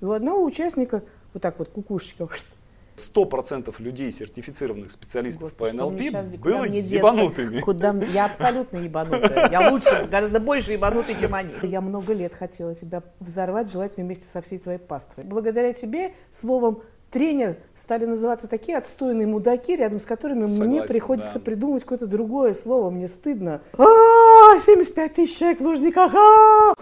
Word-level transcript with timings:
И 0.00 0.04
у 0.04 0.12
одного 0.12 0.44
участника 0.44 1.02
вот 1.32 1.42
так 1.42 1.58
вот 1.58 1.68
кукушечка 1.70 2.28
сто 2.96 3.26
процентов 3.26 3.78
людей, 3.78 4.10
сертифицированных 4.10 4.90
специалистов 4.90 5.50
Господи, 5.50 5.76
по 5.76 5.84
НЛП, 5.84 6.00
сейчас, 6.00 6.28
было 6.28 6.62
мне 6.62 6.80
ебанутыми. 6.80 7.60
Куда 7.60 7.92
мне- 7.92 8.06
Я 8.06 8.24
абсолютно 8.26 8.78
ебанутая. 8.78 9.50
Я 9.50 9.70
лучше, 9.70 10.08
гораздо 10.10 10.40
больше 10.40 10.72
ебанутый, 10.72 11.14
чем 11.20 11.34
они. 11.34 11.50
Я 11.62 11.80
много 11.82 12.14
лет 12.14 12.34
хотела 12.34 12.74
тебя 12.74 13.02
взорвать, 13.20 13.70
желательно 13.70 14.06
вместе 14.06 14.24
со 14.32 14.40
всей 14.40 14.58
твоей 14.58 14.78
паствой. 14.78 15.24
Благодаря 15.24 15.72
тебе 15.74 16.14
словом 16.32 16.80
тренер 17.10 17.56
стали 17.74 18.06
называться 18.06 18.48
такие 18.48 18.78
отстойные 18.78 19.26
мудаки, 19.26 19.76
рядом 19.76 20.00
с 20.00 20.04
которыми 20.04 20.40
мне 20.44 20.48
Согласен, 20.48 20.88
приходится 20.88 21.34
да. 21.34 21.40
придумать 21.40 21.82
какое-то 21.82 22.06
другое 22.06 22.54
слово. 22.54 22.90
Мне 22.90 23.08
стыдно. 23.08 23.60
А, 23.76 24.58
75 24.58 25.14
тысяч 25.14 25.38
человек 25.38 25.60
в 25.60 25.64
Лужниках. 25.64 26.12
а! 26.14 26.74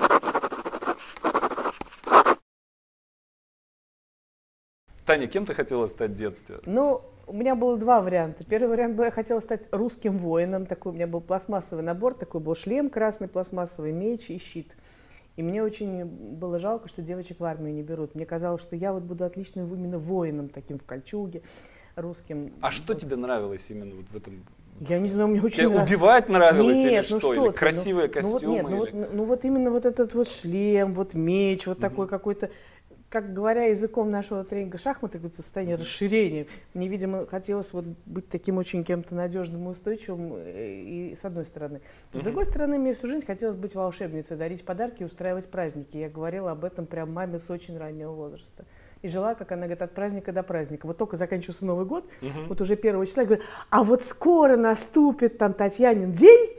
Таня, 5.14 5.29
кем 5.29 5.46
ты 5.46 5.54
хотела 5.54 5.86
стать 5.86 6.11
в 6.11 6.14
детстве? 6.17 6.57
Ну, 6.67 7.03
у 7.29 7.32
меня 7.32 7.54
было 7.54 7.77
два 7.77 8.00
варианта. 8.00 8.43
Первый 8.45 8.68
вариант 8.71 8.96
был, 8.96 9.04
я 9.04 9.13
хотела 9.13 9.39
стать 9.39 9.63
русским 9.71 10.18
воином. 10.18 10.67
Такой 10.67 10.90
у 10.90 10.95
меня 10.96 11.07
был 11.07 11.21
пластмассовый 11.21 11.85
набор, 11.85 12.14
такой 12.14 12.40
был 12.40 12.57
шлем 12.57 12.90
красный, 12.90 13.29
пластмассовый 13.29 13.93
меч 13.93 14.29
и 14.31 14.39
щит. 14.39 14.77
И 15.37 15.43
мне 15.45 15.63
очень 15.63 16.04
было 16.04 16.59
жалко, 16.59 16.89
что 16.89 17.00
девочек 17.00 17.39
в 17.39 17.45
армию 17.45 17.73
не 17.75 17.82
берут. 17.82 18.17
Мне 18.17 18.27
казалось, 18.27 18.61
что 18.61 18.75
я 18.75 18.93
вот 18.93 19.04
буду 19.04 19.25
отличным 19.25 19.73
именно 19.73 20.00
воином, 20.00 20.49
таким 20.49 20.81
в 20.81 20.85
кольчуге, 20.85 21.43
русским. 21.95 22.53
А 22.61 22.73
что 22.73 22.95
тебе 22.95 23.15
нравилось 23.15 23.71
именно 23.71 23.95
вот 23.95 24.07
в 24.07 24.17
этом? 24.17 24.43
Я 24.81 24.99
не 24.99 25.09
знаю, 25.11 25.29
мне 25.29 25.40
очень 25.40 25.59
Тебе 25.59 25.68
нравится. 25.68 25.95
убивать 25.95 26.29
нравилось 26.29 26.76
или 26.76 26.90
Нет, 26.90 27.04
что? 27.04 27.15
ну 27.15 27.21
что 27.21 27.35
или 27.35 27.53
ты, 27.53 27.57
красивые 27.57 28.11
ну, 28.12 28.21
ну 28.21 28.29
вот 28.29 28.32
костюмы? 28.32 28.54
нет, 28.57 28.65
ну, 28.68 28.76
вот, 28.79 28.89
или- 28.89 29.07
ну 29.12 29.25
вот 29.25 29.45
именно 29.45 29.71
вот 29.71 29.87
этот 29.87 30.15
вот 30.15 30.29
шлем, 30.29 30.93
вот 30.93 31.15
меч, 31.15 31.68
вот 31.68 31.79
такой 31.79 32.09
какой-то, 32.09 32.51
как 33.14 33.33
говоря 33.33 33.67
языком 33.67 34.11
нашего 34.11 34.42
тренинга 34.42 34.77
шахматы, 34.77 35.19
какое-то 35.19 35.41
состояние 35.41 35.77
расширения. 35.77 36.48
Мне, 36.75 36.89
видимо, 36.89 37.27
хотелось 37.27 37.73
вот 37.73 37.84
быть 38.06 38.29
таким 38.29 38.59
очень 38.59 38.83
кем-то 38.83 39.15
надежным 39.15 39.69
и 39.69 39.71
устойчивым, 39.71 40.33
э, 40.34 40.83
и 40.84 41.15
с 41.17 41.25
одной 41.25 41.47
стороны. 41.47 41.81
С 42.12 42.19
другой 42.19 42.45
стороны, 42.45 42.77
мне 42.77 42.93
всю 42.93 43.06
жизнь 43.06 43.25
хотелось 43.25 43.55
быть 43.55 43.77
волшебницей, 43.77 44.37
дарить 44.37 44.65
подарки 44.65 45.03
и 45.03 45.06
устраивать 45.06 45.47
праздники. 45.47 45.97
Я 45.97 46.09
говорила 46.09 46.51
об 46.51 46.65
этом 46.65 46.87
прям 46.87 47.12
маме 47.12 47.39
с 47.39 47.48
очень 47.48 47.79
раннего 47.79 48.11
возраста. 48.11 48.65
И 49.03 49.09
жила, 49.09 49.37
как 49.37 49.53
она 49.53 49.67
говорит, 49.67 49.83
от 49.83 49.93
праздника 49.95 50.33
до 50.33 50.43
праздника. 50.43 50.87
Вот 50.87 50.99
только 50.99 51.17
заканчивался 51.17 51.67
Новый 51.67 51.87
год, 51.87 52.11
Мгм. 52.21 52.49
вот 52.49 52.61
уже 52.61 52.75
первого 52.75 53.06
числа, 53.06 53.21
я 53.23 53.27
говорю, 53.28 53.45
а 53.71 53.84
вот 53.84 54.03
скоро 54.03 54.56
наступит 54.56 55.39
там 55.39 55.53
Татьянин 55.55 56.15
день, 56.15 56.56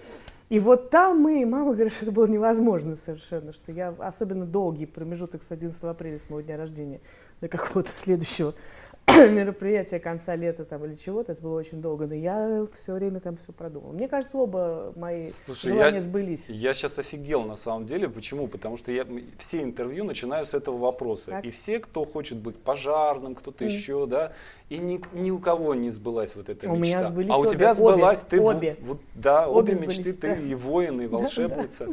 и 0.50 0.60
вот 0.60 0.92
там 0.92 1.20
мы, 1.22 1.44
мама 1.46 1.74
говорит, 1.74 1.92
что 1.92 2.06
это 2.06 2.12
было 2.12 2.28
невозможно 2.28 2.96
совершенно, 2.96 3.52
что 3.52 3.72
я 3.72 3.90
особенно 3.98 4.46
долгий 4.46 4.86
промежуток 4.86 5.42
с 5.42 5.52
11 5.52 5.84
апреля, 5.84 6.20
с 6.20 6.30
моего 6.30 6.42
дня 6.42 6.58
рождения, 6.58 7.02
до 7.42 7.48
какого-то 7.48 7.90
следующего 7.90 8.54
мероприятия 9.32 10.00
конца 10.00 10.36
лета 10.36 10.66
там 10.66 10.84
или 10.86 10.96
чего-то, 10.96 11.32
это 11.34 11.42
было 11.42 11.58
очень 11.60 11.82
долго, 11.82 12.08
но 12.08 12.16
я 12.16 12.66
все 12.74 12.94
время 12.94 13.20
там 13.20 13.38
все 13.38 13.52
продумала. 13.54 13.92
Мне 13.94 14.08
кажется, 14.08 14.38
оба 14.38 14.94
мои 14.96 15.24
Слушай, 15.24 15.70
желания 15.74 15.96
я- 15.98 16.02
сбылись. 16.02 16.46
Я 16.48 16.74
сейчас 16.74 16.98
офигел 17.00 17.44
на 17.44 17.56
самом 17.56 17.86
деле. 17.86 18.10
Почему? 18.10 18.48
Потому 18.48 18.78
что 18.78 18.92
я 18.92 19.06
все 19.38 19.62
интервью 19.64 20.04
начинаю 20.04 20.46
с 20.46 20.54
этого 20.54 20.78
вопроса. 20.78 21.32
Так. 21.32 21.46
И 21.46 21.52
все, 21.52 21.80
кто 21.80 22.04
хочет 22.04 22.40
быть 22.40 22.58
пожарным, 22.58 23.36
кто-то 23.36 23.64
Мгм. 23.64 23.74
еще, 23.74 24.06
да, 24.08 24.34
и 24.70 24.80
ни, 24.80 25.00
ни 25.14 25.30
у 25.30 25.38
кого 25.38 25.76
не 25.76 25.92
сбылась 25.92 26.36
вот 26.36 26.50
эта 26.50 26.68
У 26.68 26.72
меня 26.76 26.98
мечта. 26.98 27.08
сбылись 27.08 27.32
а 27.32 27.38
у 27.38 27.42
обе, 27.42 27.50
тебя 27.52 27.72
обе, 27.72 27.78
сбылась, 27.78 28.24
ты 28.24 28.42
в- 28.42 28.46
обе. 28.46 28.78
вот, 28.82 29.00
да, 29.14 29.48
Обе 29.48 29.74
обе, 29.74 29.76
сбылись, 29.76 30.00
мечты, 30.00 30.14
ты 30.14 30.36
да. 30.36 30.42
и 30.42 30.56
воин, 30.56 31.00
и 31.02 31.08
волшебница. 31.08 31.88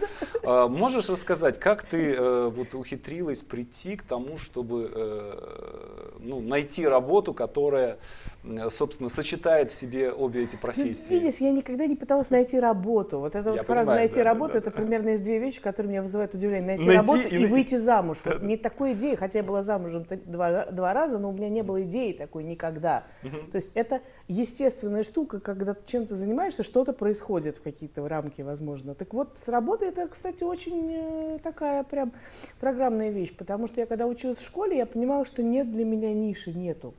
А, 0.44 0.68
Можешь 0.68 1.10
рассказать, 1.10 1.58
как 1.58 1.82
ты 1.82 2.14
э, 2.14 2.48
вот 2.48 2.74
ухитрилась 2.74 3.42
прийти 3.42 3.96
к 3.96 4.02
тому, 4.02 4.38
чтобы 4.38 4.90
э, 4.94 6.18
ну, 6.20 6.40
найти 6.40 6.86
работу, 6.86 7.01
которая, 7.34 7.98
э, 8.44 8.70
собственно, 8.70 9.08
сочетает 9.08 9.70
в 9.70 9.74
себе 9.74 10.12
обе 10.12 10.44
эти 10.44 10.54
Ну, 10.54 10.60
профессии? 10.60 11.12
видишь, 11.12 11.38
я 11.38 11.50
никогда 11.50 11.86
не 11.86 11.96
пыталась 11.96 12.30
найти 12.30 12.58
работу. 12.58 13.18
Вот 13.20 13.34
эта 13.34 13.50
Я 13.50 13.56
вот 13.56 13.66
фраза 13.66 13.66
понимаю, 13.66 13.98
«найти 13.98 14.14
да, 14.16 14.24
да, 14.24 14.30
работу» 14.30 14.52
да, 14.52 14.58
это 14.58 14.70
да. 14.70 14.76
примерно 14.76 15.08
из 15.10 15.20
две 15.20 15.38
вещи, 15.38 15.60
которые 15.60 15.90
меня 15.90 16.02
вызывают 16.02 16.34
удивление. 16.34 16.66
Найти, 16.66 16.84
Найти 16.84 16.98
работу 16.98 17.20
и 17.20 17.42
и, 17.42 17.46
выйти 17.46 17.76
замуж. 17.76 18.18
Вот 18.24 18.42
не 18.42 18.56
такой 18.56 18.92
идеи, 18.94 19.14
хотя 19.14 19.40
я 19.40 19.44
была 19.44 19.62
замужем 19.62 20.06
два, 20.26 20.66
два 20.66 20.92
раза, 20.92 21.18
но 21.18 21.30
у 21.30 21.32
меня 21.32 21.48
не 21.48 21.62
было 21.62 21.82
идеи 21.82 22.12
такой 22.12 22.44
никогда. 22.44 23.04
То 23.52 23.56
есть 23.56 23.70
это 23.74 24.00
естественная 24.28 25.04
штука, 25.04 25.40
когда 25.40 25.74
ты 25.74 25.80
чем-то 25.90 26.16
занимаешься, 26.16 26.62
что-то 26.62 26.92
происходит 26.92 27.58
в 27.58 27.62
какие-то 27.62 28.06
рамки, 28.08 28.42
возможно. 28.42 28.94
Так 28.94 29.14
вот, 29.14 29.38
с 29.38 29.48
работой 29.48 29.88
это, 29.88 30.08
кстати, 30.08 30.42
очень 30.42 30.90
э, 30.92 31.38
такая 31.42 31.82
прям 31.82 32.12
программная 32.60 33.10
вещь, 33.10 33.34
потому 33.36 33.66
что 33.66 33.80
я 33.80 33.86
когда 33.86 34.06
училась 34.06 34.38
в 34.38 34.46
школе, 34.46 34.76
я 34.76 34.86
понимала, 34.86 35.24
что 35.24 35.42
нет 35.42 35.72
для 35.72 35.84
меня 35.84 36.12
ниши, 36.12 36.52
нету. 36.52 36.91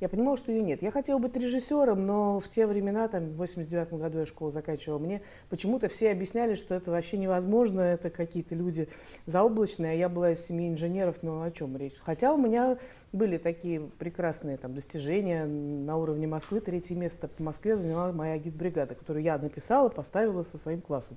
Я 0.00 0.08
понимала, 0.08 0.36
что 0.36 0.52
ее 0.52 0.62
нет. 0.62 0.82
Я 0.82 0.90
хотела 0.90 1.18
быть 1.18 1.36
режиссером, 1.36 2.06
но 2.06 2.40
в 2.40 2.48
те 2.48 2.66
времена, 2.66 3.08
там, 3.08 3.30
в 3.30 3.36
89 3.36 3.94
году 3.94 4.18
я 4.18 4.26
школу 4.26 4.50
заканчивала, 4.50 4.98
мне 4.98 5.22
почему-то 5.48 5.88
все 5.88 6.10
объясняли, 6.10 6.54
что 6.54 6.74
это 6.74 6.90
вообще 6.90 7.18
невозможно, 7.18 7.80
это 7.80 8.10
какие-то 8.10 8.54
люди 8.54 8.88
заоблачные, 9.26 9.92
а 9.92 9.94
я 9.94 10.08
была 10.08 10.32
из 10.32 10.46
семьи 10.46 10.68
инженеров, 10.68 11.16
ну 11.22 11.42
о 11.42 11.50
чем 11.50 11.76
речь? 11.76 11.94
Хотя 12.00 12.32
у 12.32 12.36
меня 12.36 12.78
были 13.12 13.38
такие 13.38 13.80
прекрасные 13.80 14.56
там, 14.56 14.74
достижения 14.74 15.46
на 15.46 15.96
уровне 15.96 16.26
Москвы. 16.26 16.60
Третье 16.60 16.94
место 16.94 17.28
по 17.28 17.42
Москве 17.42 17.76
заняла 17.76 18.12
моя 18.12 18.38
гид-бригада, 18.38 18.94
которую 18.94 19.22
я 19.22 19.38
написала, 19.38 19.88
поставила 19.88 20.42
со 20.44 20.58
своим 20.58 20.80
классом. 20.80 21.16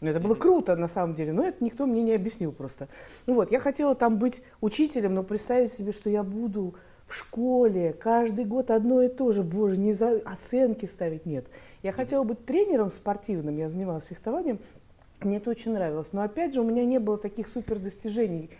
Ну, 0.00 0.10
это 0.10 0.20
было 0.20 0.34
круто, 0.34 0.76
на 0.76 0.88
самом 0.88 1.14
деле, 1.14 1.32
но 1.32 1.44
это 1.44 1.64
никто 1.64 1.86
мне 1.86 2.02
не 2.02 2.12
объяснил 2.12 2.52
просто. 2.52 2.88
Ну 3.26 3.34
вот, 3.34 3.50
я 3.50 3.60
хотела 3.60 3.94
там 3.94 4.18
быть 4.18 4.42
учителем, 4.60 5.14
но 5.14 5.22
представить 5.22 5.72
себе, 5.72 5.92
что 5.92 6.10
я 6.10 6.22
буду 6.22 6.74
в 7.06 7.14
школе 7.14 7.92
каждый 7.92 8.44
год 8.44 8.70
одно 8.70 9.02
и 9.02 9.08
то 9.08 9.32
же, 9.32 9.42
боже, 9.42 9.76
не 9.76 9.92
за 9.92 10.20
оценки 10.24 10.86
ставить, 10.86 11.26
нет. 11.26 11.46
Я 11.82 11.92
хотела 11.92 12.24
быть 12.24 12.44
тренером 12.44 12.90
спортивным, 12.90 13.56
я 13.56 13.68
занималась 13.68 14.04
фехтованием, 14.04 14.58
мне 15.20 15.36
это 15.36 15.50
очень 15.50 15.72
нравилось. 15.72 16.08
Но 16.12 16.22
опять 16.22 16.54
же, 16.54 16.60
у 16.60 16.64
меня 16.64 16.84
не 16.84 16.98
было 16.98 17.16
таких 17.16 17.48
супер 17.48 17.78
достижений 17.78 18.50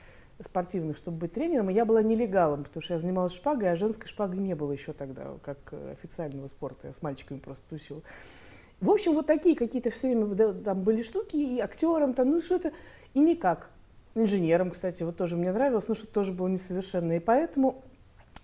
спортивных, 0.40 0.96
чтобы 0.96 1.18
быть 1.18 1.32
тренером, 1.32 1.70
и 1.70 1.74
я 1.74 1.84
была 1.84 2.02
нелегалом, 2.02 2.64
потому 2.64 2.82
что 2.82 2.94
я 2.94 3.00
занималась 3.00 3.32
шпагой, 3.32 3.72
а 3.72 3.76
женской 3.76 4.06
шпаги 4.06 4.36
не 4.36 4.54
было 4.54 4.72
еще 4.72 4.92
тогда, 4.92 5.34
как 5.42 5.58
э, 5.70 5.92
официального 5.92 6.46
спорта, 6.48 6.88
я 6.88 6.92
с 6.92 7.00
мальчиками 7.00 7.38
просто 7.38 7.64
тусила. 7.70 8.02
В 8.80 8.90
общем, 8.90 9.14
вот 9.14 9.26
такие 9.26 9.56
какие-то 9.56 9.90
все 9.90 10.08
время 10.08 10.26
да, 10.34 10.52
там 10.52 10.82
были 10.82 11.02
штуки, 11.02 11.36
и 11.36 11.58
актером 11.58 12.12
там, 12.12 12.30
ну 12.30 12.42
что-то, 12.42 12.72
и 13.14 13.20
никак. 13.20 13.70
Инженером, 14.14 14.70
кстати, 14.70 15.02
вот 15.02 15.16
тоже 15.16 15.36
мне 15.36 15.52
нравилось, 15.52 15.88
но 15.88 15.94
что 15.94 16.06
тоже 16.06 16.32
было 16.32 16.48
несовершенно. 16.48 17.16
И 17.16 17.20
поэтому, 17.20 17.82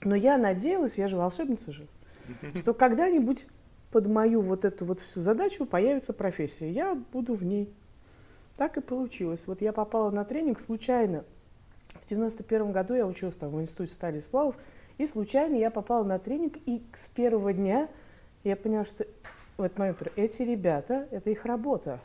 но 0.04 0.14
я 0.14 0.38
надеялась, 0.38 0.98
я 0.98 1.08
же 1.08 1.16
волшебница 1.16 1.72
же, 1.72 1.86
что 2.56 2.74
когда-нибудь 2.74 3.46
под 3.90 4.06
мою 4.06 4.40
вот 4.40 4.64
эту 4.64 4.84
вот 4.84 5.00
всю 5.00 5.20
задачу 5.20 5.66
появится 5.66 6.12
профессия. 6.12 6.70
Я 6.70 6.94
буду 7.12 7.34
в 7.34 7.44
ней. 7.44 7.72
Так 8.56 8.78
и 8.78 8.80
получилось. 8.80 9.42
Вот 9.46 9.60
я 9.60 9.72
попала 9.72 10.10
на 10.10 10.24
тренинг 10.24 10.60
случайно. 10.60 11.24
В 12.04 12.08
91 12.08 12.72
году 12.72 12.94
я 12.94 13.06
училась 13.06 13.36
там 13.36 13.50
в 13.50 13.60
институте 13.60 13.92
стали 13.92 14.20
сплавов, 14.20 14.56
и 14.98 15.06
случайно 15.06 15.56
я 15.56 15.70
попала 15.70 16.04
на 16.04 16.18
тренинг, 16.18 16.56
и 16.64 16.82
с 16.96 17.08
первого 17.10 17.52
дня 17.52 17.88
я 18.44 18.56
поняла, 18.56 18.84
что 18.84 19.06
в 19.58 19.62
этот 19.62 20.12
эти 20.16 20.42
ребята, 20.42 21.06
это 21.10 21.30
их 21.30 21.44
работа. 21.44 22.00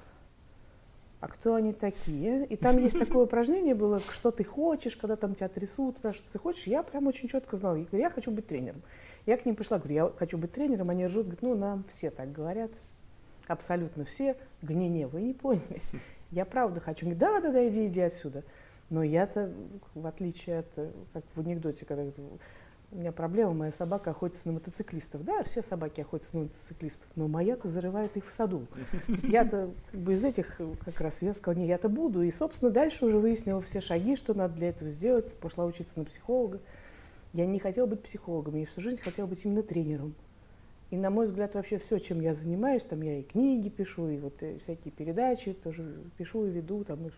А 1.20 1.28
кто 1.28 1.56
они 1.56 1.74
такие? 1.74 2.46
И 2.46 2.56
там 2.56 2.78
есть 2.78 3.00
такое 3.00 3.24
упражнение 3.24 3.74
было, 3.74 4.00
что 4.00 4.30
ты 4.30 4.44
хочешь, 4.44 4.96
когда 4.96 5.16
там 5.16 5.34
тебя 5.34 5.48
трясут, 5.48 5.98
спрашивают, 5.98 6.30
что 6.30 6.34
ты 6.34 6.40
хочешь. 6.40 6.68
Я 6.68 6.84
прям 6.84 7.08
очень 7.08 7.28
четко 7.28 7.58
знала. 7.58 7.76
Я 7.76 7.86
говорю, 7.86 8.04
я 8.04 8.10
хочу 8.12 8.30
быть 8.30 8.46
тренером. 8.46 8.82
Я 9.26 9.38
к 9.38 9.46
ним 9.46 9.56
пришла, 9.56 9.80
говорю, 9.80 9.96
я 9.96 10.12
хочу 10.16 10.38
быть 10.38 10.52
тренером. 10.52 10.90
Они 10.92 11.08
ржут, 11.08 11.24
говорят, 11.24 11.42
ну, 11.42 11.56
нам 11.56 11.86
все 11.90 12.12
так 12.12 12.32
говорят. 12.32 12.70
Абсолютно 13.48 14.06
все. 14.06 14.36
Говорю, 14.62 14.80
не-не, 14.80 15.08
вы 15.08 15.22
не 15.24 15.34
поняли. 15.34 15.82
Я 16.32 16.46
правда 16.46 16.80
хочу. 16.80 17.08
Он 17.08 17.14
говорит, 17.14 17.42
да-да-да, 17.42 17.68
иди, 17.68 17.88
иди 17.88 18.02
отсюда. 18.02 18.44
Но 18.90 19.02
я-то, 19.02 19.52
в 19.96 20.06
отличие 20.06 20.60
от, 20.60 20.68
э, 20.78 20.92
как 21.14 21.24
в 21.36 21.40
анекдоте, 21.40 21.86
когда 21.86 22.06
у 22.92 22.98
меня 22.98 23.12
проблема, 23.12 23.54
моя 23.54 23.72
собака 23.72 24.12
охотится 24.12 24.48
на 24.48 24.54
мотоциклистов. 24.54 25.24
Да, 25.24 25.44
все 25.44 25.62
собаки 25.62 26.02
охотятся 26.02 26.38
на 26.38 26.44
мотоциклистов, 26.44 27.08
но 27.16 27.28
моя-то 27.28 27.68
зарывает 27.68 28.16
их 28.16 28.28
в 28.28 28.34
саду. 28.34 28.66
Я-то 29.24 29.72
как 29.92 30.00
бы 30.00 30.14
из 30.14 30.24
этих 30.24 30.62
как 30.86 31.02
раз, 31.02 31.22
я 31.22 31.34
сказала, 31.34 31.62
не, 31.62 31.68
я-то 31.68 31.90
буду. 31.90 32.22
И, 32.22 32.32
собственно, 32.32 32.72
дальше 32.72 33.06
уже 33.06 33.18
выяснила 33.18 33.62
все 33.62 33.82
шаги, 33.82 34.16
что 34.16 34.34
надо 34.34 34.56
для 34.56 34.70
этого 34.70 34.90
сделать. 34.90 35.32
Пошла 35.34 35.66
учиться 35.66 36.00
на 36.00 36.06
психолога. 36.06 36.60
Я 37.34 37.46
не 37.46 37.60
хотела 37.60 37.88
быть 37.88 38.02
психологом, 38.02 38.56
я 38.56 38.66
всю 38.66 38.82
жизнь 38.82 38.98
хотела 39.02 39.28
быть 39.28 39.42
именно 39.44 39.64
тренером. 39.64 40.16
И, 40.90 40.96
на 40.96 41.10
мой 41.10 41.26
взгляд, 41.26 41.54
вообще 41.56 41.80
все, 41.80 42.00
чем 42.00 42.22
я 42.22 42.34
занимаюсь, 42.34 42.84
там 42.84 43.02
я 43.02 43.20
и 43.20 43.24
книги 43.24 43.68
пишу, 43.68 44.08
и 44.08 44.18
вот 44.18 44.42
э, 44.42 44.58
всякие 44.64 44.92
передачи 44.94 45.52
тоже 45.52 45.86
пишу 46.18 46.48
и 46.48 46.50
веду, 46.50 46.86
там, 46.86 47.12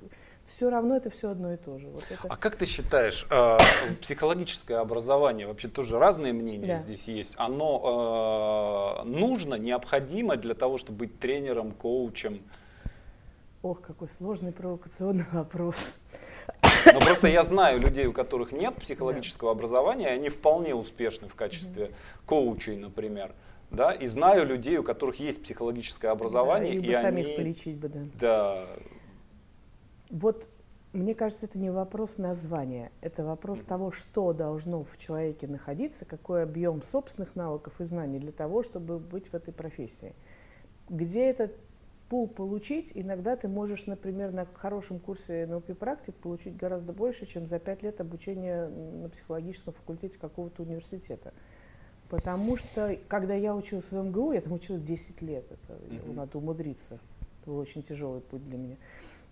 все 0.48 0.72
равно 0.72 0.98
это 0.98 1.12
все 1.12 1.30
одно 1.30 1.54
и 1.54 1.58
то 1.58 1.78
же. 1.78 1.88
Вот 1.90 2.04
это... 2.10 2.28
А 2.28 2.36
как 2.36 2.56
ты 2.56 2.66
считаешь, 2.66 3.28
э, 3.30 3.58
психологическое 4.02 4.78
образование, 4.78 5.46
вообще 5.46 5.68
тоже 5.68 6.00
разные 6.00 6.34
мнения 6.34 6.66
Да. 6.68 6.78
здесь 6.78 7.08
есть, 7.08 7.36
оно 7.38 9.04
э, 9.06 9.08
нужно, 9.08 9.54
необходимо 9.54 10.36
для 10.36 10.56
того, 10.56 10.80
чтобы 10.80 11.00
быть 11.00 11.20
тренером, 11.20 11.72
коучем? 11.72 12.42
Ох, 13.62 13.82
какой 13.82 14.10
сложный 14.10 14.52
провокационный 14.52 15.26
вопрос. 15.32 15.98
Но 16.86 17.00
просто 17.00 17.28
я 17.28 17.44
знаю 17.44 17.80
людей, 17.80 18.08
у 18.08 18.14
которых 18.14 18.52
нет 18.52 18.74
психологического 18.76 19.52
образования, 19.52 20.08
и 20.08 20.14
они 20.14 20.30
вполне 20.30 20.74
успешны 20.74 21.28
в 21.28 21.36
качестве 21.36 21.92
коучей, 22.26 22.76
например. 22.78 23.32
Да, 23.72 23.94
и 23.94 24.08
знаю 24.08 24.46
людей, 24.46 24.78
у 24.78 24.84
которых 24.84 25.20
есть 25.20 25.44
психологическое 25.44 26.10
образование, 26.10 26.80
да, 26.80 26.88
и, 26.88 26.90
и 26.90 26.94
сами 26.94 27.24
они... 27.24 27.34
полечить 27.36 27.78
бы, 27.78 27.90
да. 27.90 28.00
Да. 28.20 28.66
Вот 30.10 30.48
мне 30.92 31.14
кажется, 31.14 31.46
это 31.46 31.60
не 31.60 31.70
вопрос 31.70 32.18
названия, 32.18 32.92
это 33.02 33.24
вопрос 33.24 33.62
того, 33.62 33.92
что 33.92 34.34
должно 34.34 34.84
в 34.84 34.98
человеке 34.98 35.48
находиться, 35.48 36.04
какой 36.06 36.44
объем 36.44 36.82
собственных 36.92 37.36
навыков 37.36 37.80
и 37.80 37.84
знаний 37.84 38.18
для 38.18 38.32
того, 38.32 38.64
чтобы 38.64 38.98
быть 38.98 39.28
в 39.28 39.36
этой 39.36 39.54
профессии. 39.54 40.16
Где 40.90 41.26
этот 41.26 41.56
пул 42.10 42.28
получить, 42.28 42.92
иногда 42.96 43.36
ты 43.36 43.48
можешь, 43.48 43.86
например, 43.86 44.32
на 44.32 44.48
хорошем 44.48 45.00
курсе 45.00 45.46
НЛП 45.46 45.78
практик 45.78 46.16
получить 46.16 46.58
гораздо 46.58 46.92
больше, 46.92 47.28
чем 47.28 47.46
за 47.46 47.60
пять 47.60 47.84
лет 47.84 48.02
обучения 48.02 48.68
на 48.68 49.10
психологическом 49.10 49.74
факультете 49.74 50.18
какого-то 50.18 50.64
университета. 50.64 51.34
Потому 52.10 52.58
что, 52.58 52.98
когда 53.08 53.36
я 53.36 53.56
училась 53.56 53.86
в 53.92 53.96
МГУ, 53.96 54.32
я 54.32 54.42
там 54.42 54.54
училась 54.54 54.82
10 54.82 55.22
лет, 55.22 55.46
это 55.52 55.74
mm-hmm. 55.74 56.16
надо 56.16 56.38
умудриться. 56.38 56.96
Это 57.42 57.52
был 57.52 57.58
очень 57.58 57.84
тяжелый 57.84 58.22
путь 58.22 58.44
для 58.44 58.58
меня. 58.58 58.78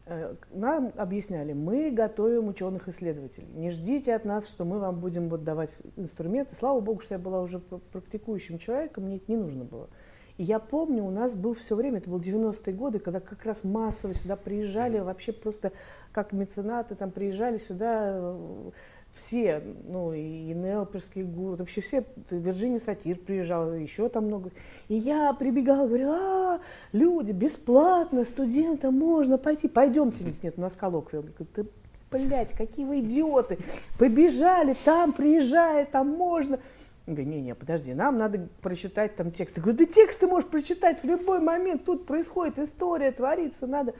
Э, 0.06 0.35
нам 0.51 0.94
объясняли, 0.95 1.53
мы 1.53 1.89
готовим 1.89 2.47
ученых-исследователей. 2.47 3.47
Не 3.56 3.71
ждите 3.71 4.13
от 4.13 4.25
нас, 4.25 4.47
что 4.47 4.63
мы 4.63 4.79
вам 4.79 5.00
будем 5.00 5.27
вот 5.27 5.44
давать 5.44 5.71
инструменты. 5.95 6.56
Слава 6.56 6.79
богу, 6.79 7.01
что 7.01 7.15
я 7.15 7.19
была 7.19 7.41
уже 7.41 7.59
практикующим 7.59 8.59
человеком, 8.59 9.06
мне 9.06 9.18
это 9.18 9.25
не 9.31 9.38
нужно 9.38 9.65
было. 9.65 9.89
И 10.38 10.44
я 10.44 10.59
помню, 10.59 11.03
у 11.03 11.09
нас 11.09 11.35
был 11.35 11.56
все 11.56 11.75
время, 11.75 11.97
это 11.97 12.09
был 12.09 12.19
90-е 12.19 12.74
годы, 12.74 13.00
когда 13.00 13.19
как 13.19 13.44
раз 13.44 13.63
массово 13.63 14.13
сюда 14.13 14.35
приезжали, 14.35 15.00
вообще 15.00 15.33
просто 15.33 15.71
как 16.12 16.31
меценаты 16.31 16.94
там 16.95 17.09
приезжали 17.09 17.57
сюда 17.57 18.12
э, 18.13 18.71
все, 19.17 19.61
ну 19.85 20.13
и 20.13 20.53
Нелперский 20.53 21.23
гуру, 21.23 21.57
вообще 21.57 21.81
все, 21.81 22.05
Вирджиния 22.29 22.79
Сатир 22.79 23.17
приезжала, 23.17 23.73
еще 23.73 24.07
там 24.09 24.25
много. 24.25 24.51
И 24.87 24.95
я 24.95 25.33
прибегала, 25.33 25.87
говорила, 25.87 26.15
а, 26.15 26.59
люди, 26.93 27.31
бесплатно, 27.31 28.23
студентам 28.23 28.95
можно 28.95 29.37
пойти, 29.37 29.67
пойдемте. 29.67 30.23
Нет, 30.23 30.43
нет, 30.43 30.53
у 30.57 30.61
нас 30.61 30.75
коллоквиум. 30.75 31.27
Ты, 31.53 31.67
блядь, 32.11 32.51
какие 32.51 32.85
вы 32.85 32.99
идиоты, 32.99 33.57
побежали, 33.97 34.75
там 34.85 35.11
приезжает, 35.11 35.91
там 35.91 36.09
можно. 36.09 36.59
Говорю, 37.07 37.25
не-не, 37.25 37.55
подожди, 37.55 37.93
нам 37.93 38.17
надо 38.17 38.47
прочитать 38.61 39.15
там 39.15 39.31
текст. 39.31 39.57
Я 39.57 39.63
говорю, 39.63 39.79
да 39.79 39.85
текст 39.85 40.19
ты 40.19 40.27
можешь 40.27 40.49
прочитать 40.49 41.01
в 41.01 41.05
любой 41.05 41.39
момент, 41.39 41.85
тут 41.85 42.05
происходит 42.05 42.59
история, 42.59 43.11
творится, 43.11 43.65
надо. 43.65 43.93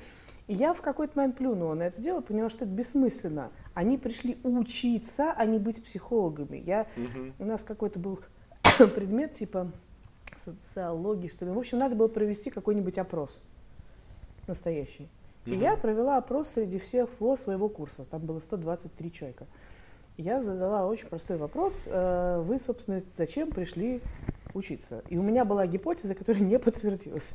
И 0.47 0.53
я 0.53 0.73
в 0.73 0.81
какой-то 0.81 1.17
момент 1.17 1.37
плюнула 1.37 1.73
на 1.73 1.83
это 1.83 2.01
дело, 2.01 2.21
поняла, 2.21 2.49
что 2.49 2.63
это 2.63 2.73
бессмысленно. 2.73 3.51
Они 3.77 3.97
пришли 3.97 4.38
учиться, 4.44 5.33
а 5.38 5.45
не 5.45 5.59
быть 5.59 5.83
психологами. 5.83 6.63
Я, 6.65 6.88
угу. 6.97 7.33
У 7.39 7.45
нас 7.45 7.63
какой-то 7.63 8.00
был 8.00 8.19
предмет 8.95 9.33
типа 9.33 9.71
социологии, 10.35 11.27
что 11.27 11.45
ли. 11.45 11.51
В 11.51 11.59
общем, 11.59 11.77
надо 11.77 11.95
было 11.95 12.07
провести 12.07 12.50
какой-нибудь 12.50 12.97
опрос 12.97 13.41
настоящий. 14.47 15.07
И 15.45 15.53
угу. 15.53 15.62
я 15.62 15.77
провела 15.77 16.18
опрос 16.18 16.50
среди 16.56 16.79
всех 16.79 17.09
своего 17.38 17.69
курса. 17.69 18.06
Там 18.06 18.21
было 18.21 18.39
123 18.39 19.12
человека 19.12 19.45
я 20.18 20.41
задала 20.41 20.88
очень 20.88 21.07
простой 21.07 21.38
вопрос. 21.38 21.83
Э, 21.85 22.41
вы, 22.44 22.59
собственно, 22.59 23.01
зачем 23.18 23.51
пришли 23.51 24.01
учиться? 24.53 25.03
И 25.09 25.18
у 25.18 25.21
меня 25.21 25.45
была 25.45 25.68
гипотеза, 25.68 26.15
которая 26.15 26.41
не 26.41 26.57
подтвердилась. 26.57 27.31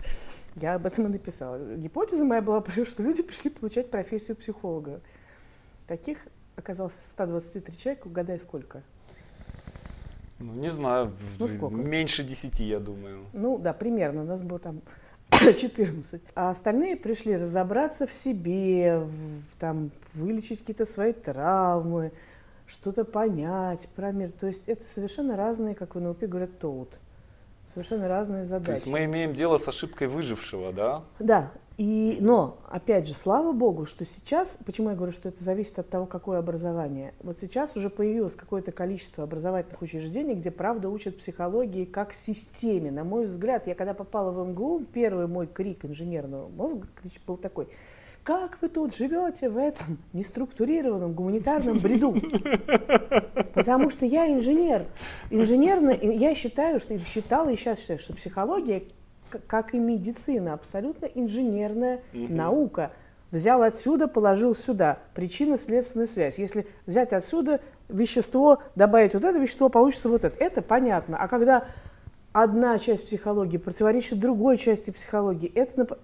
Я 0.57 0.75
об 0.75 0.87
этом 0.87 1.07
и 1.07 1.09
написала. 1.09 1.77
Гипотеза 1.77 2.25
моя 2.25 2.43
была, 2.43 2.63
что 2.85 3.03
люди 3.03 3.23
пришли 3.23 3.51
получать 3.51 3.89
профессию 3.89 4.37
психолога. 4.37 5.01
Таких 5.93 6.17
оказалось 6.57 6.95
123 7.11 7.77
человека. 7.77 8.07
Угадай, 8.07 8.41
сколько? 8.41 8.83
Ну, 10.39 10.55
не 10.55 10.71
знаю, 10.71 11.13
ну, 11.39 11.49
сколько? 11.49 11.77
меньше 11.77 12.23
10, 12.23 12.61
я 12.61 12.81
думаю. 12.81 13.27
Ну, 13.35 13.59
да, 13.59 13.75
примерно. 13.75 14.23
У 14.23 14.25
нас 14.25 14.41
было 14.41 14.59
там 14.59 14.81
14. 15.31 16.23
А 16.35 16.49
остальные 16.49 16.97
пришли 16.97 17.37
разобраться 17.37 18.07
в 18.07 18.15
себе, 18.15 19.01
в, 19.01 19.61
там, 19.61 19.91
вылечить 20.15 20.61
какие-то 20.61 20.87
свои 20.87 21.13
травмы, 21.13 22.13
что-то 22.67 23.05
понять 23.05 23.87
про 23.95 24.13
мир. 24.13 24.33
То 24.41 24.47
есть 24.47 24.63
это 24.69 24.89
совершенно 24.89 25.37
разные, 25.37 25.75
как 25.75 25.95
в 25.95 26.01
НЛП 26.01 26.23
говорят, 26.23 26.59
тоут. 26.59 26.89
Совершенно 27.75 28.09
разные 28.09 28.47
задачи. 28.47 28.65
То 28.65 28.73
есть 28.73 28.87
мы 28.87 29.05
имеем 29.05 29.35
дело 29.35 29.59
с 29.59 29.69
ошибкой 29.69 30.09
выжившего, 30.09 30.73
да? 30.73 31.03
Да. 31.19 31.53
И, 31.79 32.19
но, 32.21 32.59
опять 32.69 33.09
же, 33.09 33.15
слава 33.15 33.53
богу, 33.53 33.87
что 33.87 34.05
сейчас, 34.05 34.59
почему 34.65 34.91
я 34.91 34.97
говорю, 34.97 35.13
что 35.13 35.29
это 35.29 35.43
зависит 35.43 35.79
от 35.79 35.89
того, 35.89 36.07
какое 36.07 36.39
образование. 36.39 37.15
Вот 37.23 37.39
сейчас 37.39 37.77
уже 37.77 37.91
появилось 37.91 38.35
какое-то 38.35 38.73
количество 38.73 39.25
образовательных 39.25 39.81
учреждений, 39.81 40.35
где, 40.35 40.51
правда, 40.51 40.89
учат 40.91 41.19
психологии 41.19 41.85
как 41.85 42.13
системе. 42.13 42.91
На 42.91 43.05
мой 43.05 43.27
взгляд, 43.27 43.67
я 43.67 43.75
когда 43.75 43.95
попала 43.95 44.31
в 44.31 44.49
МГУ, 44.51 44.85
первый 44.93 45.27
мой 45.27 45.47
крик 45.47 45.85
инженерного 45.85 46.49
мозга 46.49 46.87
был 47.27 47.37
такой– 47.37 47.69
как 48.25 48.59
вы 48.61 48.69
тут 48.69 48.95
живете 48.95 49.49
в 49.49 49.57
этом 49.57 49.99
неструктурированном 50.13 51.13
гуманитарном 51.13 51.79
бреду? 51.79 52.15
Потому 53.53 53.91
что 53.91 54.07
я 54.07 54.33
инженер. 54.33 54.87
Инженерно, 55.31 55.91
я 55.91 56.35
считаю, 56.37 56.79
что 56.79 56.97
считала 57.01 57.49
и 57.49 57.57
сейчас 57.57 57.81
считаю, 57.81 57.99
что 57.99 58.15
психология, 58.15 58.85
как 59.47 59.75
и 59.75 59.79
медицина, 59.79 60.55
абсолютно 60.55 61.07
инженерная 61.07 62.01
угу. 62.13 62.33
наука. 62.33 62.93
Взял 63.31 63.63
отсюда, 63.63 64.09
положил 64.09 64.55
сюда. 64.55 64.99
Причинно-следственная 65.15 66.07
связь. 66.07 66.39
Если 66.39 66.67
взять 66.87 67.13
отсюда 67.13 67.61
вещество, 67.89 68.63
добавить 68.77 69.15
вот 69.15 69.25
это 69.25 69.39
вещество, 69.39 69.71
получится 69.71 70.09
вот 70.09 70.25
это. 70.25 70.37
Это 70.39 70.61
понятно. 70.61 71.17
А 71.17 71.29
когда 71.29 71.65
одна 72.33 72.79
часть 72.79 73.07
психологии 73.07 73.57
противоречит 73.57 74.21
другой 74.21 74.59
части 74.59 74.91
психологии, 74.91 75.51
это 75.55 75.99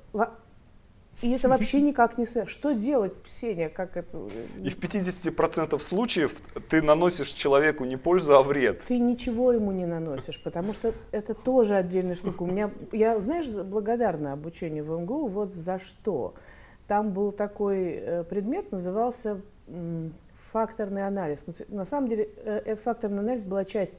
и 1.21 1.31
это 1.31 1.49
вообще 1.49 1.81
никак 1.81 2.17
не 2.17 2.27
связано. 2.27 2.51
Что 2.51 2.73
делать, 2.73 3.13
Ксения, 3.25 3.69
как 3.69 3.97
это? 3.97 4.29
И 4.63 4.71
в 4.71 4.79
50% 4.79 5.79
случаев 5.81 6.41
ты 6.69 6.81
наносишь 6.81 7.33
человеку 7.33 7.85
не 7.85 7.97
пользу, 7.97 8.37
а 8.37 8.43
вред. 8.43 8.85
Ты 8.87 8.99
ничего 8.99 9.53
ему 9.53 9.73
не 9.73 9.87
наносишь, 9.87 10.41
потому 10.43 10.73
что 10.73 10.95
это 11.11 11.35
тоже 11.35 11.75
отдельная 11.75 12.15
штука. 12.15 12.43
У 12.43 12.47
меня, 12.47 12.71
я, 12.93 13.21
знаешь, 13.21 13.49
благодарна 13.49 14.33
обучению 14.33 14.85
в 14.85 15.01
МГУ 15.01 15.27
вот 15.27 15.55
за 15.55 15.81
что. 15.81 16.35
Там 16.87 17.11
был 17.11 17.33
такой 17.33 17.95
э, 17.95 18.25
предмет, 18.25 18.71
назывался 18.71 19.41
факторный 20.53 21.07
анализ. 21.07 21.45
Ну, 21.47 21.55
на 21.69 21.85
самом 21.85 22.09
деле, 22.09 22.29
э, 22.45 22.63
этот 22.65 22.81
факторный 22.81 23.19
анализ 23.19 23.45
была 23.45 23.65
часть 23.65 23.95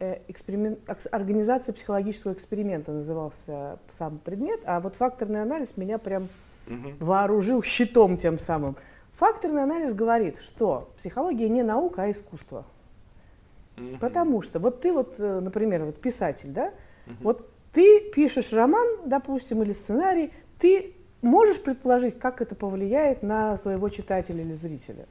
э, 0.00 0.18
эксперимент, 0.28 0.78
организация 1.12 1.74
психологического 1.74 2.32
эксперимента 2.32 2.92
назывался 2.92 3.78
сам 3.96 4.18
предмет, 4.18 4.60
а 4.64 4.80
вот 4.80 4.96
факторный 4.96 5.42
анализ 5.42 5.76
меня 5.76 5.98
прям 5.98 6.28
угу. 6.66 6.92
вооружил 7.00 7.62
щитом 7.62 8.16
тем 8.16 8.38
самым. 8.38 8.76
Факторный 9.14 9.62
анализ 9.62 9.94
говорит, 9.94 10.38
что 10.40 10.90
психология 10.96 11.48
не 11.48 11.62
наука, 11.62 12.04
а 12.04 12.10
искусство. 12.10 12.64
Угу. 13.76 13.98
Потому 14.00 14.42
что 14.42 14.58
вот 14.58 14.80
ты 14.80 14.92
вот, 14.92 15.14
э, 15.18 15.40
например, 15.40 15.84
вот 15.84 16.00
писатель, 16.00 16.50
да, 16.50 16.72
угу. 17.06 17.16
вот 17.20 17.50
ты 17.72 18.10
пишешь 18.10 18.52
роман, 18.52 18.86
допустим, 19.04 19.62
или 19.62 19.72
сценарий, 19.72 20.32
ты 20.58 20.94
можешь 21.22 21.60
предположить, 21.60 22.18
как 22.18 22.40
это 22.40 22.54
повлияет 22.54 23.22
на 23.22 23.58
своего 23.58 23.88
читателя 23.88 24.42
или 24.42 24.52
зрителя? 24.52 25.06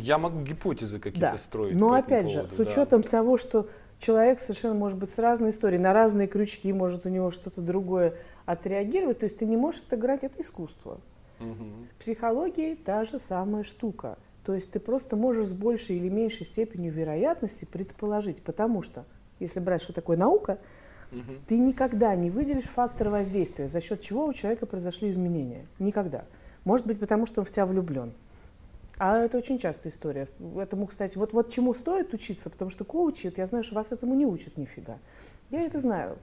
Я 0.00 0.18
могу 0.18 0.40
гипотезы 0.40 0.98
какие-то 0.98 1.32
да. 1.32 1.36
строить. 1.36 1.76
Но 1.76 1.92
опять 1.92 2.32
поводу, 2.32 2.56
же, 2.56 2.56
с 2.56 2.68
учетом 2.68 3.02
да. 3.02 3.08
того, 3.08 3.36
что 3.36 3.68
человек 3.98 4.40
совершенно 4.40 4.74
может 4.74 4.98
быть 4.98 5.10
с 5.10 5.18
разной 5.18 5.50
историей, 5.50 5.80
на 5.80 5.92
разные 5.92 6.28
крючки, 6.28 6.72
может 6.72 7.06
у 7.06 7.08
него 7.08 7.30
что-то 7.30 7.60
другое 7.60 8.14
отреагировать. 8.46 9.18
То 9.20 9.24
есть 9.24 9.38
ты 9.38 9.46
не 9.46 9.56
можешь 9.56 9.82
отыграть 9.86 10.24
это 10.24 10.40
искусство. 10.40 11.00
Угу. 11.40 11.64
С 11.84 12.02
психологией 12.02 12.76
та 12.76 13.04
же 13.04 13.18
самая 13.18 13.64
штука. 13.64 14.18
То 14.44 14.54
есть 14.54 14.70
ты 14.70 14.80
просто 14.80 15.16
можешь 15.16 15.48
с 15.48 15.52
большей 15.52 15.96
или 15.96 16.08
меньшей 16.08 16.46
степенью 16.46 16.92
вероятности 16.92 17.66
предположить, 17.66 18.38
потому 18.42 18.82
что, 18.82 19.04
если 19.40 19.60
брать, 19.60 19.82
что 19.82 19.92
такое 19.92 20.16
наука, 20.16 20.58
угу. 21.12 21.20
ты 21.46 21.58
никогда 21.58 22.14
не 22.14 22.30
выделишь 22.30 22.64
фактор 22.64 23.10
воздействия, 23.10 23.68
за 23.68 23.80
счет 23.80 24.00
чего 24.00 24.24
у 24.24 24.32
человека 24.32 24.66
произошли 24.66 25.10
изменения. 25.10 25.66
Никогда. 25.78 26.24
Может 26.64 26.86
быть, 26.86 26.98
потому 26.98 27.26
что 27.26 27.40
он 27.40 27.46
в 27.46 27.50
тебя 27.50 27.66
влюблен. 27.66 28.12
А 28.98 29.18
это 29.18 29.38
очень 29.38 29.58
частая 29.58 29.92
история. 29.92 30.28
Этому, 30.56 30.86
кстати, 30.86 31.16
вот, 31.16 31.32
вот 31.32 31.50
чему 31.50 31.72
стоит 31.72 32.12
учиться, 32.12 32.50
потому 32.50 32.70
что 32.70 32.84
коучи, 32.84 33.32
я 33.36 33.46
знаю, 33.46 33.64
что 33.64 33.76
вас 33.76 33.92
этому 33.92 34.14
не 34.14 34.26
учат 34.26 34.56
нифига. 34.56 34.98
Я 35.50 35.62
это 35.62 35.80
знаю. 35.80 36.18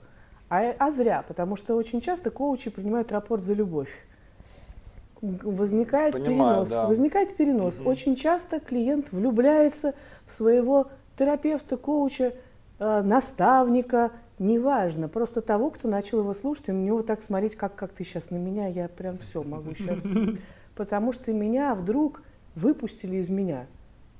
А, 0.50 0.74
а 0.77 0.91
зря, 0.91 1.24
потому 1.27 1.55
что 1.55 1.75
очень 1.75 2.01
часто 2.01 2.32
коучи 2.32 2.70
принимают 2.70 3.12
рапорт 3.12 3.44
за 3.44 3.53
любовь. 3.53 3.89
Возникает 5.22 6.13
Понимаю, 6.13 6.65
перенос. 6.65 6.70
Да. 6.70 6.86
Возникает 6.88 7.36
перенос. 7.36 7.79
Угу. 7.79 7.89
Очень 7.89 8.15
часто 8.15 8.60
клиент 8.60 9.12
влюбляется 9.12 9.96
в 10.27 10.34
своего 10.34 10.88
терапевта, 11.17 11.77
коуча, 11.77 12.34
э, 12.79 13.01
наставника, 13.01 14.12
неважно, 14.38 15.08
просто 15.08 15.41
того, 15.41 15.72
кто 15.72 15.88
начал 15.88 16.20
его 16.20 16.34
слушать, 16.34 16.70
и 16.70 16.72
на 16.74 16.84
него 16.84 17.01
так 17.01 17.24
смотреть, 17.24 17.55
как, 17.55 17.75
как 17.75 17.91
ты 17.94 18.03
сейчас 18.03 18.29
на 18.29 18.36
меня, 18.36 18.67
я 18.67 18.88
прям 18.89 19.17
все 19.17 19.41
могу 19.44 19.74
сейчас. 19.75 20.00
Потому 20.75 21.13
что 21.13 21.32
меня 21.32 21.74
вдруг 21.74 22.22
выпустили 22.55 23.17
из 23.17 23.29
меня. 23.29 23.67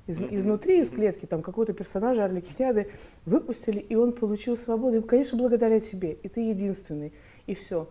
Из, 0.06 0.20
изнутри, 0.20 0.80
из 0.80 0.90
клетки, 0.90 1.26
там 1.26 1.42
какого-то 1.42 1.72
персонажа 1.72 2.24
Орликиняды 2.24 2.88
выпустили, 3.24 3.80
и 3.80 3.96
он 3.96 4.12
получил 4.12 4.56
свободу. 4.56 4.98
И, 4.98 5.02
конечно, 5.02 5.36
благодаря 5.36 5.80
тебе. 5.80 6.12
И 6.12 6.28
ты 6.28 6.42
единственный. 6.48 7.12
И 7.46 7.54
все. 7.54 7.88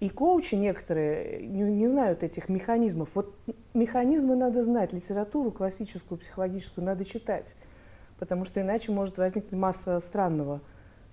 И 0.00 0.08
коучи 0.08 0.54
некоторые 0.54 1.42
не, 1.42 1.62
не 1.62 1.88
знают 1.88 2.22
этих 2.22 2.48
механизмов. 2.48 3.10
Вот 3.14 3.34
механизмы 3.74 4.36
надо 4.36 4.62
знать, 4.62 4.92
литературу 4.92 5.50
классическую, 5.50 6.18
психологическую 6.18 6.84
надо 6.84 7.04
читать, 7.04 7.56
потому 8.18 8.44
что 8.44 8.60
иначе 8.60 8.92
может 8.92 9.18
возникнуть 9.18 9.58
масса 9.58 9.98
странного. 10.00 10.60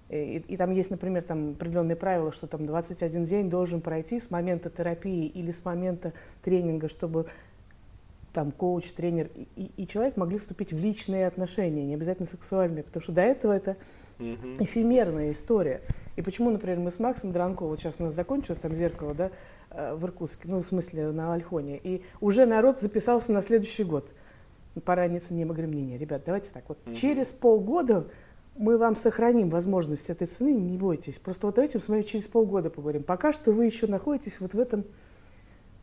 И, 0.09 0.43
и 0.47 0.55
там 0.55 0.71
есть, 0.71 0.91
например, 0.91 1.23
там 1.23 1.51
определенные 1.51 1.95
правила, 1.95 2.31
что 2.31 2.45
там 2.45 2.67
21 2.67 3.25
день 3.25 3.49
должен 3.49 3.81
пройти 3.81 4.19
с 4.19 4.29
момента 4.29 4.69
терапии 4.69 5.25
или 5.25 5.51
с 5.51 5.65
момента 5.65 6.13
тренинга, 6.43 6.87
чтобы 6.87 7.25
там 8.35 8.51
коуч, 8.51 8.91
тренер 8.91 9.29
и, 9.55 9.71
и 9.77 9.87
человек 9.87 10.17
могли 10.17 10.37
вступить 10.37 10.73
в 10.73 10.77
личные 10.77 11.25
отношения, 11.25 11.85
не 11.85 11.95
обязательно 11.95 12.27
сексуальные, 12.27 12.83
потому 12.83 13.01
что 13.01 13.13
до 13.13 13.21
этого 13.21 13.53
это 13.53 13.77
эфемерная 14.19 15.31
история. 15.31 15.81
И 16.17 16.21
почему, 16.21 16.49
например, 16.49 16.79
мы 16.79 16.91
с 16.91 16.99
Максом 16.99 17.31
Дранковым, 17.31 17.71
вот 17.71 17.79
сейчас 17.79 17.95
у 17.99 18.03
нас 18.03 18.13
закончилось 18.13 18.59
там 18.61 18.75
зеркало, 18.75 19.13
да, 19.13 19.31
э, 19.71 19.95
в 19.95 20.05
Иркутске, 20.05 20.47
ну, 20.49 20.61
в 20.61 20.67
смысле, 20.67 21.11
на 21.11 21.33
Альхоне, 21.33 21.79
и 21.81 22.03
уже 22.21 22.45
народ 22.45 22.79
записался 22.79 23.31
на 23.31 23.41
следующий 23.41 23.83
год. 23.83 24.11
Пора 24.83 25.07
не 25.07 25.45
говорим, 25.45 25.73
не, 25.73 25.81
не, 25.81 25.97
ребят, 25.97 26.23
давайте 26.25 26.49
так, 26.53 26.63
вот 26.67 26.77
угу. 26.85 26.93
через 26.93 27.31
полгода 27.31 28.05
мы 28.57 28.77
вам 28.77 28.95
сохраним 28.95 29.49
возможность 29.49 30.09
этой 30.09 30.27
цены, 30.27 30.49
не 30.49 30.77
бойтесь. 30.77 31.15
Просто 31.15 31.47
вот 31.47 31.55
давайте 31.55 31.81
мы 31.87 32.03
через 32.03 32.27
полгода 32.27 32.69
поговорим. 32.69 33.03
Пока 33.03 33.33
что 33.33 33.51
вы 33.51 33.65
еще 33.65 33.87
находитесь 33.87 34.39
вот 34.39 34.53
в 34.53 34.59
этом 34.59 34.85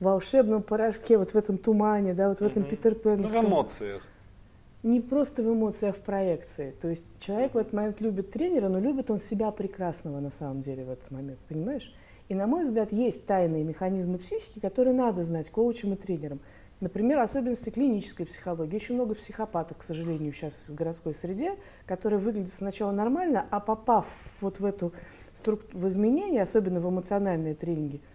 волшебном 0.02 0.62
порошке, 0.62 1.16
вот 1.18 1.30
в 1.30 1.36
этом 1.36 1.58
тумане, 1.58 2.14
да, 2.14 2.28
вот 2.28 2.40
в 2.40 2.42
этом 2.42 2.64
Питер 2.64 2.94
Пен. 2.94 3.20
Ну, 3.22 3.28
в 3.28 3.34
эмоциях 3.34 4.02
не 4.82 5.00
просто 5.00 5.42
в 5.42 5.52
эмоциях, 5.52 5.94
а 5.94 5.98
в 5.98 6.02
проекции. 6.02 6.74
То 6.80 6.88
есть 6.88 7.04
человек 7.20 7.54
в 7.54 7.58
этот 7.58 7.72
момент 7.72 8.00
любит 8.00 8.32
тренера, 8.32 8.68
но 8.68 8.80
любит 8.80 9.10
он 9.10 9.20
себя 9.20 9.50
прекрасного 9.50 10.20
на 10.20 10.30
самом 10.30 10.62
деле 10.62 10.84
в 10.84 10.90
этот 10.90 11.10
момент, 11.10 11.38
понимаешь? 11.48 11.94
И, 12.28 12.34
на 12.34 12.46
мой 12.46 12.64
взгляд, 12.64 12.92
есть 12.92 13.26
тайные 13.26 13.62
механизмы 13.62 14.18
психики, 14.18 14.58
которые 14.58 14.94
надо 14.94 15.22
знать 15.22 15.50
коучам 15.50 15.92
и 15.92 15.96
тренерам. 15.96 16.40
Например, 16.80 17.20
особенности 17.20 17.70
клинической 17.70 18.26
психологии. 18.26 18.74
Очень 18.74 18.96
много 18.96 19.14
психопатов, 19.14 19.76
к 19.78 19.84
сожалению, 19.84 20.32
сейчас 20.32 20.52
в 20.66 20.74
городской 20.74 21.14
среде, 21.14 21.54
которые 21.86 22.18
выглядят 22.18 22.54
сначала 22.54 22.90
нормально, 22.90 23.46
а 23.50 23.60
попав 23.60 24.06
вот 24.40 24.58
в 24.58 24.64
эту 24.64 24.92
структуру, 25.36 25.78
в 25.78 25.88
изменения, 25.88 26.42
особенно 26.42 26.80
в 26.80 26.88
эмоциональные 26.88 27.54
тренинги– 27.54 28.00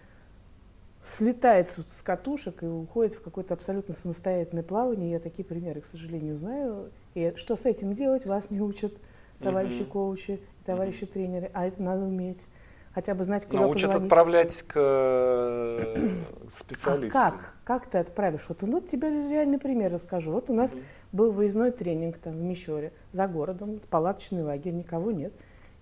слетает 1.08 1.70
с, 1.70 1.78
катушек 2.04 2.64
и 2.64 2.66
уходит 2.66 3.14
в 3.14 3.22
какое-то 3.22 3.54
абсолютно 3.54 3.96
самостоятельное 3.96 4.64
плавание. 4.64 5.12
Я 5.12 5.20
такие 5.20 5.46
примеры, 5.46 5.82
к 5.82 5.86
сожалению, 5.86 6.38
знаю. 6.38 6.92
И 7.16 7.34
что 7.38 7.56
с 7.56 7.66
этим 7.66 7.94
делать, 7.94 8.26
вас 8.26 8.50
не 8.50 8.62
учат 8.62 8.94
товарищи 9.40 9.82
mm-hmm. 9.82 9.88
коучи, 9.88 10.40
товарищи 10.66 11.04
mm-hmm. 11.04 11.14
тренеры, 11.14 11.52
а 11.54 11.66
это 11.66 11.82
надо 11.82 12.04
уметь. 12.04 12.46
Хотя 12.94 13.14
бы 13.14 13.24
знать, 13.24 13.46
куда 13.46 13.62
Научат 13.62 13.92
позвонить. 13.92 14.06
отправлять 14.06 14.62
к 14.64 14.74
э, 14.76 16.10
специалистам. 16.48 17.22
А 17.22 17.32
как? 17.32 17.54
Как 17.64 17.90
ты 17.92 18.00
отправишь? 18.00 18.46
Вот, 18.50 18.62
ну, 18.64 18.72
вот 18.72 18.90
тебе 18.90 19.10
реальный 19.10 19.60
пример 19.60 19.94
расскажу. 19.94 20.32
Вот 20.32 20.50
у 20.50 20.54
нас 20.54 20.74
mm-hmm. 20.74 20.84
был 21.12 21.32
выездной 21.32 21.72
тренинг 21.72 22.18
там 22.18 22.34
в 22.34 22.42
Мещере, 22.42 22.92
за 23.12 23.28
городом, 23.28 23.80
палаточный 23.90 24.42
лагерь, 24.42 24.74
никого 24.74 25.12
нет. 25.12 25.32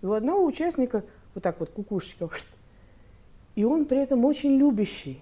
И 0.02 0.06
у 0.06 0.12
одного 0.12 0.46
участника 0.46 1.04
вот 1.34 1.44
так 1.44 1.60
вот 1.60 1.70
кукушечка 1.70 2.30
и 3.56 3.64
он 3.64 3.86
при 3.86 4.00
этом 4.00 4.26
очень 4.26 4.58
любящий, 4.58 5.22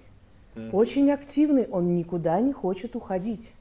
mm-hmm. 0.55 0.71
очень 0.71 1.11
активный, 1.11 1.67
он 1.69 1.95
никуда 1.95 2.39
не 2.41 2.51
хочет 2.51 2.95
уходить. 2.95 3.53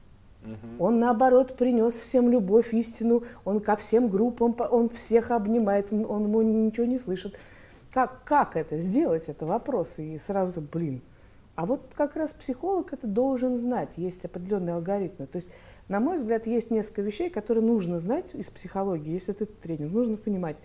Mm-hmm. 0.43 0.77
Он, 0.79 0.99
наоборот, 0.99 1.55
принес 1.55 1.93
всем 1.93 2.29
любовь, 2.29 2.73
истину, 2.73 3.23
он 3.45 3.61
ко 3.61 3.75
всем 3.75 4.09
группам, 4.09 4.55
он 4.71 4.89
всех 4.89 5.31
обнимает, 5.31 5.93
он, 5.93 6.05
он 6.09 6.23
ему 6.23 6.41
ничего 6.41 6.85
не 6.85 6.99
слышит. 6.99 7.37
Как, 7.91 8.23
как 8.23 8.57
это 8.57 8.79
сделать, 8.79 9.25
это 9.27 9.45
вопрос. 9.45 9.99
И 9.99 10.19
сразу, 10.19 10.61
блин. 10.61 11.01
А 11.55 11.67
вот 11.67 11.91
как 11.95 12.15
раз 12.15 12.33
психолог 12.33 12.93
это 12.93 13.05
должен 13.05 13.57
знать, 13.57 13.91
есть 13.97 14.25
определенные 14.25 14.73
алгоритмы. 14.73 15.27
То 15.27 15.35
есть, 15.35 15.47
на 15.87 15.99
мой 15.99 16.17
взгляд, 16.17 16.47
есть 16.47 16.71
несколько 16.71 17.03
вещей, 17.03 17.29
которые 17.29 17.63
нужно 17.63 17.99
знать 17.99 18.25
из 18.33 18.49
психологии, 18.49 19.13
если 19.13 19.33
ты 19.33 19.45
тренер. 19.45 19.91
Нужно 19.91 20.17
понимать, 20.17 20.57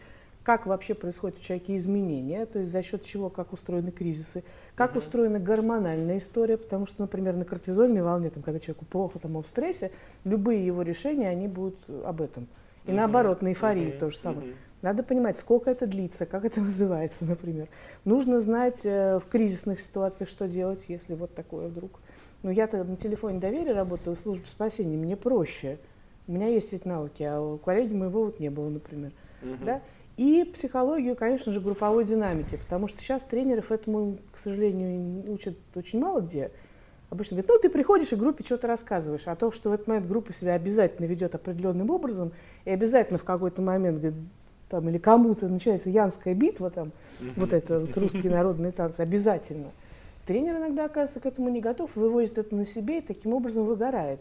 как 0.49 0.64
вообще 0.64 0.95
происходят 0.95 1.38
у 1.38 1.43
человека 1.43 1.76
изменения, 1.76 2.47
то 2.47 2.61
есть 2.61 2.73
за 2.73 2.83
счет 2.83 3.05
чего, 3.05 3.28
как 3.28 3.52
устроены 3.52 3.90
кризисы, 3.90 4.45
как 4.75 4.95
uh-huh. 4.95 5.00
устроена 5.00 5.38
гормональная 5.38 6.17
история, 6.17 6.57
потому 6.57 6.87
что, 6.87 7.02
например, 7.02 7.37
на 7.37 7.45
кортизольной 7.45 8.00
волне, 8.00 8.31
там, 8.31 8.43
когда 8.43 8.59
человеку 8.59 8.87
плохо, 8.87 9.19
там, 9.19 9.37
он 9.37 9.43
в 9.43 9.47
стрессе, 9.47 9.90
любые 10.25 10.64
его 10.64 10.81
решения, 10.81 11.28
они 11.28 11.49
будут 11.49 11.76
об 12.02 12.23
этом. 12.23 12.49
И 12.87 12.88
uh-huh. 12.88 12.95
наоборот, 12.95 13.43
на 13.43 13.49
эйфории 13.49 13.88
uh-huh. 13.88 13.99
то 13.99 14.11
же 14.11 14.17
самое. 14.17 14.49
Uh-huh. 14.49 14.55
Надо 14.81 15.02
понимать, 15.02 15.38
сколько 15.38 15.71
это 15.71 15.87
длится, 15.87 16.25
как 16.25 16.47
это 16.47 16.61
называется, 16.62 17.26
например. 17.26 17.69
Нужно 18.07 18.40
знать 18.40 18.87
э, 18.87 19.19
в 19.19 19.28
кризисных 19.28 19.81
ситуациях, 19.83 20.31
что 20.31 20.49
делать, 20.49 20.83
если 20.88 21.12
вот 21.12 21.35
такое 21.35 21.69
вдруг. 21.69 22.00
Ну, 22.43 22.50
я-то 22.50 22.83
на 22.85 22.97
телефоне 22.97 23.38
доверия 23.38 23.75
работаю 23.75 24.17
в 24.17 24.19
службе 24.19 24.47
спасения, 24.49 24.97
мне 24.97 25.14
проще. 25.14 25.76
У 26.26 26.33
меня 26.33 26.47
есть 26.47 26.73
эти 26.73 26.88
навыки, 26.88 27.23
а 27.23 27.38
у 27.38 27.59
коллеги 27.59 27.93
моего 27.93 28.25
вот 28.25 28.40
не 28.40 28.49
было, 28.49 28.71
например. 28.71 29.12
Uh-huh. 29.43 29.64
Да? 29.64 29.83
И 30.18 30.42
психологию, 30.52 31.14
конечно 31.14 31.52
же, 31.52 31.60
групповой 31.60 32.04
динамики, 32.04 32.56
потому 32.56 32.88
что 32.88 33.00
сейчас 33.00 33.22
тренеров 33.22 33.70
этому, 33.70 34.18
к 34.32 34.38
сожалению, 34.38 35.32
учат 35.32 35.56
очень 35.76 36.00
мало 36.00 36.20
где. 36.20 36.50
Обычно 37.08 37.37
говорят, 37.37 37.50
ну 37.50 37.58
ты 37.60 37.70
приходишь 37.70 38.12
и 38.12 38.16
группе 38.16 38.42
что-то 38.42 38.66
рассказываешь, 38.66 39.22
а 39.26 39.37
то, 39.37 39.52
что 39.52 39.70
в 39.70 39.75
этот 39.75 39.87
момент 39.87 40.08
группа 40.08 40.34
себя 40.34 40.54
обязательно 40.54 41.06
ведет 41.06 41.37
определенным 41.37 41.90
образом, 41.90 42.32
и 42.64 42.70
обязательно 42.70 43.20
в 43.20 43.22
какой-то 43.22 43.62
момент 43.62 44.00
говорит, 44.00 44.18
там, 44.68 44.88
или 44.88 44.98
кому-то 44.98 45.46
начинается 45.46 45.88
янская 45.88 46.34
битва, 46.34 46.70
там, 46.70 46.90
вот 47.37 47.52
это 47.52 47.78
вот, 47.78 47.96
русские 47.96 48.32
народные 48.32 48.72
танцы, 48.72 49.02
обязательно. 49.02 49.68
Тренер 50.26 50.56
иногда 50.56 50.87
оказывается 50.87 51.20
к 51.20 51.26
этому 51.26 51.48
не 51.48 51.60
готов, 51.60 51.94
вывозит 51.94 52.38
это 52.38 52.56
на 52.56 52.66
себе 52.66 52.98
и 52.98 53.02
таким 53.02 53.34
образом 53.34 53.66
выгорает. 53.66 54.20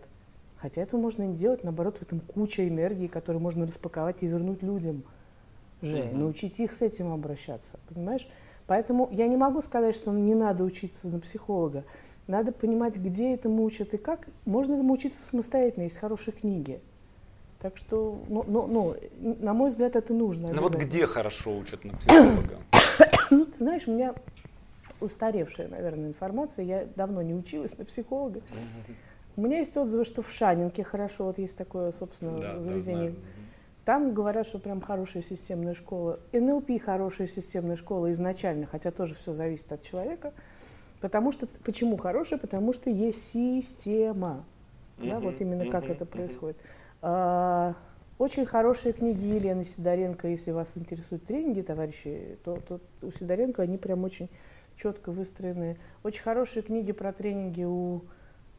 Хотя 0.58 0.84
это 0.84 0.96
можно 0.96 1.24
не 1.24 1.36
делать, 1.36 1.64
наоборот, 1.64 1.98
в 1.98 2.04
этом 2.04 2.20
куча 2.20 2.68
энергии, 2.68 3.08
которую 3.08 3.42
можно 3.42 3.66
распаковать 3.66 4.18
и 4.22 4.28
вернуть 4.28 4.62
людям– 4.62 5.02
Жень, 5.82 6.10
угу. 6.10 6.18
научить 6.18 6.60
их 6.60 6.74
с 6.74 6.82
этим 6.82 7.12
обращаться, 7.12 7.80
понимаешь? 7.90 8.28
Поэтому 8.66 9.10
я 9.12 9.28
не 9.28 9.38
могу 9.38 9.62
сказать, 9.62 9.96
что 9.96 10.12
не 10.12 10.36
надо 10.36 10.64
учиться 10.64 11.08
на 11.08 11.20
психолога. 11.20 11.84
Надо 12.28 12.52
понимать, 12.52 12.98
где 12.98 13.34
этому 13.34 13.64
учат 13.64 13.94
и 13.94 13.98
как. 13.98 14.28
Можно 14.46 14.74
этому 14.74 14.94
учиться 14.94 15.22
самостоятельно, 15.22 15.84
есть 15.84 15.98
хорошие 15.98 16.34
книги. 16.34 16.82
Так 17.60 17.78
что, 17.78 18.22
ну, 18.28 18.44
ну, 18.48 18.68
ну 18.68 18.96
на 19.40 19.54
мой 19.54 19.70
взгляд, 19.70 19.96
это 19.96 20.14
нужно. 20.14 20.50
Ну 20.54 20.62
вот 20.62 20.76
где 20.76 21.08
хорошо 21.08 21.58
учат 21.58 21.86
на 21.86 21.96
психолога? 21.96 22.58
ну, 23.32 23.46
ты 23.46 23.58
знаешь, 23.58 23.88
у 23.88 23.94
меня 23.94 24.14
устаревшая, 25.00 25.68
наверное, 25.68 26.10
информация. 26.10 26.66
Я 26.66 26.88
давно 26.96 27.22
не 27.22 27.34
училась 27.34 27.78
на 27.78 27.86
психолога. 27.86 28.42
У 29.38 29.42
меня 29.42 29.60
есть 29.60 29.78
отзывы, 29.78 30.04
что 30.04 30.22
в 30.22 30.32
Шанинке 30.32 30.84
хорошо, 30.84 31.26
вот 31.26 31.38
есть 31.38 31.56
такое, 31.56 31.94
собственно, 31.98 32.36
да, 32.36 32.60
заведение. 32.60 33.12
Да, 33.12 33.18
там 33.88 34.14
говорят, 34.14 34.46
что 34.46 34.60
прям 34.60 34.82
хорошая 34.82 35.24
системная 35.24 35.74
школа. 35.74 36.20
НЛП 36.34 36.72
хорошая 36.84 37.26
системная 37.30 37.78
школа 37.78 38.12
изначально, 38.12 38.66
хотя 38.66 38.92
тоже 38.92 39.16
все 39.16 39.34
зависит 39.34 39.72
от 39.72 39.82
человека. 39.82 40.34
Потому 41.00 41.32
что, 41.32 41.48
почему 41.64 41.96
хорошая? 41.96 42.38
Потому 42.38 42.74
что 42.74 42.90
есть 42.90 43.32
система. 43.32 44.44
Uh-huh, 44.98 45.10
да, 45.10 45.20
вот 45.22 45.40
именно 45.40 45.62
uh-huh, 45.62 45.72
как 45.72 45.90
это 45.90 46.06
происходит. 46.06 46.58
А, 47.02 47.76
очень 48.18 48.46
хорошие 48.46 48.92
книги 48.92 49.24
Елены 49.24 49.64
Сидоренко, 49.64 50.28
если 50.28 50.52
вас 50.52 50.70
интересуют 50.76 51.24
тренинги, 51.24 51.62
товарищи, 51.62 52.38
то, 52.44 52.60
то 52.68 52.82
у 53.02 53.12
Сидоренко 53.12 53.62
они 53.62 53.78
прям 53.78 54.04
очень 54.04 54.28
четко 54.76 55.14
выстроены. 55.14 55.78
Очень 56.04 56.24
хорошие 56.24 56.62
книги 56.62 56.92
про 56.92 57.14
тренинги 57.14 57.64
у, 57.64 58.02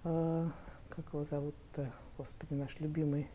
э, 0.05 0.49
как 0.89 1.05
его 1.13 1.27
зовут-то, 1.27 1.93
господи, 2.17 2.55
наш 2.55 2.81
любимый 2.81 3.29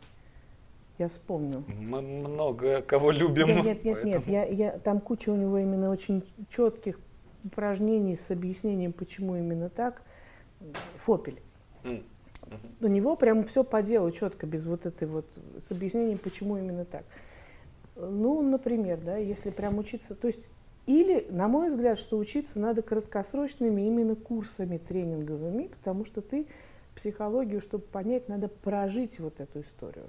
я 0.98 1.08
вспомню. 1.08 1.64
Мы 1.68 2.02
много 2.02 2.82
кого 2.82 3.12
любим. 3.12 3.48
Нет, 3.48 3.66
нет, 3.66 3.84
нет, 3.84 3.94
поэтому... 4.04 4.14
нет. 4.14 4.28
Я, 4.28 4.46
я, 4.46 4.72
там 4.80 5.00
куча 5.00 5.30
у 5.30 5.36
него 5.36 5.58
именно 5.58 5.90
очень 5.90 6.24
четких 6.50 7.00
упражнений 7.44 8.16
с 8.16 8.32
объяснением, 8.32 8.94
почему 8.94 9.36
именно 9.36 9.70
так. 9.70 10.04
Фопель. 11.00 11.42
Mm. 11.84 12.04
У 12.82 12.88
него 12.88 13.16
прям 13.16 13.44
все 13.46 13.64
по 13.64 13.82
делу 13.82 14.12
четко, 14.12 14.46
без 14.46 14.66
вот 14.66 14.86
этой 14.86 15.08
вот, 15.08 15.26
с 15.68 15.72
объяснением, 15.72 16.18
почему 16.18 16.58
именно 16.58 16.86
так. 16.86 17.04
Ну, 17.96 18.42
например, 18.42 19.00
да, 19.04 19.18
если 19.18 19.50
прям 19.50 19.78
учиться, 19.78 20.16
то 20.16 20.28
есть, 20.28 20.46
или, 20.86 21.28
на 21.30 21.48
мой 21.48 21.70
взгляд, 21.70 21.98
что 21.98 22.18
учиться 22.18 22.60
надо 22.60 22.82
краткосрочными 22.82 23.82
именно 23.82 24.16
курсами 24.16 24.78
тренинговыми, 24.78 25.68
потому 25.68 26.06
что 26.06 26.22
ты 26.22 26.48
психологию, 26.96 27.62
чтобы 27.62 27.84
понять, 27.84 28.30
надо 28.30 28.48
прожить 28.48 29.20
вот 29.20 29.40
эту 29.40 29.62
историю. 29.62 30.06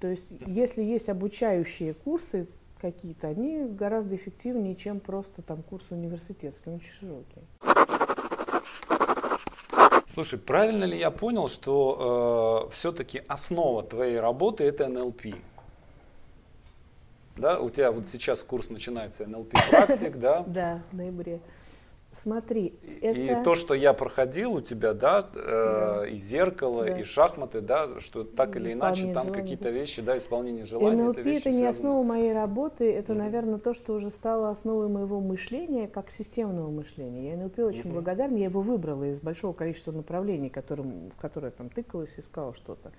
То 0.00 0.08
есть, 0.08 0.24
если 0.46 0.82
есть 0.82 1.08
обучающие 1.10 1.92
курсы 1.92 2.46
какие-то, 2.80 3.28
они 3.28 3.66
гораздо 3.66 4.16
эффективнее, 4.16 4.74
чем 4.74 4.98
просто 4.98 5.42
там 5.42 5.62
курс 5.62 5.84
университетский, 5.90 6.70
он 6.70 6.76
очень 6.76 6.92
широкий. 6.92 7.42
Слушай, 10.06 10.38
правильно 10.38 10.84
ли 10.84 10.98
я 10.98 11.10
понял, 11.10 11.46
что 11.48 12.66
э, 12.66 12.72
все-таки 12.72 13.22
основа 13.28 13.82
твоей 13.82 14.18
работы 14.18 14.64
это 14.64 14.88
НЛП? 14.88 15.26
Да, 17.36 17.60
у 17.60 17.70
тебя 17.70 17.92
вот 17.92 18.06
сейчас 18.06 18.42
курс 18.42 18.70
начинается 18.70 19.26
НЛП 19.26 19.52
практик, 19.70 20.16
да? 20.16 20.44
Да, 20.46 20.82
в 20.90 20.96
ноябре. 20.96 21.40
Смотри, 22.12 22.74
это... 23.00 23.18
И 23.20 23.44
то, 23.44 23.54
что 23.54 23.72
я 23.72 23.92
проходил 23.92 24.54
у 24.54 24.60
тебя, 24.60 24.94
да, 24.94 25.28
э, 25.32 26.00
да. 26.02 26.08
и 26.08 26.16
зеркало, 26.16 26.84
да. 26.84 26.98
и 26.98 27.04
шахматы, 27.04 27.60
да, 27.60 28.00
что 28.00 28.24
так 28.24 28.56
или 28.56 28.72
иначе 28.72 29.12
там 29.12 29.30
какие-то 29.32 29.70
вещи, 29.70 30.02
да, 30.02 30.16
исполнение 30.16 30.64
желаний. 30.64 31.00
НЛП 31.00 31.18
это, 31.18 31.22
вещи 31.22 31.48
это 31.48 31.50
не 31.50 31.66
основа 31.66 32.02
моей 32.02 32.32
работы, 32.32 32.92
это, 32.92 33.12
mm-hmm. 33.12 33.16
наверное, 33.16 33.58
то, 33.58 33.74
что 33.74 33.94
уже 33.94 34.10
стало 34.10 34.50
основой 34.50 34.88
моего 34.88 35.20
мышления, 35.20 35.86
как 35.86 36.10
системного 36.10 36.70
мышления. 36.70 37.30
Я 37.30 37.36
НЛП 37.36 37.60
очень 37.60 37.82
mm-hmm. 37.82 37.92
благодарна, 37.92 38.36
я 38.36 38.44
его 38.46 38.60
выбрала 38.60 39.04
из 39.04 39.20
большого 39.20 39.52
количества 39.52 39.92
направлений, 39.92 40.50
которым, 40.50 41.10
в 41.16 41.20
которые 41.20 41.52
там 41.52 41.70
тыкалась, 41.70 42.10
искала 42.16 42.54
что-то. 42.54 42.90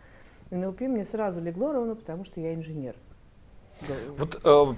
НЛП 0.51 0.81
мне 0.81 1.03
сразу 1.03 1.41
легло 1.41 1.73
ровно, 1.73 1.95
потому 1.95 2.23
что 2.23 2.39
я 2.39 2.53
инженер. 2.53 2.95
Вот 4.17 4.39
э, 4.43 4.73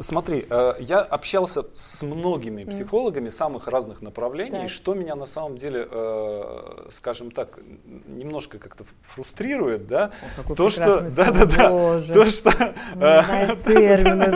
смотри, 0.00 0.46
э, 0.48 0.74
я 0.80 1.00
общался 1.00 1.64
с 1.74 2.02
многими 2.02 2.64
психологами 2.64 3.28
самых 3.28 3.68
разных 3.68 4.02
направлений, 4.02 4.50
так. 4.50 4.64
и 4.64 4.68
что 4.68 4.94
меня 4.94 5.14
на 5.14 5.26
самом 5.26 5.56
деле, 5.56 5.88
э, 5.90 6.86
скажем 6.88 7.30
так, 7.30 7.58
немножко 8.06 8.58
как-то 8.58 8.84
фрустрирует, 9.02 9.86
да, 9.86 10.10
О, 10.48 10.54
то 10.54 10.68
что, 10.68 11.00
да, 11.10 11.30
да, 11.30 11.46
да, 11.46 12.00
то 12.00 12.30
что, 12.30 12.50
э, 12.50 13.56
термин, 13.64 14.30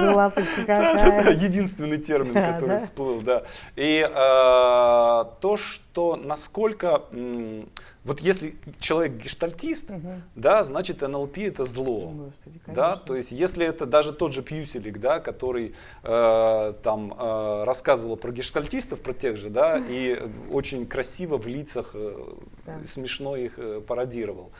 единственный 1.40 1.98
термин, 1.98 2.34
который 2.34 2.78
всплыл, 2.78 3.20
да, 3.20 3.42
и 3.76 4.00
э, 4.02 5.24
то, 5.40 5.56
что 5.56 6.16
насколько 6.16 7.02
вот 8.08 8.20
если 8.20 8.54
человек 8.80 9.22
гештальтист, 9.22 9.90
угу. 9.90 10.12
да, 10.34 10.62
значит 10.62 11.02
НЛП 11.02 11.36
это 11.38 11.66
зло. 11.66 12.06
Господи, 12.08 12.60
да, 12.66 12.96
то 12.96 13.14
есть 13.14 13.32
если 13.32 13.66
это 13.66 13.84
даже 13.84 14.14
тот 14.14 14.32
же 14.32 14.42
Пьюселик, 14.42 14.98
да, 14.98 15.20
который 15.20 15.74
э, 16.04 16.72
там 16.82 17.12
э, 17.12 17.64
рассказывал 17.64 18.16
про 18.16 18.32
гештальтистов, 18.32 19.02
про 19.02 19.12
тех 19.12 19.36
же, 19.36 19.50
да, 19.50 19.78
и 19.90 20.18
очень 20.50 20.86
красиво 20.86 21.36
в 21.36 21.46
лицах 21.46 21.90
э, 21.92 22.16
да. 22.64 22.82
смешно 22.82 23.36
их 23.36 23.58
э, 23.58 23.82
пародировал 23.86 24.50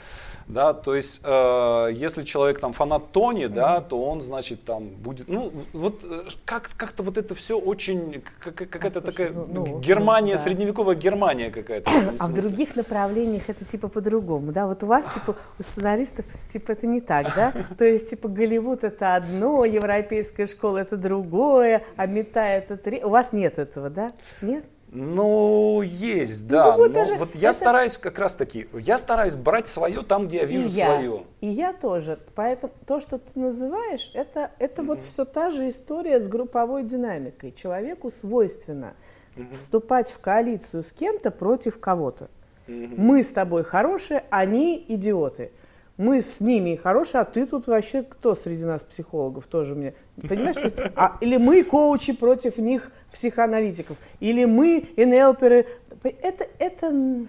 да, 0.48 0.72
то 0.72 0.94
есть 0.94 1.20
э, 1.24 1.88
если 1.92 2.22
человек 2.22 2.58
там 2.58 2.72
фанат 2.72 3.12
Тони, 3.12 3.44
mm-hmm. 3.44 3.48
да, 3.48 3.80
то 3.80 4.02
он, 4.02 4.22
значит, 4.22 4.64
там 4.64 4.88
будет, 4.88 5.28
ну, 5.28 5.52
вот 5.72 6.02
э, 6.04 6.24
как, 6.44 6.70
как-то 6.76 7.02
вот 7.02 7.18
это 7.18 7.34
все 7.34 7.58
очень, 7.58 8.22
как, 8.40 8.54
какая-то 8.54 9.00
а, 9.00 9.02
такая 9.02 9.30
ну, 9.30 9.46
ну 9.66 9.78
Германия, 9.80 10.34
да. 10.34 10.38
средневековая 10.38 10.96
Германия 10.96 11.50
какая-то. 11.50 11.90
В 11.90 12.22
а 12.22 12.28
в 12.28 12.34
других 12.34 12.76
направлениях 12.76 13.42
это 13.48 13.64
типа 13.64 13.88
по-другому, 13.88 14.52
да, 14.52 14.66
вот 14.66 14.82
у 14.82 14.86
вас, 14.86 15.04
типа, 15.12 15.36
у 15.58 15.62
сценаристов, 15.62 16.24
типа, 16.50 16.72
это 16.72 16.86
не 16.86 17.00
так, 17.00 17.34
да, 17.34 17.52
то 17.76 17.84
есть, 17.84 18.10
типа, 18.10 18.28
Голливуд 18.28 18.84
это 18.84 19.16
одно, 19.16 19.64
европейская 19.64 20.46
школа 20.46 20.78
это 20.78 20.96
другое, 20.96 21.84
а 21.96 22.06
мета 22.06 22.46
это 22.46 22.76
три, 22.76 23.02
у 23.04 23.10
вас 23.10 23.32
нет 23.32 23.58
этого, 23.58 23.90
да, 23.90 24.08
нет? 24.40 24.64
Ну, 24.90 25.82
есть, 25.82 26.46
да. 26.46 26.76
Ну, 26.76 26.88
но 26.88 27.16
вот 27.16 27.34
я 27.34 27.50
это... 27.50 27.58
стараюсь 27.58 27.98
как 27.98 28.18
раз 28.18 28.36
таки, 28.36 28.68
я 28.72 28.96
стараюсь 28.96 29.34
брать 29.34 29.68
свое 29.68 30.02
там, 30.02 30.28
где 30.28 30.38
я 30.38 30.44
вижу 30.44 30.66
и 30.66 30.70
я, 30.70 30.86
свое. 30.86 31.22
И 31.40 31.46
я 31.48 31.72
тоже. 31.72 32.18
Поэтому 32.34 32.72
то, 32.86 33.00
что 33.00 33.18
ты 33.18 33.38
называешь, 33.38 34.10
это, 34.14 34.50
это 34.58 34.82
mm-hmm. 34.82 34.86
вот 34.86 35.02
все 35.02 35.24
та 35.24 35.50
же 35.50 35.68
история 35.68 36.20
с 36.20 36.28
групповой 36.28 36.84
динамикой. 36.84 37.52
Человеку 37.52 38.10
свойственно 38.10 38.94
mm-hmm. 39.36 39.58
вступать 39.58 40.10
в 40.10 40.18
коалицию 40.20 40.84
с 40.84 40.92
кем-то 40.92 41.30
против 41.30 41.78
кого-то. 41.78 42.28
Mm-hmm. 42.66 42.94
Мы 42.96 43.22
с 43.22 43.28
тобой 43.28 43.64
хорошие, 43.64 44.24
они 44.30 44.84
идиоты 44.88 45.50
мы 45.98 46.22
с 46.22 46.40
ними 46.40 46.76
хорошие, 46.76 47.20
а 47.20 47.24
ты 47.24 47.44
тут 47.44 47.66
вообще 47.66 48.04
кто 48.04 48.36
среди 48.36 48.64
нас 48.64 48.84
психологов 48.84 49.46
тоже 49.46 49.74
мне? 49.74 49.94
Понимаешь? 50.16 50.56
А, 50.94 51.18
или 51.20 51.36
мы 51.36 51.64
коучи 51.64 52.12
против 52.12 52.56
них 52.56 52.92
психоаналитиков, 53.12 53.96
или 54.20 54.44
мы 54.44 54.88
НЛперы. 54.96 55.66
Это, 56.04 56.46
это, 56.60 57.26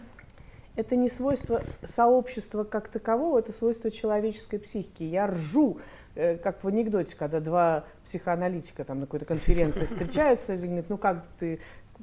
это 0.76 0.96
не 0.96 1.10
свойство 1.10 1.62
сообщества 1.84 2.63
как 2.63 2.89
такового, 2.89 3.39
это 3.39 3.54
свойство 3.54 3.89
человеческой 3.89 4.60
психики. 4.60 5.02
Я 5.02 5.26
ржу, 5.26 5.80
э, 6.13 6.38
как 6.38 6.63
в 6.63 6.67
анекдоте, 6.67 7.15
когда 7.17 7.39
два 7.39 7.86
психоаналитика 8.06 8.84
там 8.84 9.00
на 9.00 9.08
какой-то 9.08 9.26
конференции 9.26 9.88
встречаются, 9.88 10.54
и 10.54 10.58
говорят, 10.58 10.89
ну 10.89 11.00
как 11.00 11.26
ты 11.39 11.60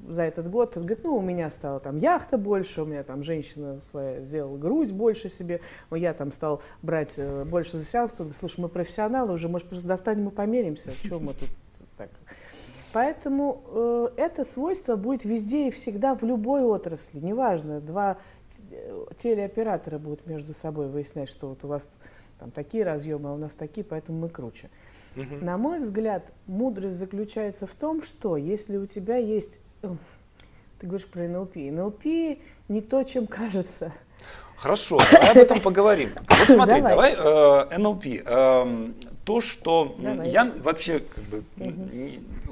за 0.09 0.23
этот 0.23 0.51
год, 0.51 0.77
он 0.77 0.85
говорит, 0.85 1.05
ну, 1.05 1.17
у 1.17 1.21
меня 1.21 1.51
стала 1.51 1.81
там 1.81 1.99
яхта 1.99 2.39
больше, 2.39 2.83
у 2.83 2.85
меня 2.85 3.03
там 3.03 3.23
женщина 3.23 3.81
своя 3.91 4.21
сделала 4.21 4.57
грудь 4.57 4.93
больше 4.93 5.31
себе, 5.31 5.61
я 5.91 6.15
там 6.15 6.33
стал 6.33 6.63
брать 6.83 7.15
э, 7.17 7.45
больше 7.45 7.79
за 7.79 7.85
сеанс, 7.85 8.15
слушай, 8.39 8.61
мы 8.61 8.69
профессионалы 8.69 9.33
уже, 9.33 9.49
может, 9.49 9.69
просто 9.69 9.87
достанем 9.87 10.29
и 10.29 10.31
померимся, 10.31 10.91
чем 11.03 11.25
мы 11.25 11.35
тут 11.35 11.49
так. 11.97 12.11
Поэтому 12.93 13.63
э, 13.67 14.09
это 14.17 14.45
свойство 14.45 14.97
будет 14.97 15.25
везде 15.25 15.69
и 15.69 15.71
всегда 15.71 16.15
в 16.15 16.23
любой 16.23 16.63
отрасли, 16.63 17.19
неважно, 17.19 17.81
два 17.81 18.19
э, 18.71 19.07
телеоператора 19.19 19.99
будут 19.99 20.27
между 20.27 20.55
собой 20.55 20.89
выяснять, 20.89 21.29
что 21.29 21.49
вот 21.49 21.65
у 21.65 21.69
вас 21.69 21.91
там 22.39 22.51
такие 22.51 22.85
разъемы, 22.85 23.31
а 23.31 23.33
у 23.33 23.39
нас 23.39 23.55
такие, 23.55 23.85
поэтому 23.85 24.21
мы 24.21 24.29
круче. 24.29 24.71
Угу. 25.17 25.45
На 25.45 25.57
мой 25.57 25.81
взгляд, 25.81 26.33
мудрость 26.47 26.99
заключается 26.99 27.67
в 27.67 27.73
том, 27.73 28.03
что 28.03 28.37
если 28.37 28.77
у 28.77 28.87
тебя 28.87 29.17
есть 29.17 29.59
ты 29.83 30.87
говоришь 30.87 31.07
про 31.07 31.23
НЛП. 31.29 31.57
НЛП 31.57 32.05
не 32.69 32.81
то, 32.81 33.03
чем 33.05 33.27
кажется. 33.27 33.93
Хорошо, 34.57 34.99
давай 35.13 35.31
об 35.31 35.37
этом 35.37 35.61
поговорим. 35.61 36.11
Вот 36.29 36.49
смотри, 36.49 36.81
давай, 36.81 37.15
давай 37.17 37.67
э, 37.71 37.79
НЛП. 37.79 38.07
Э, 38.07 38.89
то, 39.25 39.41
что 39.41 39.97
давай. 39.99 40.29
я 40.29 40.51
вообще 40.63 41.01
как 41.01 41.25
бы, 41.25 41.45
угу 41.59 41.91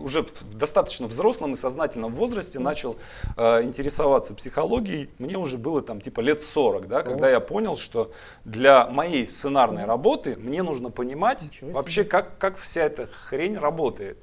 уже 0.05 0.23
в 0.23 0.57
достаточно 0.57 1.07
взрослом 1.07 1.55
и 1.55 1.57
сознательном 1.57 2.13
возрасте 2.13 2.59
начал 2.59 2.97
э, 3.37 3.63
интересоваться 3.63 4.35
психологией. 4.35 5.09
Мне 5.19 5.39
уже 5.39 5.59
было 5.59 5.83
там 5.83 6.01
типа 6.01 6.21
лет 6.21 6.41
40, 6.41 6.87
да, 6.87 7.03
когда 7.03 7.31
я 7.31 7.41
понял, 7.41 7.77
что 7.77 8.13
для 8.45 8.87
моей 8.87 9.27
сценарной 9.27 9.87
работы 9.87 10.37
мне 10.37 10.63
нужно 10.63 10.91
понимать 10.91 11.49
вообще, 11.63 12.05
как, 12.05 12.39
как 12.39 12.57
вся 12.57 12.83
эта 12.83 13.07
хрень 13.07 13.57
работает. 13.57 14.19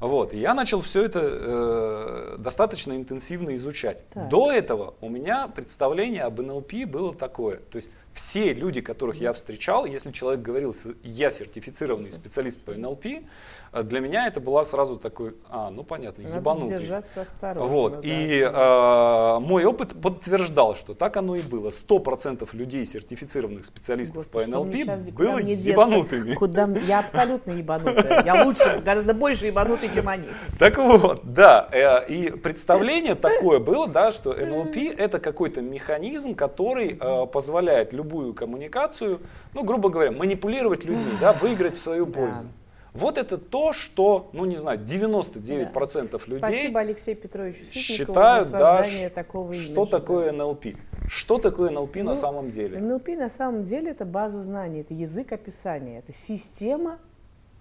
Вот. 0.00 0.34
И 0.34 0.38
я 0.38 0.54
начал 0.54 0.80
все 0.80 1.04
это 1.04 1.20
э, 1.22 2.36
достаточно 2.38 2.92
интенсивно 2.92 3.54
изучать. 3.54 4.04
Так. 4.10 4.28
До 4.28 4.50
этого 4.52 4.94
у 5.00 5.08
меня 5.08 5.48
представление 5.48 6.22
об 6.22 6.40
НЛП 6.40 6.72
было 6.86 7.14
такое. 7.22 7.58
То 7.58 7.76
есть 7.76 7.90
все 8.12 8.52
люди, 8.52 8.80
которых 8.80 9.20
я 9.20 9.32
встречал, 9.32 9.86
если 9.86 10.12
человек 10.12 10.42
говорил, 10.42 10.74
я 11.02 11.30
сертифицированный 11.30 12.12
специалист 12.12 12.60
по 12.60 12.72
НЛП, 12.72 13.06
э, 13.72 13.82
для 13.82 14.00
меня 14.00 14.26
это 14.26 14.40
была 14.40 14.64
сразу 14.64 14.96
такой, 14.96 15.34
а, 15.48 15.70
ну 15.70 15.82
понятно, 15.82 16.24
Надо 16.24 16.36
ебанутый. 16.36 16.78
держаться 16.78 17.22
осторожно. 17.22 17.68
Вот. 17.68 17.92
Да, 17.94 18.00
и. 18.02 18.42
Э, 18.42 19.38
мой 19.40 19.64
опыт 19.64 20.00
подтверждал, 20.00 20.74
что 20.74 20.94
так 20.94 21.16
оно 21.16 21.36
и 21.36 21.42
было. 21.42 21.70
Сто 21.70 21.98
процентов 21.98 22.54
людей, 22.54 22.84
сертифицированных 22.84 23.64
специалистов 23.64 24.26
Господи, 24.26 24.50
по 24.50 24.58
НЛП, 24.58 25.12
было 25.12 25.38
ебанутыми. 25.38 26.34
Куда... 26.34 26.68
Я 26.86 27.00
абсолютно 27.00 27.52
ебанутая. 27.52 28.24
Я 28.24 28.44
лучше, 28.44 28.82
гораздо 28.84 29.14
больше 29.14 29.46
ебанутый, 29.46 29.90
чем 29.94 30.08
они. 30.08 30.26
Так 30.58 30.78
вот, 30.78 31.20
да. 31.24 31.68
Э, 31.72 32.06
и 32.06 32.30
представление 32.30 33.14
такое 33.14 33.58
было, 33.58 33.86
да, 33.86 34.12
что 34.12 34.34
НЛП 34.34 34.76
это 34.98 35.18
какой-то 35.18 35.60
механизм, 35.62 36.34
который 36.34 36.98
э, 37.00 37.26
позволяет 37.26 37.92
любую 38.02 38.34
коммуникацию, 38.34 39.20
ну, 39.54 39.62
грубо 39.62 39.88
говоря, 39.88 40.10
манипулировать 40.10 40.84
людьми, 40.84 41.12
да, 41.20 41.32
выиграть 41.32 41.76
в 41.76 41.80
свою 41.80 42.06
пользу. 42.06 42.46
Вот 42.92 43.16
это 43.16 43.38
то, 43.38 43.72
что, 43.72 44.28
ну 44.34 44.44
не 44.44 44.56
знаю, 44.56 44.78
99% 44.78 45.72
да. 45.72 46.18
людей 46.26 46.38
Спасибо 46.38 46.80
считают, 47.72 48.50
да, 48.50 48.84
такого 49.14 49.54
что 49.54 49.86
такое 49.86 50.30
НЛП. 50.32 50.66
Что 51.08 51.38
такое 51.38 51.70
НЛП 51.70 51.96
ну, 51.96 52.04
на 52.04 52.14
самом 52.14 52.50
деле? 52.50 52.78
НЛП 52.78 53.08
на 53.08 53.30
самом 53.30 53.64
деле 53.64 53.92
это 53.92 54.04
база 54.04 54.42
знаний, 54.42 54.80
это 54.80 54.92
язык 54.92 55.32
описания, 55.32 56.00
это 56.00 56.12
система, 56.12 56.98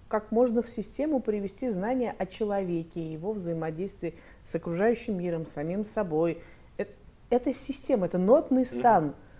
как 0.09 0.31
можно 0.31 0.61
в 0.61 0.69
систему 0.69 1.21
привести 1.21 1.69
знания 1.69 2.13
о 2.17 2.25
человеке, 2.25 3.01
его 3.01 3.31
взаимодействии 3.31 4.15
с 4.43 4.53
окружающим 4.53 5.17
миром, 5.17 5.47
самим 5.47 5.85
собой. 5.85 6.39
Это, 6.75 6.91
это 7.29 7.53
система, 7.53 8.07
это 8.07 8.17
нотный 8.17 8.65
стан. 8.65 9.05
Mm-hmm 9.05 9.30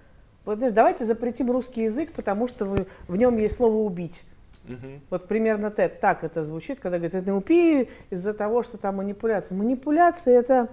вот, 0.46 0.60
давайте 0.74 1.06
запретим 1.06 1.52
русский 1.52 1.84
язык, 1.84 2.12
потому 2.14 2.48
что 2.48 2.66
вы, 2.66 2.88
в 3.08 3.16
нем 3.16 3.38
есть 3.38 3.56
слово 3.56 3.76
«убить». 3.76 4.24
Угу. 4.68 5.02
Вот 5.10 5.28
примерно 5.28 5.72
так 5.72 6.24
это 6.24 6.44
звучит, 6.44 6.80
когда 6.80 6.98
говорят, 7.00 7.26
НЛП 7.26 7.50
из-за 8.10 8.34
того, 8.34 8.64
что 8.64 8.78
там 8.78 8.98
манипуляция. 8.98 9.58
Манипуляция 9.58 10.40
это, 10.40 10.70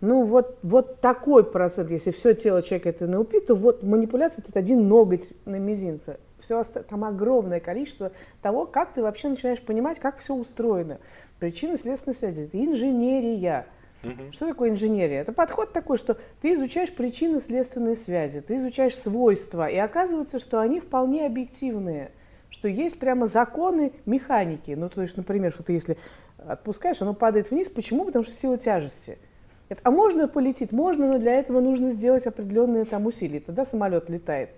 ну 0.00 0.24
вот, 0.24 0.58
вот 0.62 1.00
такой 1.00 1.44
процент, 1.44 1.90
если 1.90 2.10
все 2.10 2.34
тело 2.34 2.62
человека 2.62 2.88
это 2.90 3.06
НЛП, 3.06 3.34
то 3.46 3.54
вот 3.54 3.82
манипуляция 3.82 4.44
это 4.46 4.58
один 4.58 4.88
ноготь 4.88 5.32
на 5.44 5.56
мизинце. 5.56 6.18
Все, 6.40 6.64
там 6.64 7.04
огромное 7.04 7.60
количество 7.60 8.12
того, 8.42 8.64
как 8.64 8.92
ты 8.92 9.02
вообще 9.02 9.28
начинаешь 9.28 9.60
понимать, 9.60 9.98
как 10.00 10.18
все 10.18 10.34
устроено. 10.34 10.98
Причины 11.38 11.76
следственной 11.76 12.14
связи. 12.14 12.42
Это 12.42 12.64
инженерия. 12.64 13.66
Угу. 14.02 14.32
Что 14.32 14.46
такое 14.46 14.70
инженерия? 14.70 15.20
Это 15.20 15.32
подход 15.32 15.72
такой, 15.72 15.98
что 15.98 16.16
ты 16.40 16.54
изучаешь 16.54 16.92
причины 16.92 17.40
следственные 17.40 17.96
связи, 17.96 18.40
ты 18.40 18.56
изучаешь 18.56 18.96
свойства, 18.96 19.68
и 19.68 19.76
оказывается, 19.76 20.38
что 20.38 20.60
они 20.60 20.80
вполне 20.80 21.26
объективные, 21.26 22.10
что 22.48 22.68
есть 22.68 22.98
прямо 22.98 23.26
законы 23.26 23.92
механики. 24.06 24.72
Ну, 24.72 24.88
то 24.88 25.02
есть, 25.02 25.16
например, 25.16 25.52
что 25.52 25.62
ты 25.62 25.74
если 25.74 25.98
отпускаешь, 26.38 27.02
оно 27.02 27.14
падает 27.14 27.50
вниз. 27.50 27.68
Почему? 27.68 28.04
Потому 28.04 28.24
что 28.24 28.34
сила 28.34 28.58
тяжести. 28.58 29.18
Это, 29.68 29.80
а 29.84 29.90
можно 29.90 30.26
полететь? 30.26 30.72
Можно, 30.72 31.06
но 31.12 31.18
для 31.18 31.38
этого 31.38 31.60
нужно 31.60 31.90
сделать 31.90 32.26
определенные 32.26 32.84
там 32.84 33.06
усилия. 33.06 33.40
Тогда 33.40 33.64
самолет 33.64 34.08
летает. 34.08 34.50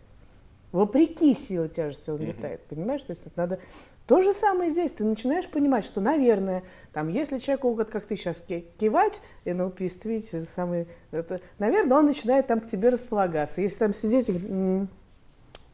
Вопреки 0.72 1.34
силе 1.34 1.68
тяжести 1.68 2.08
он 2.10 2.18
летает, 2.18 2.62
понимаешь? 2.62 3.02
То 3.02 3.12
есть 3.12 3.22
это 3.26 3.38
надо 3.38 3.58
то 4.06 4.22
же 4.22 4.32
самое 4.32 4.70
здесь. 4.70 4.90
Ты 4.90 5.04
начинаешь 5.04 5.48
понимать, 5.48 5.84
что, 5.84 6.00
наверное, 6.00 6.62
там, 6.92 7.08
если 7.08 7.38
человеку, 7.38 7.74
вот 7.74 7.90
как 7.90 8.06
ты 8.06 8.16
сейчас 8.16 8.42
кивать, 8.80 9.20
НЛПист, 9.44 10.04
видите, 10.06 10.42
самый, 10.42 10.88
это, 11.10 11.40
наверное, 11.58 11.98
он 11.98 12.06
начинает 12.06 12.46
там 12.46 12.60
к 12.60 12.66
тебе 12.66 12.88
располагаться. 12.88 13.60
Если 13.60 13.78
там 13.78 13.92
сидеть, 13.92 14.30
м-м, 14.30 14.88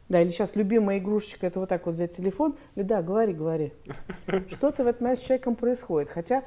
да, 0.09 0.21
или 0.21 0.31
сейчас 0.31 0.57
любимая 0.57 0.99
игрушечка, 0.99 1.47
это 1.47 1.61
вот 1.61 1.69
так 1.69 1.87
вот 1.87 1.95
взять 1.95 2.17
телефон, 2.17 2.57
и 2.75 2.83
да, 2.83 3.01
говори, 3.01 3.33
говори. 3.33 3.73
Что-то 4.49 4.83
в 4.83 4.89
этот 4.89 5.01
момент 5.01 5.21
с 5.21 5.23
человеком 5.23 5.55
происходит. 5.55 6.09
Хотя 6.11 6.43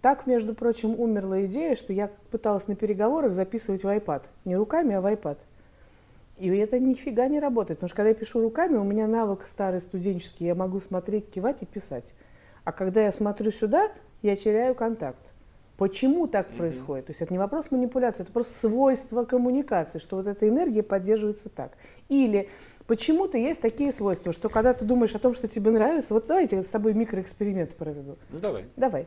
так, 0.00 0.26
между 0.26 0.54
прочим, 0.54 0.98
умерла 0.98 1.44
идея, 1.44 1.76
что 1.76 1.92
я 1.92 2.10
пыталась 2.30 2.66
на 2.66 2.76
переговорах 2.76 3.34
записывать 3.34 3.82
в 3.82 3.86
iPad. 3.86 4.22
Не 4.44 4.56
руками, 4.56 4.94
а 4.94 5.00
в 5.00 5.06
iPad. 5.06 5.38
И 6.40 6.48
это 6.56 6.80
нифига 6.80 7.28
не 7.28 7.38
работает, 7.38 7.78
потому 7.78 7.88
что 7.88 7.96
когда 7.96 8.08
я 8.08 8.14
пишу 8.14 8.40
руками, 8.40 8.76
у 8.76 8.82
меня 8.82 9.06
навык 9.06 9.46
старый 9.46 9.82
студенческий, 9.82 10.46
я 10.46 10.54
могу 10.54 10.80
смотреть, 10.80 11.30
кивать 11.30 11.62
и 11.62 11.66
писать. 11.66 12.06
А 12.64 12.72
когда 12.72 13.02
я 13.02 13.12
смотрю 13.12 13.52
сюда, 13.52 13.90
я 14.22 14.36
теряю 14.36 14.74
контакт. 14.74 15.20
Почему 15.76 16.26
так 16.26 16.48
mm-hmm. 16.48 16.56
происходит? 16.56 17.06
То 17.06 17.10
есть 17.10 17.20
это 17.20 17.32
не 17.32 17.38
вопрос 17.38 17.70
манипуляции, 17.70 18.22
это 18.22 18.32
просто 18.32 18.54
свойство 18.58 19.24
коммуникации, 19.24 19.98
что 19.98 20.16
вот 20.16 20.26
эта 20.26 20.48
энергия 20.48 20.82
поддерживается 20.82 21.50
так. 21.50 21.72
Или 22.08 22.48
почему-то 22.86 23.36
есть 23.36 23.60
такие 23.60 23.92
свойства, 23.92 24.32
что 24.32 24.48
когда 24.48 24.72
ты 24.72 24.86
думаешь 24.86 25.14
о 25.14 25.18
том, 25.18 25.34
что 25.34 25.46
тебе 25.46 25.70
нравится, 25.70 26.14
вот 26.14 26.26
давайте 26.26 26.62
с 26.62 26.68
тобой 26.68 26.94
микроэксперимент 26.94 27.76
проведу. 27.76 28.16
Давай. 28.30 28.64
Давай. 28.76 29.06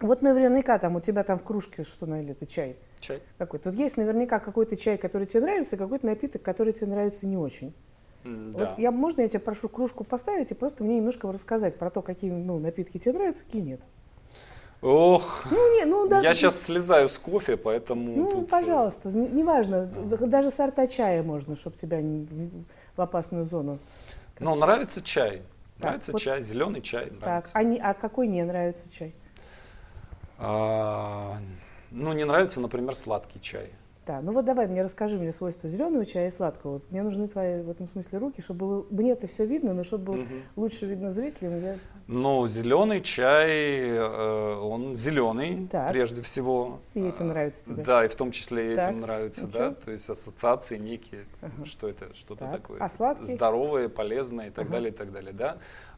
Вот 0.00 0.22
наверняка 0.22 0.78
там 0.80 0.96
у 0.96 1.00
тебя 1.00 1.22
там 1.22 1.38
в 1.38 1.44
кружке 1.44 1.84
что 1.84 2.06
налито, 2.06 2.46
чай. 2.46 2.74
Чай. 3.04 3.20
Какой-то. 3.36 3.70
Вот 3.70 3.78
есть 3.78 3.96
наверняка 3.96 4.38
какой-то 4.38 4.76
чай, 4.76 4.96
который 4.96 5.26
тебе 5.26 5.40
нравится, 5.40 5.76
какой-то 5.76 6.06
напиток, 6.06 6.42
который 6.42 6.72
тебе 6.72 6.86
нравится 6.86 7.26
не 7.26 7.36
очень. 7.36 7.74
Mm, 8.24 8.52
вот 8.52 8.58
да. 8.58 8.74
я, 8.78 8.90
можно 8.90 9.20
я 9.20 9.28
тебе 9.28 9.40
прошу 9.40 9.68
кружку 9.68 10.04
поставить 10.04 10.50
и 10.50 10.54
просто 10.54 10.82
мне 10.82 10.96
немножко 10.96 11.30
рассказать 11.30 11.76
про 11.76 11.90
то, 11.90 12.00
какие 12.00 12.30
ну, 12.30 12.58
напитки 12.58 12.98
тебе 12.98 13.12
нравятся, 13.12 13.44
какие 13.44 13.60
нет. 13.60 13.80
Ох, 14.80 15.46
ну, 15.50 15.78
не, 15.78 15.84
ну, 15.86 16.06
даже, 16.06 16.24
я 16.26 16.34
сейчас 16.34 16.62
слезаю 16.62 17.08
с 17.08 17.18
кофе, 17.18 17.56
поэтому... 17.56 18.16
Ну, 18.16 18.32
тут... 18.32 18.44
Э, 18.44 18.46
пожалуйста, 18.50 19.08
неважно, 19.10 19.90
не 19.94 20.26
даже 20.26 20.50
сорта 20.50 20.86
чая 20.86 21.22
можно, 21.22 21.56
чтобы 21.56 21.76
тебя 21.76 22.02
не, 22.02 22.26
в 22.94 23.00
опасную 23.00 23.46
зону. 23.46 23.78
Ну, 24.38 24.54
нравится 24.54 25.02
чай. 25.02 25.42
Так, 25.76 25.84
нравится 25.84 26.12
вот, 26.12 26.20
чай, 26.20 26.40
зеленый 26.42 26.82
чай 26.82 27.10
нравится. 27.18 27.52
Так, 27.52 27.60
а, 27.60 27.64
не, 27.64 27.78
а 27.78 27.94
какой 27.94 28.28
не 28.28 28.42
нравится 28.42 28.84
чай? 28.92 29.14
А, 30.38 31.38
ну, 31.94 32.12
не 32.12 32.24
нравится, 32.24 32.60
например, 32.60 32.94
сладкий 32.94 33.40
чай. 33.40 33.70
Да, 34.06 34.20
ну 34.20 34.32
вот 34.32 34.44
давай 34.44 34.66
мне 34.66 34.82
расскажи 34.82 35.16
мне 35.16 35.32
свойства 35.32 35.68
зеленого 35.70 36.04
чая 36.04 36.28
и 36.28 36.30
сладкого. 36.30 36.82
Мне 36.90 37.02
нужны 37.02 37.26
твои 37.26 37.62
в 37.62 37.70
этом 37.70 37.88
смысле 37.88 38.18
руки, 38.18 38.42
чтобы 38.42 38.58
было, 38.58 38.86
мне 38.90 39.12
это 39.12 39.26
все 39.26 39.46
видно, 39.46 39.72
но 39.72 39.82
чтобы 39.82 40.04
было 40.04 40.16
угу. 40.16 40.34
лучше 40.56 40.84
видно 40.84 41.10
зрителям. 41.10 41.58
Я... 41.62 41.76
Ну, 42.06 42.46
зеленый 42.46 43.00
чай, 43.00 43.48
э, 43.48 44.58
он 44.58 44.94
зеленый 44.94 45.68
так. 45.68 45.90
прежде 45.90 46.20
всего. 46.20 46.80
И 46.92 47.00
этим 47.00 47.28
нравится 47.28 47.64
тебе? 47.64 47.82
Да, 47.82 48.04
и 48.04 48.08
в 48.08 48.14
том 48.14 48.30
числе 48.30 48.74
и 48.74 48.76
так. 48.76 48.88
этим 48.88 49.00
нравится, 49.00 49.46
да. 49.46 49.70
То 49.70 49.90
есть 49.90 50.10
ассоциации 50.10 50.76
некие, 50.76 51.24
ага. 51.40 51.64
что 51.64 51.88
это, 51.88 52.14
что-то 52.14 52.44
так. 52.44 52.60
такое. 52.60 52.80
А 52.80 52.90
сладкий? 52.90 53.24
Здоровое, 53.24 53.88
полезное 53.88 54.48
и 54.48 54.50
так 54.50 54.66
ага. 54.66 54.72
далее, 54.72 54.90
и 54.90 54.94
так 54.94 55.12
далее, 55.12 55.32
да. 55.32 55.56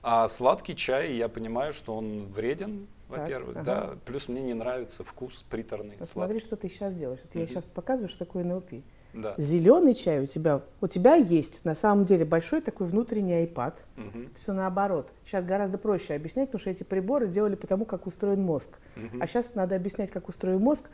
А 0.09 0.29
сладкий 0.29 0.77
чай, 0.77 1.15
я 1.15 1.29
понимаю, 1.29 1.73
что 1.73 1.97
он 1.97 2.27
вреден, 2.27 2.87
во-первых, 3.09 3.57
ага. 3.57 3.65
да. 3.65 3.91
Плюс 4.05 4.29
мне 4.29 4.41
не 4.41 4.55
нравится 4.55 5.03
вкус 5.03 5.45
приторный. 5.51 5.97
Вот 5.99 6.07
смотри, 6.07 6.39
что 6.39 6.55
ты 6.55 6.69
сейчас 6.69 6.95
делаешь. 6.95 7.19
Это 7.25 7.31
угу. 7.33 7.41
я 7.41 7.47
сейчас 7.49 7.65
показываю, 7.65 8.09
что 8.09 8.21
такое 8.21 8.45
НЛП. 8.45 8.75
Да. 9.15 9.35
Зеленый 9.37 9.95
чай 9.95 10.23
у 10.23 10.27
тебя, 10.27 10.63
у 10.81 10.87
тебя 10.87 11.17
есть 11.17 11.65
на 11.65 11.75
самом 11.75 12.05
деле 12.05 12.25
большой 12.25 12.61
такой 12.61 12.87
внутренний 12.87 13.47
iPad. 13.47 13.79
Угу. 13.97 14.19
Все 14.37 14.53
наоборот. 14.53 15.13
Сейчас 15.25 15.45
гораздо 15.45 15.77
проще 15.77 16.15
объяснять, 16.15 16.51
потому 16.51 16.61
что 16.61 16.71
эти 16.71 16.85
приборы 16.85 17.27
делали 17.27 17.57
потому, 17.57 17.85
как 17.85 18.07
устроен 18.07 18.43
мозг. 18.43 18.79
Угу. 18.97 19.19
А 19.21 19.27
сейчас 19.27 19.57
надо 19.57 19.75
объяснять, 19.75 20.13
как 20.13 20.29
устроен 20.29 20.61
мозг, 20.61 20.89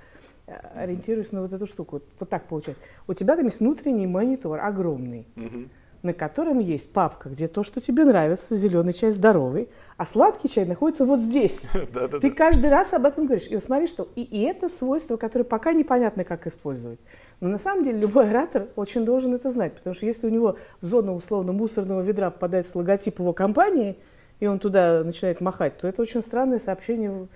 э, 0.46 0.54
ориентируясь 0.74 1.32
на 1.32 1.42
вот 1.42 1.52
эту 1.52 1.66
штуку. 1.66 1.96
Вот, 1.96 2.04
вот 2.18 2.30
так 2.30 2.46
получается. 2.46 2.82
У 3.06 3.12
тебя 3.12 3.36
там 3.36 3.44
есть 3.44 3.60
внутренний 3.60 4.06
монитор 4.06 4.58
огромный. 4.58 5.26
Угу 5.36 5.68
на 6.02 6.12
котором 6.12 6.58
есть 6.58 6.92
папка, 6.92 7.28
где 7.28 7.46
то, 7.46 7.62
что 7.62 7.80
тебе 7.80 8.04
нравится, 8.04 8.56
зеленый 8.56 8.92
чай 8.92 9.10
здоровый, 9.10 9.68
а 9.96 10.04
сладкий 10.04 10.48
чай 10.48 10.64
находится 10.64 11.04
вот 11.04 11.20
здесь. 11.20 11.62
Ты 12.20 12.30
каждый 12.30 12.70
раз 12.70 12.92
об 12.92 13.04
этом 13.04 13.26
говоришь. 13.26 13.48
И 13.48 13.54
вот 13.54 13.62
смотри, 13.62 13.86
что 13.86 14.08
и, 14.16 14.22
и 14.22 14.42
это 14.42 14.68
свойство, 14.68 15.16
которое 15.16 15.44
пока 15.44 15.72
непонятно, 15.72 16.24
как 16.24 16.46
использовать. 16.46 16.98
Но 17.40 17.48
на 17.48 17.58
самом 17.58 17.84
деле 17.84 18.00
любой 18.00 18.30
оратор 18.30 18.68
очень 18.74 19.04
должен 19.04 19.34
это 19.34 19.50
знать, 19.50 19.74
потому 19.74 19.94
что 19.94 20.06
если 20.06 20.26
у 20.26 20.30
него 20.30 20.56
в 20.80 20.86
зону 20.86 21.14
условно 21.14 21.52
мусорного 21.52 22.02
ведра 22.02 22.30
попадает 22.30 22.72
логотип 22.74 23.20
его 23.20 23.32
компании, 23.32 23.96
и 24.40 24.46
он 24.46 24.58
туда 24.58 25.04
начинает 25.04 25.40
махать, 25.40 25.78
то 25.78 25.86
это 25.86 26.02
очень 26.02 26.22
странное 26.22 26.58
сообщение 26.58 27.28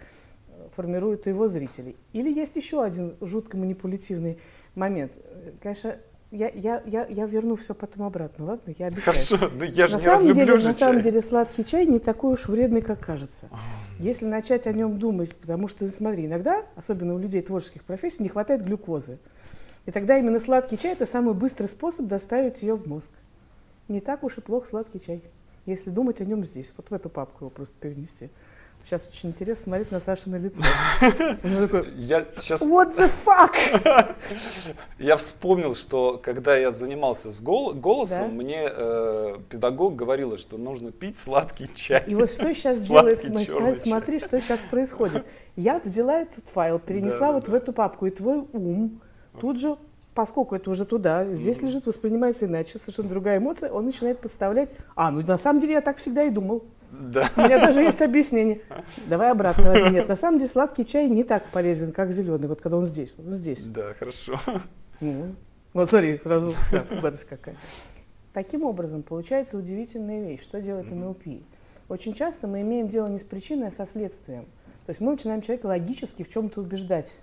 формирует 0.74 1.26
у 1.26 1.30
его 1.30 1.48
зрителей. 1.48 1.96
Или 2.12 2.32
есть 2.32 2.56
еще 2.56 2.82
один 2.82 3.14
жутко 3.20 3.56
манипулятивный 3.56 4.38
момент. 4.74 5.12
Конечно, 5.62 5.96
я, 6.30 6.48
я, 6.48 6.82
я, 6.86 7.06
я 7.06 7.26
верну 7.26 7.56
все 7.56 7.74
потом 7.74 8.04
обратно, 8.04 8.44
ладно? 8.44 8.74
Я 8.76 8.86
обещаю. 8.86 9.04
Хорошо, 9.04 9.38
но 9.58 9.64
я 9.64 9.86
же 9.86 9.96
на 9.96 10.00
не 10.00 10.06
разлюблю 10.08 10.44
деле, 10.46 10.58
же 10.58 10.66
На 10.66 10.72
чай. 10.72 10.80
самом 10.80 11.02
деле 11.02 11.22
сладкий 11.22 11.64
чай 11.64 11.86
не 11.86 11.98
такой 11.98 12.34
уж 12.34 12.46
вредный, 12.46 12.82
как 12.82 13.00
кажется. 13.00 13.48
Если 13.98 14.26
начать 14.26 14.66
о 14.66 14.72
нем 14.72 14.98
думать, 14.98 15.34
потому 15.36 15.68
что, 15.68 15.88
смотри, 15.88 16.26
иногда, 16.26 16.64
особенно 16.74 17.14
у 17.14 17.18
людей 17.18 17.42
творческих 17.42 17.84
профессий, 17.84 18.22
не 18.22 18.28
хватает 18.28 18.64
глюкозы. 18.64 19.18
И 19.86 19.92
тогда 19.92 20.18
именно 20.18 20.40
сладкий 20.40 20.76
чай– 20.76 20.92
это 20.94 21.06
самый 21.06 21.34
быстрый 21.34 21.68
способ 21.68 22.06
доставить 22.06 22.60
ее 22.60 22.74
в 22.74 22.86
мозг. 22.86 23.10
Не 23.88 24.00
так 24.00 24.24
уж 24.24 24.36
и 24.36 24.40
плохо 24.40 24.68
сладкий 24.68 25.00
чай, 25.00 25.22
если 25.64 25.90
думать 25.90 26.20
о 26.20 26.24
нем 26.24 26.44
здесь. 26.44 26.72
Вот 26.76 26.90
в 26.90 26.92
эту 26.92 27.08
папку 27.08 27.44
его 27.44 27.50
просто 27.50 27.74
перенести. 27.78 28.30
Сейчас 28.86 29.08
очень 29.08 29.30
интересно 29.30 29.64
смотреть 29.64 29.90
на 29.90 29.98
Сашу 29.98 30.30
на 30.30 30.36
лицо. 30.36 30.62
Я 31.96 32.24
сейчас... 32.38 32.62
What 32.62 32.96
the 32.96 33.10
fuck? 33.24 34.14
Я 35.00 35.16
вспомнил, 35.16 35.74
что 35.74 36.20
когда 36.22 36.56
я 36.56 36.70
занимался 36.70 37.32
с 37.32 37.42
гол... 37.42 37.74
голосом, 37.74 38.28
да? 38.28 38.44
мне 38.44 38.70
э, 38.70 39.38
педагог 39.50 39.96
говорила, 39.96 40.38
что 40.38 40.56
нужно 40.56 40.92
пить 40.92 41.16
сладкий 41.16 41.68
чай. 41.74 42.04
И 42.06 42.14
вот 42.14 42.30
что 42.30 42.54
сейчас 42.54 42.78
делает, 42.84 43.20
смотри, 43.24 43.80
смотри, 43.80 44.20
что 44.20 44.40
сейчас 44.40 44.60
происходит. 44.60 45.26
Я 45.56 45.80
взяла 45.80 46.20
этот 46.20 46.44
файл, 46.54 46.78
перенесла 46.78 47.28
да, 47.28 47.32
вот 47.32 47.46
да, 47.46 47.50
в 47.50 47.54
эту 47.56 47.72
папку, 47.72 48.06
и 48.06 48.10
твой 48.12 48.46
ум 48.52 49.00
тут 49.40 49.58
же 49.58 49.76
поскольку 50.14 50.54
это 50.54 50.70
уже 50.70 50.86
туда, 50.86 51.26
здесь 51.26 51.58
mm-hmm. 51.58 51.66
лежит, 51.66 51.86
воспринимается 51.86 52.46
иначе, 52.46 52.78
совершенно 52.78 53.10
другая 53.10 53.36
эмоция, 53.38 53.70
он 53.70 53.84
начинает 53.84 54.18
подставлять, 54.18 54.70
а, 54.94 55.10
ну 55.10 55.20
на 55.20 55.36
самом 55.36 55.60
деле 55.60 55.74
я 55.74 55.82
так 55.82 55.98
всегда 55.98 56.22
и 56.22 56.30
думал. 56.30 56.64
Да. 56.98 57.28
У 57.36 57.40
меня 57.40 57.58
даже 57.58 57.80
есть 57.80 58.00
объяснение. 58.02 58.60
Давай 59.06 59.30
обратно 59.30 59.70
возьми. 59.70 59.90
Нет, 59.90 60.08
на 60.08 60.16
самом 60.16 60.38
деле 60.38 60.50
сладкий 60.50 60.84
чай 60.84 61.08
не 61.08 61.24
так 61.24 61.46
полезен, 61.48 61.92
как 61.92 62.12
зеленый, 62.12 62.48
вот 62.48 62.60
когда 62.60 62.76
он 62.78 62.86
здесь, 62.86 63.14
вот 63.16 63.26
он 63.26 63.34
здесь. 63.34 63.64
Да, 63.64 63.92
хорошо. 63.94 64.38
Ну, 65.00 65.34
вот 65.72 65.90
смотри, 65.90 66.18
сразу 66.22 66.54
да, 66.72 66.86
гадость 67.02 67.24
какая. 67.24 67.56
Таким 68.32 68.64
образом, 68.64 69.02
получается 69.02 69.56
удивительная 69.56 70.22
вещь. 70.26 70.42
Что 70.42 70.60
делает 70.60 70.90
НЛП? 70.90 71.42
Очень 71.88 72.14
часто 72.14 72.46
мы 72.46 72.62
имеем 72.62 72.88
дело 72.88 73.06
не 73.08 73.18
с 73.18 73.24
причиной, 73.24 73.68
а 73.68 73.72
со 73.72 73.86
следствием. 73.86 74.46
То 74.86 74.90
есть 74.90 75.00
мы 75.00 75.12
начинаем 75.12 75.42
человека 75.42 75.66
логически 75.66 76.22
в 76.22 76.28
чем-то 76.28 76.60
убеждать. 76.60 77.14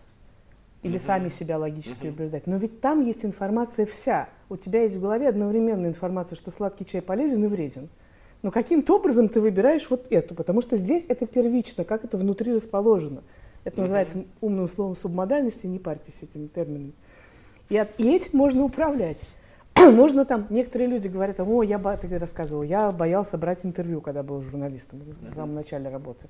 Или 0.83 0.97
сами 0.97 1.29
себя 1.29 1.57
логически 1.57 2.07
убеждать. 2.07 2.45
Но 2.45 2.57
ведь 2.57 2.81
там 2.81 3.05
есть 3.05 3.23
информация 3.23 3.85
вся. 3.85 4.27
У 4.49 4.57
тебя 4.57 4.81
есть 4.81 4.95
в 4.95 5.01
голове 5.01 5.29
одновременно 5.29 5.87
информация, 5.87 6.35
что 6.35 6.51
сладкий 6.51 6.85
чай 6.85 7.01
полезен 7.01 7.43
и 7.45 7.47
вреден. 7.47 7.89
Но 8.43 8.51
каким-то 8.51 8.97
образом 8.97 9.29
ты 9.29 9.41
выбираешь 9.41 9.89
вот 9.89 10.05
эту, 10.11 10.35
потому 10.35 10.61
что 10.61 10.75
здесь 10.77 11.05
это 11.07 11.25
первично, 11.25 11.85
как 11.85 12.03
это 12.03 12.17
внутри 12.17 12.53
расположено. 12.53 13.23
Это 13.63 13.79
называется 13.79 14.25
умным 14.41 14.67
словом 14.67 14.97
субмодальности, 14.97 15.65
не 15.65 15.79
парьтесь 15.79 16.21
этими 16.21 16.47
терминами. 16.47 16.91
И, 17.69 17.77
от, 17.77 17.89
и 17.97 18.13
этим 18.13 18.37
можно 18.37 18.63
управлять. 18.63 19.29
можно 19.75 20.25
там, 20.25 20.45
некоторые 20.49 20.89
люди 20.89 21.07
говорят, 21.07 21.39
о, 21.39 21.63
я, 21.63 21.79
ты 21.79 22.19
рассказывал, 22.19 22.63
я 22.63 22.91
боялся 22.91 23.37
брать 23.37 23.59
интервью, 23.63 24.01
когда 24.01 24.23
был 24.23 24.41
журналистом 24.41 25.01
в 25.21 25.33
самом 25.33 25.55
начале 25.55 25.89
работы. 25.89 26.27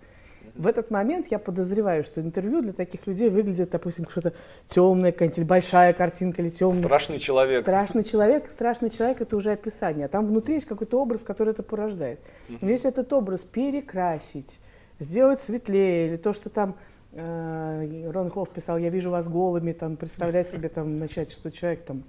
В 0.55 0.67
этот 0.67 0.91
момент 0.91 1.27
я 1.31 1.39
подозреваю, 1.39 2.03
что 2.03 2.21
интервью 2.21 2.61
для 2.61 2.73
таких 2.73 3.07
людей 3.07 3.29
выглядит, 3.29 3.71
допустим, 3.71 4.07
что-то 4.07 4.33
темное, 4.67 5.11
какая-нибудь 5.11 5.47
большая 5.47 5.93
картинка 5.93 6.43
или 6.43 6.49
темная. 6.49 6.77
Страшный 6.77 7.17
человек. 7.17 7.61
Страшный 7.63 8.03
человек. 8.03 8.51
Страшный 8.51 8.89
человек– 8.91 9.21
это 9.21 9.35
уже 9.35 9.51
описание. 9.51 10.05
А 10.05 10.09
там 10.09 10.27
внутри 10.27 10.55
есть 10.55 10.67
какой-то 10.67 11.01
образ, 11.01 11.23
который 11.23 11.49
это 11.49 11.63
порождает. 11.63 12.19
Но 12.61 12.69
если 12.69 12.89
этот 12.89 13.11
образ 13.13 13.41
перекрасить, 13.41 14.59
сделать 14.99 15.41
светлее, 15.41 16.09
или 16.09 16.17
то, 16.17 16.33
что 16.33 16.49
там 16.49 16.75
э, 17.13 18.11
Рон 18.11 18.29
Хофф 18.29 18.49
писал, 18.49 18.77
я 18.77 18.89
вижу 18.89 19.09
вас 19.09 19.27
голыми, 19.27 19.71
там, 19.73 19.97
представлять 19.97 20.51
себе, 20.51 20.69
там, 20.69 20.99
начать, 20.99 21.31
что 21.31 21.51
человек 21.51 21.83
там 21.83 22.03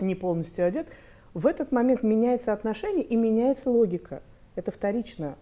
не 0.00 0.14
полностью 0.14 0.66
одет, 0.66 0.86
в 1.34 1.46
этот 1.46 1.72
момент 1.72 2.02
меняется 2.02 2.54
отношение 2.54 3.04
и 3.04 3.16
меняется 3.16 3.68
логика. 3.68 4.22
Это 4.54 4.70
вторично. 4.70 5.36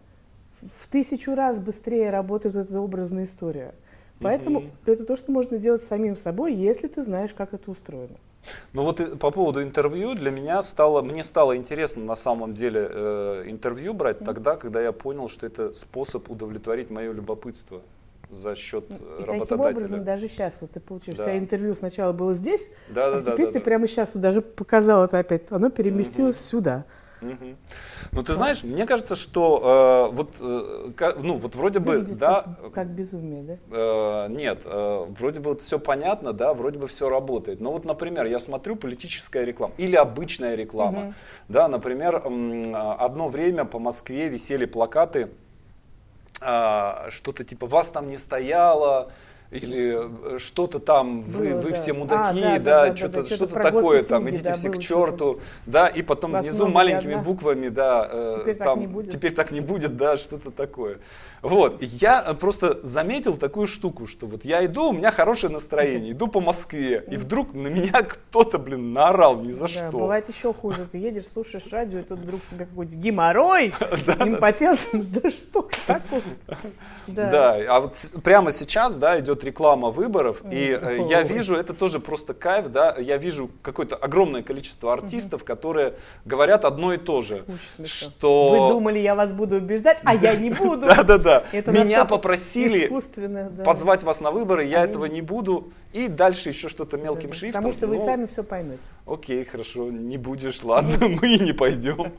В 0.63 0.89
тысячу 0.89 1.35
раз 1.35 1.59
быстрее 1.59 2.11
работает 2.11 2.57
эта 2.57 2.81
образная 2.81 3.25
история. 3.25 3.75
Поэтому 4.21 4.61
mm 4.61 4.71
это 4.87 5.05
то, 5.05 5.17
что 5.17 5.33
можно 5.33 5.59
делать 5.59 5.83
самим 5.83 6.17
собой, 6.17 6.55
если 6.55 6.89
ты 6.89 7.03
знаешь, 7.03 7.31
как 7.37 7.55
это 7.55 7.71
устроено. 7.71 8.17
Ну 8.73 8.83
вот 8.83 9.19
по 9.19 9.31
поводу 9.31 9.63
интервью 9.63 10.15
для 10.15 10.31
меня 10.31 10.63
стало, 10.63 11.03
мне 11.03 11.23
стало 11.23 11.57
интересно 11.57 12.05
на 12.05 12.17
самом 12.17 12.55
деле 12.55 12.89
э, 12.91 13.45
интервью 13.47 13.95
брать 13.95 14.19
тогда, 14.21 14.57
когда 14.57 14.81
я 14.81 14.93
понял, 14.93 15.29
что 15.29 15.47
это 15.47 15.75
способ 15.75 16.31
удовлетворить 16.31 16.91
мое 16.91 17.13
любопытство 17.13 17.81
за 18.31 18.55
счет 18.55 18.85
и 18.91 19.25
работодателя. 19.25 19.47
Таким 19.47 19.61
образом, 19.61 20.05
даже 20.05 20.29
сейчас 20.29 20.59
вот 20.61 20.71
ты 20.71 20.81
получишь, 20.81 21.15
да. 21.15 21.23
у 21.23 21.27
тебя 21.27 21.39
интервью 21.39 21.75
сначала 21.75 22.13
было 22.13 22.33
здесь, 22.35 22.71
да, 22.89 23.09
а 23.09 23.21
да, 23.21 23.33
теперь 23.33 23.47
да, 23.47 23.53
ты 23.53 23.59
да, 23.59 23.65
прямо 23.65 23.89
сейчас 23.89 24.15
вот 24.15 24.23
даже 24.23 24.41
показал 24.41 25.05
это 25.05 25.19
опять, 25.19 25.51
оно 25.51 25.71
переместилось 25.71 26.37
угу. 26.37 26.45
сюда. 26.45 26.85
Угу. 27.23 27.57
Ну, 28.13 28.23
ты 28.23 28.35
знаешь, 28.35 28.65
мне 28.65 28.87
кажется, 28.87 29.15
что 29.17 30.09
э, 30.11 30.15
вот, 30.15 30.37
э, 30.41 31.13
ну, 31.23 31.37
вот 31.37 31.55
вроде 31.55 31.79
бы, 31.79 32.01
да... 32.01 32.43
Как, 32.43 32.73
как 32.73 32.87
безумие, 32.89 33.43
да? 33.43 33.57
Э, 33.71 34.29
нет, 34.29 34.63
э, 34.65 35.07
вроде 35.19 35.41
бы 35.41 35.51
вот 35.51 35.61
все 35.61 35.79
понятно, 35.79 36.33
да, 36.33 36.55
вроде 36.55 36.79
бы 36.79 36.87
все 36.87 37.09
работает. 37.09 37.61
Но 37.61 37.73
вот, 37.73 37.85
например, 37.85 38.27
я 38.27 38.39
смотрю 38.39 38.77
политическая 38.77 39.45
реклама 39.45 39.75
или 39.77 39.97
обычная 39.97 40.55
реклама. 40.55 41.01
Угу. 41.01 41.15
Да, 41.49 41.69
например, 41.69 42.23
э, 42.25 42.75
одно 42.99 43.29
время 43.29 43.65
по 43.65 43.79
Москве 43.79 44.29
висели 44.29 44.65
плакаты, 44.65 45.29
э, 46.41 47.11
что-то 47.11 47.45
типа 47.45 47.67
«Вас 47.67 47.91
там 47.91 48.09
не 48.09 48.19
стояло», 48.19 49.11
или 49.51 50.37
э, 50.37 50.39
что-то 50.39 50.79
там, 50.79 51.23
вы, 51.23 51.51
Было, 51.51 51.61
вы 51.61 51.71
да. 51.71 51.77
все 51.77 51.93
мудаки, 51.93 52.43
а, 52.43 52.59
да, 52.59 52.59
да, 52.59 52.89
да, 52.89 52.97
что-то, 52.97 53.23
да, 53.23 53.29
что-то 53.29 53.55
такое, 53.55 54.03
там, 54.05 54.29
идите 54.31 54.45
да, 54.45 54.53
все 54.55 54.71
к 54.71 54.79
черту, 54.79 55.41
да, 55.67 55.89
и 55.89 56.03
потом 56.03 56.33
внизу 56.33 56.69
маленькими 56.69 57.15
одна. 57.15 57.25
буквами, 57.25 57.69
да, 57.69 58.09
э, 58.11 58.39
теперь 58.41 58.57
там, 58.57 58.95
так 58.95 59.11
теперь 59.11 59.35
так 59.35 59.51
не 59.51 59.61
будет, 59.61 59.97
да, 59.97 60.17
что-то 60.17 60.53
такое. 60.53 60.99
Вот, 61.43 61.83
я 61.83 62.23
просто 62.39 62.79
заметил 62.83 63.37
такую 63.37 63.67
штуку, 63.67 64.07
что 64.07 64.27
вот 64.27 64.45
я 64.45 64.65
иду, 64.65 64.91
у 64.91 64.93
меня 64.93 65.11
хорошее 65.11 65.53
настроение, 65.53 66.13
иду 66.13 66.29
по 66.29 66.41
Москве, 66.41 67.03
и 67.11 67.17
вдруг 67.17 67.55
на 67.55 67.69
меня 67.69 68.03
кто-то, 68.03 68.59
блин, 68.59 68.93
наорал 68.93 69.41
ни 69.41 69.51
за 69.51 69.63
да, 69.63 69.69
что. 69.69 69.91
бывает 69.91 70.29
еще 70.29 70.53
хуже, 70.53 70.87
ты 70.91 70.99
едешь, 70.99 71.25
слушаешь 71.33 71.65
радио, 71.73 71.99
и 71.99 72.03
тут 72.03 72.19
вдруг 72.19 72.41
тебе 72.51 72.67
какой-то 72.67 72.95
геморрой, 72.95 73.69
импотенция, 74.21 75.03
да 75.23 75.31
что 75.31 75.69
такое? 75.87 76.23
Да, 77.07 77.57
а 77.69 77.81
вот 77.81 77.97
прямо 78.23 78.53
сейчас, 78.53 78.97
да, 78.97 79.19
идет 79.19 79.40
реклама 79.45 79.91
выборов, 79.91 80.43
и 80.51 80.79
э, 80.81 81.05
я 81.09 81.23
вижу, 81.23 81.55
это 81.55 81.75
тоже 81.75 82.01
просто 82.01 82.35
кайф, 82.35 82.69
да, 82.69 82.95
я 82.99 83.17
вижу 83.17 83.51
какое-то 83.63 83.97
огромное 83.97 84.43
количество 84.43 84.93
артистов, 84.93 85.45
которые 85.45 85.95
говорят 86.25 86.65
одно 86.65 86.93
и 86.93 86.99
то 86.99 87.23
же, 87.23 87.45
что... 87.85 88.51
Вы 88.51 88.75
думали, 88.75 88.99
я 88.99 89.15
вас 89.15 89.33
буду 89.33 89.57
убеждать, 89.57 89.99
а 90.05 90.15
я 90.15 90.37
не 90.37 90.51
буду. 90.61 90.87
Да-да-да, 90.87 91.45
Меня 91.53 92.05
попросили 92.05 92.91
позвать 93.65 94.03
вас 94.03 94.21
на 94.21 94.31
выборы, 94.31 94.65
я 94.65 94.85
этого 94.85 95.07
не 95.07 95.23
буду. 95.23 95.73
И 95.93 96.07
дальше 96.07 96.51
еще 96.51 96.69
что-то 96.69 96.97
мелким 96.99 97.33
шрифтом. 97.33 97.63
Потому 97.63 97.73
что 97.73 97.87
вы 97.89 97.97
но... 97.97 98.05
сами 98.05 98.27
все 98.27 98.45
поймете. 98.45 98.79
Окей, 99.07 99.45
хорошо, 99.45 99.91
не 99.91 100.19
будешь, 100.19 100.63
ладно, 100.63 101.09
мы 101.23 101.37
не 101.37 101.53
пойдем. 101.53 102.13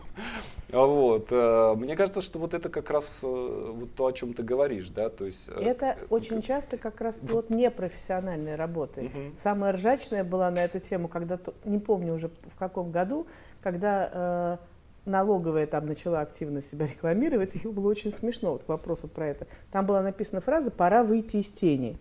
Вот. 0.72 1.28
Э, 1.32 1.76
мне 1.76 1.96
кажется, 1.96 2.22
что 2.22 2.40
вот 2.40 2.54
это 2.54 2.70
как 2.70 2.90
раз 2.90 3.24
э, 3.24 3.28
вот 3.28 3.94
то, 3.96 4.06
о 4.06 4.14
чем 4.14 4.34
ты 4.34 4.44
говоришь, 4.44 4.90
да, 4.90 5.10
то 5.10 5.26
есть... 5.26 5.50
Э, 5.50 5.62
это 5.62 5.98
очень 6.10 6.42
часто 6.42 6.78
как 6.78 7.02
раз 7.02 7.18
плод 7.18 7.50
непрофессиональной 7.50 8.56
работы. 8.56 9.06
Угу. 9.06 9.36
Самая 9.38 9.74
ржачная 9.74 10.24
была 10.24 10.50
на 10.52 10.64
эту 10.64 10.80
тему, 10.80 11.08
когда, 11.08 11.40
не 11.66 11.80
помню 11.80 12.14
уже 12.14 12.30
в 12.30 12.58
каком 12.58 12.92
году, 12.92 13.28
когда 13.62 14.60
налоговая 15.06 15.66
там 15.66 15.88
начала 15.88 16.22
активно 16.22 16.62
себя 16.62 16.86
рекламировать, 16.86 17.56
и 17.56 17.68
было 17.68 17.90
очень 17.90 18.12
смешно, 18.12 18.54
вот 18.54 18.64
к 18.64 18.70
вопросу 18.70 19.08
про 19.08 19.28
это. 19.28 19.48
Там 19.72 19.86
была 19.86 20.02
написана 20.02 20.42
фраза 20.42 20.72
«пора 20.72 21.04
выйти 21.04 21.38
из 21.38 21.52
тени». 21.52 21.98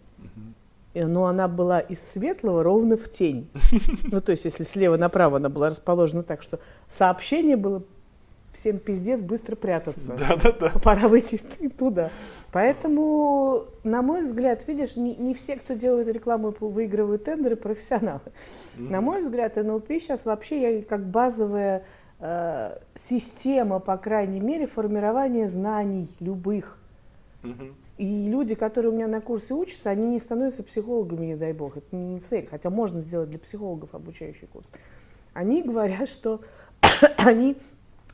Но 0.93 1.27
она 1.27 1.47
была 1.47 1.79
из 1.79 2.03
светлого 2.03 2.65
ровно 2.65 2.97
в 2.97 3.09
тень. 3.11 3.49
Ну, 4.11 4.21
то 4.21 4.33
есть, 4.33 4.45
если 4.45 4.65
слева 4.65 4.97
направо 4.97 5.37
она 5.37 5.49
была 5.49 5.71
расположена 5.71 6.25
так, 6.25 6.43
что 6.43 6.59
сообщение 6.89 7.57
было 7.57 7.85
всем 8.53 8.79
пиздец 8.79 9.23
быстро 9.23 9.57
прятаться. 9.57 10.15
Да, 10.19 10.37
да, 10.43 10.53
да. 10.53 10.73
Пора 10.83 11.09
выйти 11.09 11.41
туда. 11.79 12.11
Поэтому, 12.53 13.67
на 13.85 14.03
мой 14.03 14.25
взгляд, 14.25 14.67
видишь, 14.67 14.97
не, 14.97 15.15
не 15.17 15.35
все, 15.35 15.57
кто 15.57 15.75
делает 15.75 16.09
рекламу, 16.09 16.55
выигрывают 16.59 17.25
тендеры, 17.25 17.57
профессионалы. 17.57 18.21
Mm-hmm. 18.25 18.91
На 18.91 19.01
мой 19.01 19.23
взгляд, 19.23 19.57
НЛП 19.57 19.89
сейчас 19.89 20.25
вообще 20.25 20.79
я 20.79 20.83
как 20.83 21.07
базовая 21.07 21.85
э, 22.19 22.79
система, 22.97 23.79
по 23.79 23.97
крайней 23.97 24.41
мере, 24.41 24.67
формирования 24.67 25.49
знаний 25.49 26.09
любых. 26.21 26.77
Угу. 27.43 27.75
И 27.99 28.29
люди, 28.29 28.55
которые 28.55 28.93
у 28.93 28.95
меня 28.95 29.09
на 29.09 29.21
курсе 29.21 29.55
учатся, 29.55 29.91
они 29.91 30.07
не 30.07 30.21
становятся 30.21 30.63
психологами, 30.63 31.27
не 31.27 31.37
дай 31.37 31.53
бог. 31.53 31.77
Это 31.77 31.95
не 31.95 32.21
цель, 32.21 32.47
хотя 32.51 32.71
можно 32.71 33.01
сделать 33.01 33.31
для 33.31 33.39
психологов 33.39 33.95
обучающий 33.95 34.47
курс. 34.47 34.71
Они 35.33 35.63
говорят, 35.63 36.09
что 36.09 36.41
они 37.19 37.57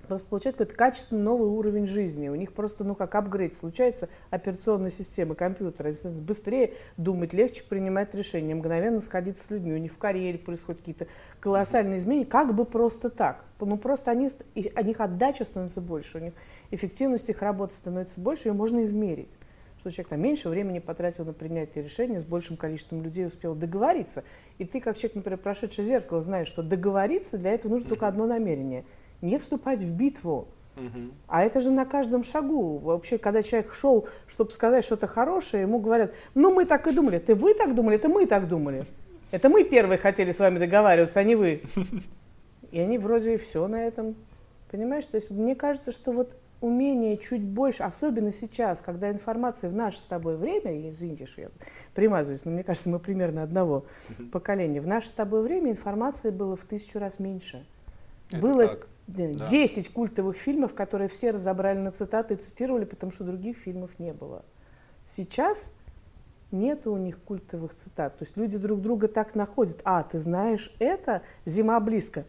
просто 0.07 0.29
получают 0.29 0.57
какой-то 0.57 0.77
качественный 0.77 1.23
новый 1.23 1.49
уровень 1.49 1.87
жизни. 1.87 2.29
У 2.29 2.35
них 2.35 2.53
просто, 2.53 2.85
ну, 2.85 2.95
как 2.95 3.15
апгрейд 3.15 3.55
случается 3.55 4.09
операционной 4.31 4.91
системы 4.91 5.35
компьютера. 5.35 5.93
Быстрее 6.05 6.75
думать, 6.97 7.33
легче 7.33 7.63
принимать 7.63 8.15
решения, 8.15 8.55
мгновенно 8.55 9.01
сходить 9.01 9.39
с 9.39 9.51
людьми. 9.51 9.75
У 9.75 9.79
них 9.79 9.93
в 9.93 9.99
карьере 9.99 10.39
происходят 10.39 10.81
какие-то 10.81 11.07
колоссальные 11.41 11.99
изменения, 11.99 12.27
как 12.27 12.55
бы 12.55 12.65
просто 12.65 13.11
так. 13.11 13.45
Ну, 13.61 13.77
просто 13.77 14.11
они, 14.11 14.31
у 14.55 14.83
них 14.85 15.01
отдача 15.01 15.45
становится 15.45 15.81
больше, 15.81 16.19
у 16.19 16.21
них 16.21 16.33
эффективность 16.71 17.29
их 17.29 17.43
работы 17.43 17.75
становится 17.75 18.21
больше, 18.21 18.49
ее 18.49 18.53
можно 18.53 18.85
измерить 18.85 19.31
что 19.87 19.93
человек 19.93 20.09
там 20.09 20.21
меньше 20.21 20.49
времени 20.49 20.81
потратил 20.81 21.25
на 21.25 21.33
принятие 21.33 21.85
решения, 21.85 22.19
с 22.19 22.25
большим 22.25 22.57
количеством 22.57 23.03
людей 23.03 23.25
успел 23.25 23.55
договориться. 23.55 24.25
И 24.59 24.65
ты, 24.65 24.81
как 24.81 24.97
человек, 24.97 25.15
например, 25.15 25.39
прошедший 25.39 25.85
зеркало, 25.85 26.23
знаешь, 26.23 26.49
что 26.49 26.65
договориться 26.65 27.39
для 27.39 27.53
этого 27.53 27.71
нужно 27.71 27.91
только 27.91 28.09
одно 28.09 28.27
намерение– 28.27 28.85
не 29.21 29.39
вступать 29.39 29.81
в 29.81 29.91
битву. 29.91 30.49
Угу. 30.77 31.11
А 31.29 31.43
это 31.43 31.61
же 31.61 31.71
на 31.71 31.87
каждом 31.87 32.23
шагу. 32.23 32.79
Вообще, 32.79 33.19
когда 33.19 33.43
человек 33.43 33.73
шел, 33.73 34.09
чтобы 34.27 34.51
сказать 34.53 34.85
что-то 34.85 35.07
хорошее, 35.07 35.63
ему 35.63 35.79
говорят, 35.79 36.13
ну 36.35 36.53
мы 36.53 36.67
так 36.67 36.87
и 36.87 36.93
думали. 36.93 37.19
Ты 37.19 37.35
вы 37.35 37.55
так 37.55 37.75
думали, 37.75 37.97
это 37.97 38.09
мы 38.09 38.27
так 38.27 38.49
думали. 38.49 38.85
Это 39.31 39.49
мы 39.49 39.65
первые 39.65 39.99
хотели 39.99 40.33
с 40.33 40.39
вами 40.39 40.59
договариваться, 40.59 41.21
а 41.21 41.25
не 41.25 41.35
вы. 41.35 41.63
И 42.71 42.79
они 42.79 42.99
вроде 42.99 43.35
и 43.35 43.39
все 43.39 43.67
на 43.67 43.87
этом. 43.87 44.15
Понимаешь? 44.71 45.07
То 45.07 45.17
есть 45.17 45.31
мне 45.31 45.55
кажется, 45.55 45.93
что 45.93 46.13
вот 46.13 46.37
умение 46.61 47.17
чуть 47.19 47.43
больше, 47.43 47.83
особенно 47.83 48.33
сейчас, 48.33 48.81
когда 48.81 49.11
информация 49.11 49.71
в 49.71 49.75
наше 49.75 49.99
с 49.99 50.03
тобой 50.03 50.37
время, 50.37 50.89
извините, 50.91 51.27
что 51.27 51.43
я 51.43 51.49
примазываюсь, 51.95 52.45
но 52.45 52.51
мне 52.51 52.65
кажется, 52.65 52.89
мы 52.89 52.99
примерно 52.99 53.43
одного 53.43 53.85
поколения, 54.33 54.81
в 54.81 54.87
наше 54.87 55.09
с 55.09 55.13
тобой 55.13 55.43
время 55.43 55.71
информации 55.71 56.31
было 56.31 56.57
в 56.57 56.65
тысячу 56.65 56.99
раз 56.99 57.19
меньше. 57.19 57.65
Это 58.31 58.41
было 58.41 58.69
так. 58.69 58.89
10 59.07 59.85
да. 59.85 59.91
культовых 59.93 60.37
фильмов, 60.37 60.75
которые 60.75 61.09
все 61.09 61.31
разобрали 61.31 61.79
на 61.79 61.93
цитаты 61.93 62.35
и 62.35 62.37
цитировали, 62.37 62.85
потому 62.85 63.13
что 63.13 63.25
других 63.25 63.57
фильмов 63.57 63.99
не 63.99 64.13
было. 64.13 64.45
Сейчас 65.09 65.73
нет 66.51 66.87
у 66.87 66.97
них 66.97 67.21
культовых 67.21 67.75
цитат. 67.75 68.19
То 68.19 68.25
есть 68.25 68.37
люди 68.37 68.59
друг 68.59 68.81
друга 68.81 69.09
так 69.09 69.35
находят. 69.35 69.81
А, 69.85 70.03
ты 70.03 70.19
знаешь 70.19 70.75
это? 70.79 71.23
Зима 71.45 71.79
близко. 71.81 72.25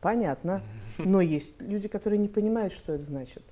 Понятно. 0.00 0.62
Но 0.98 1.20
есть 1.20 1.60
люди, 1.60 1.88
которые 1.88 2.18
не 2.18 2.28
понимают, 2.28 2.72
что 2.72 2.94
это 2.94 3.04
значит. 3.04 3.42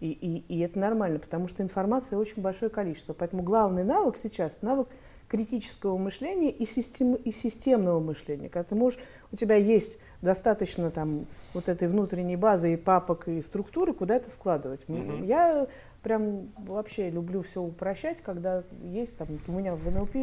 И, 0.00 0.10
и, 0.10 0.44
и 0.52 0.58
это 0.60 0.78
нормально, 0.78 1.20
потому 1.20 1.46
что 1.46 1.62
информации 1.62 2.16
очень 2.16 2.42
большое 2.42 2.70
количество. 2.70 3.12
Поэтому 3.12 3.42
главный 3.42 3.84
навык 3.84 4.16
сейчас 4.16 4.58
навык 4.60 4.88
критического 5.28 5.96
мышления 5.96 6.50
и, 6.50 6.66
систем, 6.66 7.14
и 7.14 7.30
системного 7.30 8.00
мышления. 8.00 8.48
Когда 8.48 8.68
ты 8.68 8.74
можешь, 8.74 8.98
у 9.30 9.36
тебя 9.36 9.54
есть 9.54 9.98
достаточно 10.22 10.90
там 10.90 11.26
вот 11.52 11.68
этой 11.68 11.88
внутренней 11.88 12.36
базы 12.36 12.72
и 12.72 12.76
папок 12.76 13.28
и 13.28 13.42
структуры, 13.42 13.92
куда 13.92 14.16
это 14.16 14.30
складывать. 14.30 14.80
Угу. 14.88 15.24
Я 15.24 15.66
прям 16.02 16.52
вообще 16.56 17.10
люблю 17.10 17.42
все 17.42 17.60
упрощать, 17.60 18.22
когда 18.22 18.62
есть 18.82 19.16
там 19.18 19.28
у 19.48 19.52
меня 19.52 19.74
в 19.74 19.90
НЛП 19.90 20.14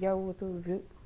я 0.00 0.16
вот 0.16 0.42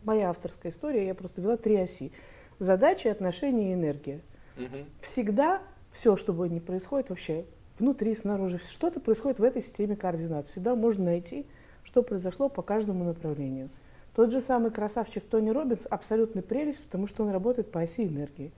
моя 0.05 0.31
авторская 0.31 0.72
история, 0.72 1.07
я 1.07 1.14
просто 1.14 1.40
вела 1.40 1.57
три 1.57 1.77
оси: 1.77 2.12
задачи, 2.59 3.09
отношения 3.09 3.72
и 3.72 3.74
энергия. 3.74 4.20
Угу. 4.57 4.77
Всегда 5.03 5.61
все, 5.92 6.16
что 6.16 6.33
бы 6.33 6.48
ни 6.48 6.61
происходит 6.61 7.11
вообще 7.11 7.44
внутри, 7.79 8.14
снаружи, 8.14 8.61
что-то 8.68 9.00
происходит 9.00 9.40
в 9.40 9.42
этой 9.42 9.62
системе 9.62 9.96
координат. 9.96 10.46
Всегда 10.48 10.77
можно 10.77 11.07
найти, 11.07 11.46
что 11.83 12.03
произошло 12.03 12.48
по 12.48 12.62
каждому 12.62 13.05
направлению. 13.05 13.70
Тот 14.14 14.31
же 14.31 14.40
самый 14.40 14.70
красавчик 14.70 15.24
Тони 15.24 15.50
Робинс 15.50 15.87
абсолютный 15.90 16.42
прелесть, 16.42 16.83
потому 16.85 17.09
что 17.09 17.24
он 17.24 17.31
работает 17.31 17.70
по 17.70 17.81
оси 17.81 18.05
энергии. 18.05 18.53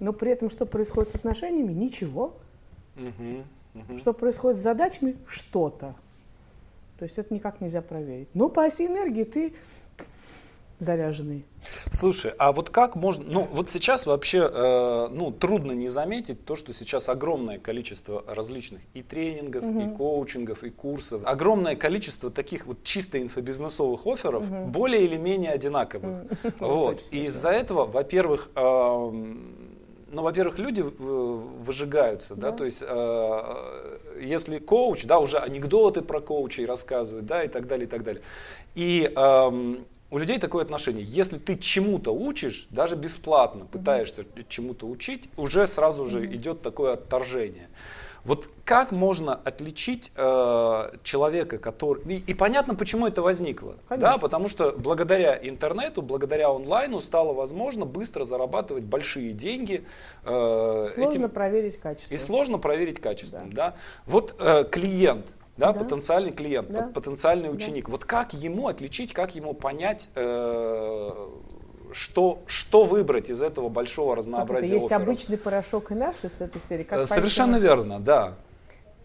Но 0.00 0.12
при 0.12 0.32
этом 0.32 0.50
что 0.50 0.66
происходит 0.66 1.10
с 1.10 1.14
отношениями? 1.14 1.72
Ничего. 1.72 2.34
Угу, 2.96 3.80
угу. 3.80 3.98
Что 3.98 4.12
происходит 4.12 4.58
с 4.58 4.62
задачами? 4.62 5.16
Что-то. 5.28 5.94
То 6.98 7.04
есть 7.04 7.18
это 7.18 7.32
никак 7.32 7.60
нельзя 7.60 7.82
проверить. 7.82 8.28
Но 8.34 8.48
по 8.48 8.64
оси 8.64 8.86
энергии 8.86 9.24
ты 9.24 9.54
заряженный. 10.78 11.44
Слушай, 11.90 12.32
а 12.38 12.52
вот 12.52 12.70
как 12.70 12.94
можно, 12.94 13.24
ну 13.26 13.48
вот 13.50 13.70
сейчас 13.70 14.06
вообще, 14.06 14.50
э, 14.52 15.08
ну 15.10 15.30
трудно 15.32 15.72
не 15.72 15.88
заметить 15.88 16.44
то, 16.44 16.56
что 16.56 16.72
сейчас 16.72 17.08
огромное 17.08 17.58
количество 17.58 18.22
различных 18.26 18.82
и 18.92 19.02
тренингов, 19.02 19.64
угу. 19.64 19.80
и 19.80 19.96
коучингов, 19.96 20.64
и 20.64 20.70
курсов, 20.70 21.22
огромное 21.24 21.76
количество 21.76 22.30
таких 22.30 22.66
вот 22.66 22.82
чисто 22.82 23.20
инфобизнесовых 23.20 24.06
офферов, 24.06 24.50
угу. 24.50 24.66
более 24.68 25.04
или 25.04 25.16
менее 25.16 25.52
одинаковых. 25.52 26.24
Вот. 26.58 27.02
И 27.10 27.24
из-за 27.24 27.50
этого, 27.50 27.86
во-первых, 27.86 28.50
ну, 30.14 30.22
во-первых, 30.22 30.58
люди 30.58 30.80
выжигаются, 30.80 32.34
да, 32.36 32.50
да 32.50 32.56
то 32.56 32.64
есть, 32.64 32.84
э, 32.86 33.98
если 34.20 34.58
коуч, 34.58 35.04
да, 35.06 35.18
уже 35.18 35.38
анекдоты 35.38 36.02
про 36.02 36.20
коучей 36.20 36.66
рассказывают, 36.66 37.26
да, 37.26 37.42
и 37.42 37.48
так 37.48 37.66
далее, 37.66 37.86
и 37.86 37.90
так 37.90 38.02
далее. 38.04 38.22
И 38.74 39.12
э, 39.14 39.76
у 40.10 40.18
людей 40.18 40.38
такое 40.38 40.62
отношение. 40.62 41.04
Если 41.04 41.38
ты 41.38 41.56
чему-то 41.58 42.14
учишь, 42.14 42.68
даже 42.70 42.96
бесплатно 42.96 43.66
пытаешься 43.66 44.22
mm-hmm. 44.22 44.46
чему-то 44.48 44.86
учить, 44.86 45.28
уже 45.36 45.66
сразу 45.66 46.06
же 46.06 46.20
mm-hmm. 46.20 46.34
идет 46.34 46.62
такое 46.62 46.94
отторжение. 46.94 47.68
Вот 48.24 48.48
как 48.64 48.90
можно 48.90 49.34
отличить 49.34 50.10
э, 50.16 50.90
человека, 51.02 51.58
который... 51.58 52.02
И, 52.06 52.18
и 52.30 52.34
понятно, 52.34 52.74
почему 52.74 53.06
это 53.06 53.20
возникло. 53.20 53.76
Конечно. 53.86 54.12
Да, 54.12 54.18
потому 54.18 54.48
что 54.48 54.72
благодаря 54.78 55.38
интернету, 55.42 56.00
благодаря 56.00 56.48
онлайну 56.48 57.02
стало 57.02 57.34
возможно 57.34 57.84
быстро 57.84 58.24
зарабатывать 58.24 58.84
большие 58.84 59.34
деньги. 59.34 59.84
Э, 60.24 60.86
сложно 60.88 61.10
этим... 61.10 61.28
проверить 61.28 61.78
качество. 61.78 62.14
И 62.14 62.16
сложно 62.16 62.56
проверить 62.56 62.98
качество. 62.98 63.40
Да. 63.40 63.54
Да? 63.54 63.74
Вот 64.06 64.34
э, 64.40 64.64
клиент, 64.70 65.34
да, 65.56 65.72
да. 65.72 65.78
потенциальный 65.80 66.32
клиент, 66.32 66.72
да. 66.72 66.90
потенциальный 66.94 67.52
ученик. 67.52 67.86
Да. 67.86 67.92
Вот 67.92 68.04
как 68.04 68.32
ему 68.34 68.68
отличить, 68.68 69.12
как 69.12 69.34
ему 69.34 69.54
понять, 69.54 70.10
э, 70.14 71.28
что, 71.92 72.42
что 72.46 72.84
выбрать 72.84 73.30
из 73.30 73.42
этого 73.42 73.68
большого 73.68 74.16
разнообразия 74.16 74.66
это, 74.66 74.74
Есть 74.74 74.86
офферов? 74.86 75.02
обычный 75.02 75.38
порошок 75.38 75.92
и 75.92 75.94
наши 75.94 76.28
с 76.28 76.40
этой 76.40 76.60
серии? 76.60 76.82
Как 76.82 76.98
э, 76.98 77.06
Совершенно 77.06 77.54
понять, 77.54 77.62
верно, 77.62 78.00
да. 78.00 78.34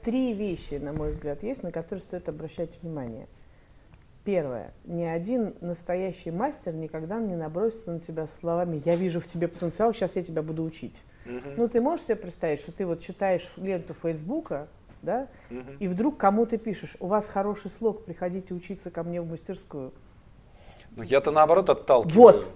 Три 0.01 0.33
вещи, 0.33 0.75
на 0.75 0.93
мой 0.93 1.12
взгляд, 1.12 1.43
есть, 1.43 1.62
на 1.62 1.71
которые 1.71 2.01
стоит 2.01 2.29
обращать 2.29 2.71
внимание. 2.81 3.27
Первое. 4.23 4.73
Ни 4.85 5.03
один 5.03 5.55
настоящий 5.62 6.31
мастер 6.31 6.73
никогда 6.73 7.19
не 7.19 7.35
набросится 7.35 7.91
на 7.91 7.99
тебя 7.99 8.27
словами 8.27 8.81
«я 8.85 8.95
вижу 8.95 9.21
в 9.21 9.27
тебе 9.27 9.47
потенциал, 9.47 9.93
сейчас 9.93 10.15
я 10.15 10.23
тебя 10.23 10.41
буду 10.41 10.63
учить». 10.63 10.95
Угу. 11.25 11.49
Ну, 11.57 11.67
ты 11.67 11.81
можешь 11.81 12.05
себе 12.05 12.15
представить, 12.15 12.62
что 12.62 12.71
ты 12.71 12.85
вот 12.85 13.01
читаешь 13.01 13.49
ленту 13.57 13.93
Фейсбука, 13.93 14.67
да, 15.01 15.27
угу. 15.49 15.71
и 15.79 15.88
вдруг 15.88 16.17
кому 16.17 16.45
ты 16.45 16.57
пишешь, 16.57 16.95
у 16.99 17.07
вас 17.07 17.27
хороший 17.27 17.71
слог, 17.71 18.05
приходите 18.05 18.53
учиться 18.53 18.91
ко 18.91 19.03
мне 19.03 19.21
в 19.21 19.29
мастерскую. 19.29 19.93
Ну, 20.95 21.03
я-то 21.03 21.31
наоборот 21.31 21.69
отталкиваю. 21.69 22.15
Вот. 22.15 22.49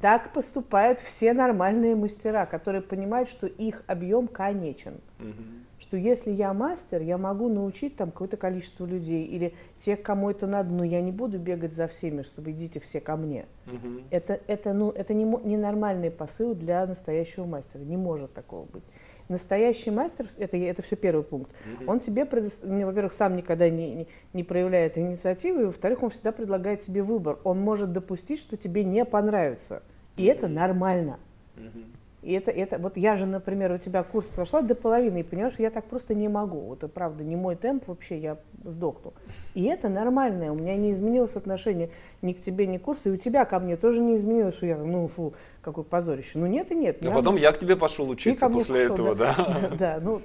Так 0.00 0.32
поступают 0.32 1.00
все 1.00 1.32
нормальные 1.32 1.96
мастера, 1.96 2.46
которые 2.46 2.82
понимают, 2.82 3.28
что 3.28 3.46
их 3.46 3.82
объем 3.86 4.28
конечен. 4.28 5.00
Угу. 5.18 5.42
Что 5.80 5.96
если 5.96 6.30
я 6.30 6.54
мастер, 6.54 7.02
я 7.02 7.18
могу 7.18 7.48
научить 7.48 7.96
там 7.96 8.10
какое-то 8.10 8.36
количество 8.36 8.86
людей. 8.86 9.26
Или 9.26 9.54
тех, 9.80 10.02
кому 10.02 10.30
это 10.30 10.46
надо, 10.46 10.72
но 10.72 10.84
я 10.84 11.00
не 11.00 11.12
буду 11.12 11.38
бегать 11.38 11.72
за 11.72 11.88
всеми, 11.88 12.22
чтобы 12.22 12.52
идите 12.52 12.80
все 12.80 13.00
ко 13.00 13.16
мне. 13.16 13.46
Угу. 13.66 14.02
Это, 14.10 14.40
это, 14.46 14.72
ну, 14.72 14.90
это 14.90 15.12
не, 15.12 15.24
не 15.24 15.56
нормальный 15.56 16.10
посыл 16.10 16.54
для 16.54 16.86
настоящего 16.86 17.44
мастера. 17.44 17.82
Не 17.82 17.96
может 17.96 18.32
такого 18.32 18.64
быть. 18.66 18.84
Настоящий 19.28 19.90
мастер, 19.90 20.26
это, 20.36 20.56
это 20.56 20.82
все 20.82 20.96
первый 20.96 21.24
пункт, 21.24 21.50
mm-hmm. 21.50 21.84
он 21.86 22.00
тебе, 22.00 22.26
предоставляет, 22.26 22.86
во-первых, 22.86 23.14
сам 23.14 23.36
никогда 23.36 23.70
не, 23.70 23.94
не, 23.94 24.08
не 24.34 24.44
проявляет 24.44 24.98
инициативы, 24.98 25.62
и, 25.62 25.64
во-вторых, 25.64 26.02
он 26.02 26.10
всегда 26.10 26.30
предлагает 26.30 26.82
тебе 26.82 27.02
выбор. 27.02 27.38
Он 27.44 27.58
может 27.58 27.92
допустить, 27.92 28.38
что 28.38 28.56
тебе 28.58 28.84
не 28.84 29.04
понравится. 29.04 29.82
И 30.16 30.24
mm-hmm. 30.24 30.30
это 30.30 30.48
нормально. 30.48 31.18
Mm-hmm. 31.56 31.84
И 32.24 32.32
это, 32.32 32.50
это, 32.50 32.78
вот 32.78 32.96
я 32.96 33.16
же, 33.16 33.26
например, 33.26 33.72
у 33.72 33.78
тебя 33.78 34.02
курс 34.02 34.26
прошла 34.26 34.62
до 34.62 34.74
половины, 34.74 35.20
и 35.20 35.22
понимаешь, 35.22 35.56
я 35.58 35.70
так 35.70 35.84
просто 35.84 36.14
не 36.14 36.28
могу. 36.28 36.58
Вот 36.60 36.78
это 36.78 36.88
правда, 36.88 37.22
не 37.22 37.36
мой 37.36 37.54
темп 37.54 37.86
вообще, 37.86 38.18
я 38.18 38.38
сдохну. 38.64 39.12
И 39.52 39.64
это 39.64 39.90
нормально, 39.90 40.50
у 40.50 40.54
меня 40.54 40.74
не 40.76 40.92
изменилось 40.92 41.36
отношение 41.36 41.90
ни 42.22 42.32
к 42.32 42.40
тебе, 42.40 42.66
ни 42.66 42.78
к 42.78 42.82
курсу, 42.82 43.10
и 43.10 43.12
у 43.12 43.16
тебя 43.18 43.44
ко 43.44 43.58
мне 43.58 43.76
тоже 43.76 44.00
не 44.00 44.16
изменилось, 44.16 44.54
что 44.54 44.64
я, 44.64 44.78
ну, 44.78 45.06
фу, 45.06 45.34
какое 45.60 45.84
позорище. 45.84 46.38
Ну, 46.38 46.46
нет 46.46 46.72
и 46.72 46.74
нет. 46.74 47.02
Но 47.02 47.12
потом 47.12 47.36
я 47.36 47.52
к 47.52 47.58
тебе 47.58 47.76
пошел 47.76 48.08
учиться 48.08 48.48
после 48.48 48.88
пошел, 48.88 48.94
этого, 48.94 49.14
да? 49.14 49.36
Да, 49.78 49.98
ну, 50.02 50.16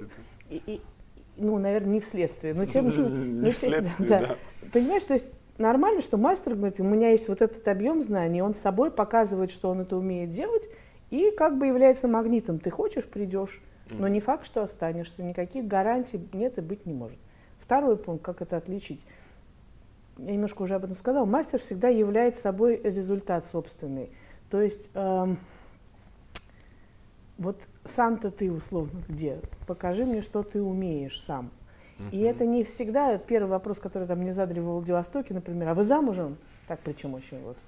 ну, 1.36 1.58
наверное, 1.58 1.92
не 1.92 2.00
вследствие, 2.00 2.54
но 2.54 2.64
тем 2.64 3.42
не 3.42 3.50
вследствие, 3.50 4.08
да. 4.08 4.36
Понимаешь, 4.72 5.04
то 5.04 5.12
есть 5.12 5.26
нормально, 5.58 6.00
что 6.00 6.16
мастер 6.16 6.54
говорит, 6.54 6.80
у 6.80 6.84
меня 6.84 7.10
есть 7.10 7.28
вот 7.28 7.42
этот 7.42 7.68
объем 7.68 8.02
знаний, 8.02 8.40
он 8.40 8.54
собой 8.54 8.90
показывает, 8.90 9.50
что 9.50 9.68
он 9.68 9.82
это 9.82 9.96
умеет 9.96 10.30
делать, 10.30 10.62
и 11.10 11.30
как 11.36 11.58
бы 11.58 11.66
является 11.66 12.08
магнитом. 12.08 12.58
Ты 12.58 12.70
хочешь, 12.70 13.04
придешь, 13.04 13.60
но 13.90 14.08
не 14.08 14.20
факт, 14.20 14.46
что 14.46 14.62
останешься. 14.62 15.22
Никаких 15.22 15.66
гарантий 15.66 16.20
нет 16.32 16.58
и 16.58 16.60
быть 16.60 16.86
не 16.86 16.92
может. 16.92 17.18
Второй 17.58 17.96
пункт, 17.96 18.24
как 18.24 18.42
это 18.42 18.56
отличить. 18.56 19.00
Я 20.18 20.32
немножко 20.32 20.62
уже 20.62 20.74
об 20.74 20.84
этом 20.84 20.96
сказал. 20.96 21.26
Мастер 21.26 21.60
всегда 21.60 21.88
является 21.88 22.42
собой 22.42 22.80
результат 22.82 23.44
собственный. 23.50 24.10
То 24.50 24.60
есть 24.60 24.90
эм, 24.94 25.38
вот 27.38 27.68
сам-то 27.84 28.30
ты 28.30 28.52
условно 28.52 29.00
где? 29.08 29.40
Покажи 29.66 30.04
мне, 30.04 30.20
что 30.20 30.42
ты 30.42 30.62
умеешь 30.62 31.20
сам. 31.22 31.50
И 32.12 32.20
это 32.20 32.46
не 32.46 32.64
всегда 32.64 33.18
первый 33.18 33.50
вопрос, 33.50 33.78
который 33.78 34.08
там 34.08 34.20
мне 34.20 34.32
задали 34.32 34.58
в 34.58 34.64
Владивостоке, 34.64 35.34
например, 35.34 35.68
а 35.68 35.74
вы 35.74 35.84
замужем? 35.84 36.38
Так 36.66 36.80
причем 36.82 37.12
очень 37.12 37.38
вот 37.42 37.58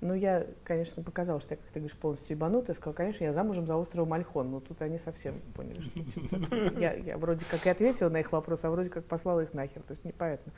ну, 0.00 0.14
я, 0.14 0.46
конечно, 0.64 1.02
показала, 1.02 1.40
что 1.40 1.54
я, 1.54 1.56
как 1.56 1.66
ты 1.72 1.80
говоришь, 1.80 1.96
полностью 1.96 2.36
ебанутая. 2.36 2.74
Я 2.74 2.74
сказала, 2.74 2.94
конечно, 2.94 3.24
я 3.24 3.32
замужем 3.32 3.66
за 3.66 3.76
островом 3.76 4.10
Мальхон. 4.10 4.50
Но 4.50 4.60
тут 4.60 4.80
они 4.82 4.98
совсем 4.98 5.34
поняли, 5.54 5.80
что 5.80 6.56
я, 6.78 6.94
я 6.94 7.18
вроде 7.18 7.44
как 7.50 7.66
и 7.66 7.68
ответила 7.68 8.08
на 8.08 8.20
их 8.20 8.30
вопрос, 8.30 8.64
а 8.64 8.70
вроде 8.70 8.90
как 8.90 9.04
послала 9.04 9.40
их 9.40 9.54
нахер. 9.54 9.82
То 9.82 9.92
есть 9.92 10.04
не 10.04 10.12
поэтому. 10.12 10.54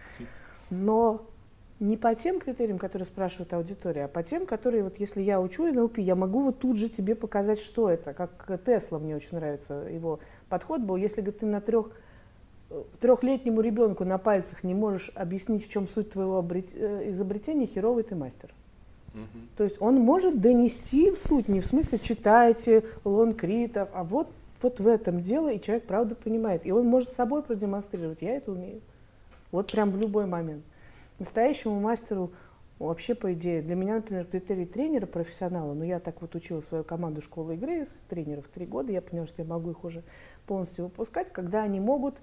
Но 0.69 1.27
не 1.81 1.97
по 1.97 2.15
тем 2.15 2.39
критериям, 2.39 2.79
которые 2.79 3.07
спрашивает 3.07 3.55
аудитория, 3.55 4.05
а 4.05 4.09
по 4.09 4.23
тем, 4.23 4.45
которые, 4.45 4.85
вот 4.85 5.01
если 5.01 5.23
я 5.23 5.41
учу 5.41 5.65
НЛП, 5.73 5.99
я 5.99 6.15
могу 6.15 6.43
вот 6.43 6.59
тут 6.59 6.77
же 6.77 6.91
тебе 6.91 7.15
показать, 7.15 7.61
что 7.61 7.89
это. 7.89 8.13
Как 8.13 8.63
Тесла, 8.65 8.99
мне 8.99 9.17
очень 9.17 9.39
нравится 9.39 9.87
его 9.91 10.21
подход 10.51 10.83
был. 10.83 10.97
Если 10.97 11.23
ты 11.23 11.47
на 11.47 11.63
трех 11.63 11.93
трехлетнему 13.01 13.63
ребенку 13.63 14.05
на 14.05 14.19
пальцах 14.19 14.63
не 14.63 14.75
можешь 14.75 15.11
объяснить, 15.15 15.67
в 15.67 15.71
чем 15.71 15.89
суть 15.89 16.13
твоего 16.13 16.47
э, 16.53 17.11
изобретения, 17.11 17.67
херовый 17.67 18.05
ты 18.05 18.15
мастер. 18.15 18.55
То 19.57 19.65
есть 19.65 19.77
он 19.81 19.97
может 19.97 20.41
донести 20.41 21.15
суть, 21.17 21.49
не 21.49 21.61
в 21.61 21.67
смысле 21.67 21.99
читайте 21.99 22.85
Лонкрита, 23.05 23.89
а 23.93 24.05
вот, 24.05 24.29
вот 24.63 24.79
в 24.79 24.87
этом 24.87 25.21
дело, 25.21 25.53
и 25.53 25.61
человек 25.61 25.87
правда 25.87 26.15
понимает. 26.15 26.65
И 26.65 26.73
он 26.73 26.87
может 26.87 27.13
собой 27.13 27.43
продемонстрировать, 27.43 28.23
я 28.23 28.37
это 28.37 28.53
умею. 28.53 28.81
Вот 29.51 29.73
прям 29.73 29.91
в 29.91 29.99
любой 29.99 30.27
момент. 30.27 30.63
Настоящему 31.19 31.81
мастеру 31.81 32.31
вообще, 32.79 33.15
по 33.15 33.33
идее, 33.33 33.63
для 33.63 33.75
меня, 33.75 33.97
например, 33.97 34.25
критерий 34.25 34.65
тренера, 34.65 35.07
профессионала, 35.07 35.75
но 35.75 35.85
я 35.85 35.99
так 35.99 36.23
вот 36.23 36.35
учила 36.35 36.61
свою 36.63 36.85
команду 36.85 37.21
школы 37.21 37.55
игры, 37.55 37.87
тренеров 38.09 38.47
три 38.49 38.65
года, 38.65 38.93
я 38.93 39.03
поняла, 39.03 39.27
что 39.27 39.43
я 39.43 39.49
могу 39.49 39.73
их 39.73 39.85
уже 39.85 40.03
полностью 40.47 40.85
выпускать, 40.85 41.33
когда 41.33 41.63
они 41.63 41.81
могут, 41.81 42.15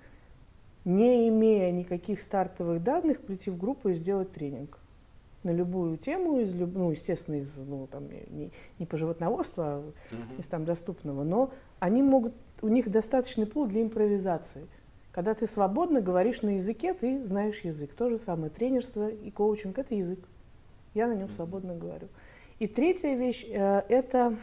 не 0.85 1.27
имея 1.27 1.71
никаких 1.71 2.21
стартовых 2.21 2.81
данных, 2.81 3.19
прийти 3.19 3.51
в 3.51 3.57
группу 3.57 3.89
и 3.89 3.93
сделать 3.93 4.31
тренинг 4.31 4.79
на 5.47 5.51
любую 5.51 5.97
тему, 5.97 6.39
из, 6.39 6.53
ну, 6.53 6.91
естественно, 6.91 7.35
из, 7.35 7.55
ну, 7.55 7.87
там, 7.87 8.07
не, 8.29 8.51
не 8.77 8.85
по 8.85 8.97
животноводству, 8.97 9.63
а 9.63 9.83
uh-huh. 10.11 10.39
из 10.39 10.47
там 10.47 10.65
доступного, 10.65 11.23
но 11.23 11.51
они 11.79 12.03
могут, 12.03 12.33
у 12.61 12.67
них 12.67 12.91
достаточный 12.91 13.45
пул 13.45 13.65
для 13.65 13.81
импровизации. 13.81 14.67
Когда 15.11 15.33
ты 15.33 15.47
свободно 15.47 16.01
говоришь 16.01 16.43
на 16.43 16.57
языке, 16.57 16.93
ты 16.93 17.25
знаешь 17.25 17.61
язык. 17.61 17.93
То 17.95 18.09
же 18.09 18.19
самое 18.19 18.51
тренерство 18.51 19.09
и 19.09 19.31
коучинг– 19.31 19.77
это 19.79 19.95
язык. 19.95 20.19
Я 20.93 21.07
на 21.07 21.13
нем 21.13 21.29
свободно 21.29 21.73
говорю. 21.75 22.07
И 22.59 22.67
третья 22.67 23.15
вещь 23.15 23.45
э,– 23.49 23.81
это 23.89 24.35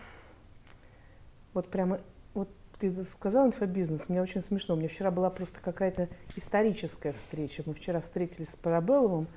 вот 1.52 1.68
прямо, 1.68 2.00
вот 2.32 2.48
ты 2.80 3.04
сказал 3.04 3.46
инфобизнес, 3.46 4.08
мне 4.08 4.20
очень 4.20 4.42
смешно. 4.42 4.74
У 4.74 4.78
меня 4.78 4.88
вчера 4.88 5.10
была 5.10 5.30
просто 5.30 5.60
какая-то 5.60 6.08
историческая 6.36 7.12
встреча. 7.12 7.62
Мы 7.66 7.74
вчера 7.74 8.00
встретились 8.00 8.50
с 8.50 8.56
Парабелловым, 8.56 9.28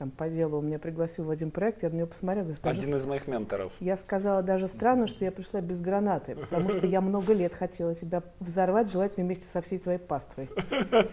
там 0.00 0.10
по 0.10 0.30
делу 0.30 0.60
у 0.60 0.62
меня 0.62 0.78
пригласил 0.78 1.26
в 1.26 1.30
один 1.30 1.50
проект, 1.50 1.82
я 1.82 1.90
на 1.90 1.96
него 1.96 2.06
посмотрела. 2.06 2.48
Даже, 2.48 2.60
один 2.64 2.94
из 2.94 3.06
моих 3.06 3.28
менторов. 3.28 3.74
Я 3.80 3.98
сказала, 3.98 4.42
даже 4.42 4.66
странно, 4.66 5.06
что 5.06 5.26
я 5.26 5.30
пришла 5.30 5.60
без 5.60 5.78
гранаты, 5.82 6.36
потому 6.36 6.70
что 6.70 6.86
я 6.86 7.02
много 7.02 7.34
лет 7.34 7.52
хотела 7.52 7.94
тебя 7.94 8.22
взорвать, 8.38 8.90
желательно 8.90 9.26
вместе 9.26 9.44
со 9.44 9.60
всей 9.60 9.78
твоей 9.78 9.98
паствой. 9.98 10.48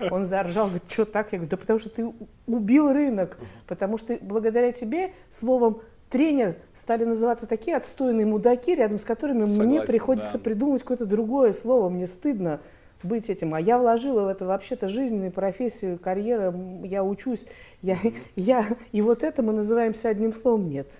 Он 0.09 0.25
заржал, 0.25 0.67
говорит, 0.67 0.89
что 0.89 1.03
так? 1.03 1.33
Я 1.33 1.39
говорю, 1.39 1.49
да 1.49 1.57
потому 1.57 1.79
что 1.79 1.89
ты 1.89 2.13
убил 2.45 2.93
рынок, 2.93 3.37
потому 3.67 3.97
что 3.97 4.17
благодаря 4.21 4.71
тебе 4.71 5.11
словом 5.31 5.81
тренер 6.09 6.55
стали 6.73 7.03
называться 7.03 7.45
такие 7.45 7.75
отстойные 7.75 8.25
мудаки, 8.25 8.73
рядом 8.73 8.99
с 8.99 9.03
которыми 9.03 9.43
Согласен, 9.43 9.69
мне 9.69 9.81
приходится 9.81 10.37
да. 10.37 10.39
придумать 10.39 10.81
какое-то 10.83 11.05
другое 11.05 11.51
слово, 11.51 11.89
мне 11.89 12.07
стыдно 12.07 12.61
быть 13.03 13.29
этим. 13.29 13.53
А 13.53 13.61
я 13.61 13.77
вложила 13.77 14.23
в 14.23 14.27
это 14.27 14.45
вообще-то 14.45 14.89
жизненную 14.89 15.31
профессию, 15.31 15.99
карьера, 15.99 16.53
я 16.83 17.03
учусь, 17.03 17.45
я, 17.81 17.97
я, 18.35 18.67
и 18.91 19.01
вот 19.01 19.23
это 19.23 19.41
мы 19.41 19.53
называемся 19.53 20.09
одним 20.09 20.33
словом 20.33 20.69
«нет». 20.69 20.91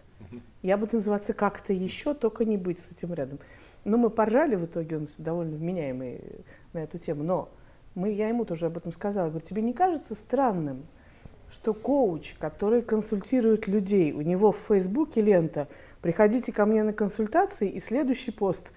Я 0.64 0.78
буду 0.78 0.98
называться 0.98 1.34
как-то 1.34 1.72
еще, 1.72 2.14
только 2.14 2.44
не 2.44 2.58
быть 2.58 2.80
с 2.80 2.92
этим 2.92 3.14
рядом. 3.14 3.40
Но 3.86 3.98
мы 3.98 4.10
поржали 4.10 4.56
в 4.56 4.66
итоге, 4.66 4.98
он 4.98 5.08
довольно 5.18 5.56
вменяемый 5.56 6.20
на 6.74 6.80
эту 6.80 6.98
тему. 6.98 7.24
Но 7.24 7.50
мы, 7.96 8.12
я 8.12 8.28
ему 8.28 8.44
тоже 8.44 8.66
об 8.66 8.76
этом 8.76 8.92
сказала. 8.92 9.30
Говорю, 9.30 9.46
тебе 9.46 9.62
не 9.62 9.74
кажется 9.74 10.14
странным, 10.14 10.86
что 11.52 11.74
коуч, 11.74 12.34
который 12.40 12.82
консультирует 12.82 13.68
людей, 13.68 14.12
у 14.12 14.22
него 14.22 14.52
в 14.52 14.60
Фейсбуке 14.68 15.22
лента 15.22 15.68
«Приходите 16.02 16.52
ко 16.52 16.66
мне 16.66 16.84
на 16.84 16.94
консультации» 16.94 17.70
и 17.70 17.80
следующий 17.80 18.32
пост 18.32 18.72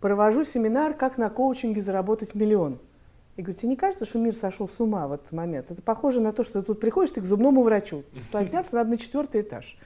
«Провожу 0.00 0.44
семинар, 0.44 0.94
как 0.94 1.18
на 1.18 1.30
коучинге 1.30 1.82
заработать 1.82 2.34
миллион». 2.34 2.78
Я 3.36 3.44
говорю, 3.44 3.58
тебе 3.58 3.70
не 3.70 3.76
кажется, 3.76 4.04
что 4.04 4.18
мир 4.18 4.34
сошел 4.34 4.68
с 4.68 4.80
ума 4.80 5.06
в 5.08 5.12
этот 5.12 5.32
момент? 5.32 5.70
Это 5.70 5.80
похоже 5.80 6.20
на 6.20 6.32
то, 6.32 6.44
что 6.44 6.60
ты 6.60 6.66
тут 6.66 6.80
приходишь 6.80 7.12
ты 7.12 7.20
к 7.20 7.24
зубному 7.24 7.62
врачу, 7.62 8.04
подняться 8.32 8.74
надо 8.74 8.90
на 8.90 8.98
четвертый 8.98 9.40
этаж. 9.40 9.78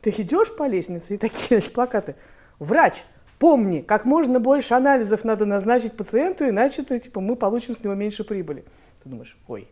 Ты 0.00 0.10
идешь 0.10 0.56
по 0.56 0.66
лестнице, 0.66 1.14
и 1.14 1.18
такие 1.18 1.60
значит, 1.60 1.72
плакаты. 1.72 2.16
Врач, 2.58 3.04
помни, 3.38 3.82
как 3.82 4.04
можно 4.04 4.40
больше 4.40 4.74
анализов 4.74 5.22
надо 5.24 5.44
назначить 5.44 5.96
пациенту, 5.96 6.48
иначе 6.48 6.82
ты, 6.82 6.98
типа, 6.98 7.20
мы 7.20 7.36
получим 7.36 7.76
с 7.76 7.84
него 7.84 7.94
меньше 7.94 8.24
прибыли. 8.24 8.64
Ты 9.02 9.10
думаешь, 9.10 9.38
ой, 9.46 9.68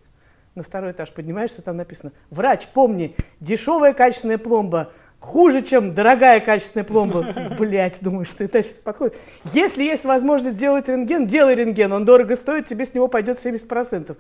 на 0.55 0.62
второй 0.62 0.93
этаж 0.93 1.12
поднимаешься, 1.12 1.62
там 1.62 1.76
написано, 1.76 2.12
врач, 2.30 2.68
помни, 2.68 3.16
дешевая 3.41 3.93
качественная 3.93 4.39
пломба 4.39 4.93
хуже, 5.26 5.62
чем 5.62 5.92
дорогая 5.92 6.40
качественная 6.40 6.84
пломба. 6.84 7.26
Блять, 7.58 7.98
думаешь, 8.02 8.28
что 8.28 8.44
это 8.44 8.62
подходит. 8.84 9.16
Если 9.52 9.82
есть 9.82 10.04
возможность 10.04 10.56
сделать 10.56 10.88
рентген, 10.88 11.26
делай 11.26 11.54
рентген, 11.54 11.92
он 11.92 12.04
дорого 12.04 12.36
стоит, 12.36 12.66
тебе 12.66 12.86
с 12.86 12.94
него 12.94 13.08
пойдет 13.08 13.44
70%. 13.44 14.16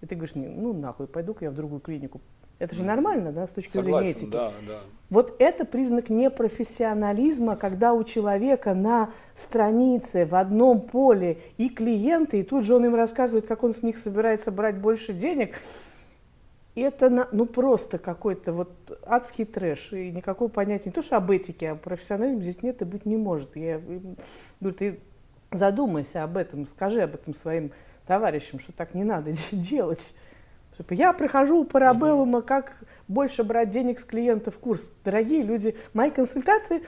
И 0.00 0.06
ты 0.06 0.14
говоришь, 0.14 0.34
ну 0.34 0.72
нахуй, 0.72 1.06
пойду-ка 1.06 1.44
я 1.44 1.50
в 1.50 1.54
другую 1.54 1.80
клинику. 1.80 2.20
Это 2.58 2.74
же 2.74 2.82
нормально, 2.82 3.30
да, 3.30 3.46
с 3.46 3.50
точки 3.50 3.70
Согласен, 3.70 4.12
зрения 4.12 4.20
этики. 4.20 4.32
да, 4.32 4.52
да. 4.66 4.80
Вот 5.10 5.36
это 5.38 5.64
признак 5.64 6.08
непрофессионализма, 6.08 7.54
когда 7.54 7.92
у 7.92 8.02
человека 8.02 8.74
на 8.74 9.10
странице 9.36 10.26
в 10.26 10.34
одном 10.34 10.80
поле 10.80 11.38
и 11.56 11.68
клиенты, 11.68 12.40
и 12.40 12.42
тут 12.42 12.64
же 12.64 12.74
он 12.74 12.84
им 12.86 12.96
рассказывает, 12.96 13.46
как 13.46 13.62
он 13.62 13.74
с 13.74 13.82
них 13.82 13.96
собирается 13.96 14.50
брать 14.50 14.76
больше 14.76 15.12
денег. 15.12 15.54
Это 16.80 17.28
ну 17.32 17.46
просто 17.46 17.98
какой-то 17.98 18.52
вот 18.52 18.70
адский 19.04 19.44
трэш, 19.44 19.92
и 19.92 20.10
никакого 20.10 20.48
понятия, 20.48 20.84
не 20.86 20.92
то 20.92 21.02
что 21.02 21.16
об 21.16 21.30
этике, 21.30 21.70
а 21.70 21.74
профессионализме 21.74 22.42
здесь 22.42 22.62
нет 22.62 22.82
и 22.82 22.84
быть 22.84 23.06
не 23.06 23.16
может. 23.16 23.56
Я 23.56 23.78
говорю, 23.78 24.76
ты 24.76 25.00
задумайся 25.50 26.24
об 26.24 26.36
этом, 26.36 26.66
скажи 26.66 27.02
об 27.02 27.14
этом 27.14 27.34
своим 27.34 27.72
товарищам, 28.06 28.60
что 28.60 28.72
так 28.72 28.94
не 28.94 29.04
надо 29.04 29.32
делать. 29.52 30.14
Я 30.90 31.12
прохожу 31.12 31.62
у 31.62 31.64
Парабеллума, 31.64 32.40
как 32.40 32.72
больше 33.08 33.42
брать 33.42 33.70
денег 33.70 33.98
с 33.98 34.04
клиентов 34.04 34.58
курс. 34.58 34.92
Дорогие 35.04 35.42
люди, 35.42 35.76
мои 35.92 36.10
консультации... 36.10 36.82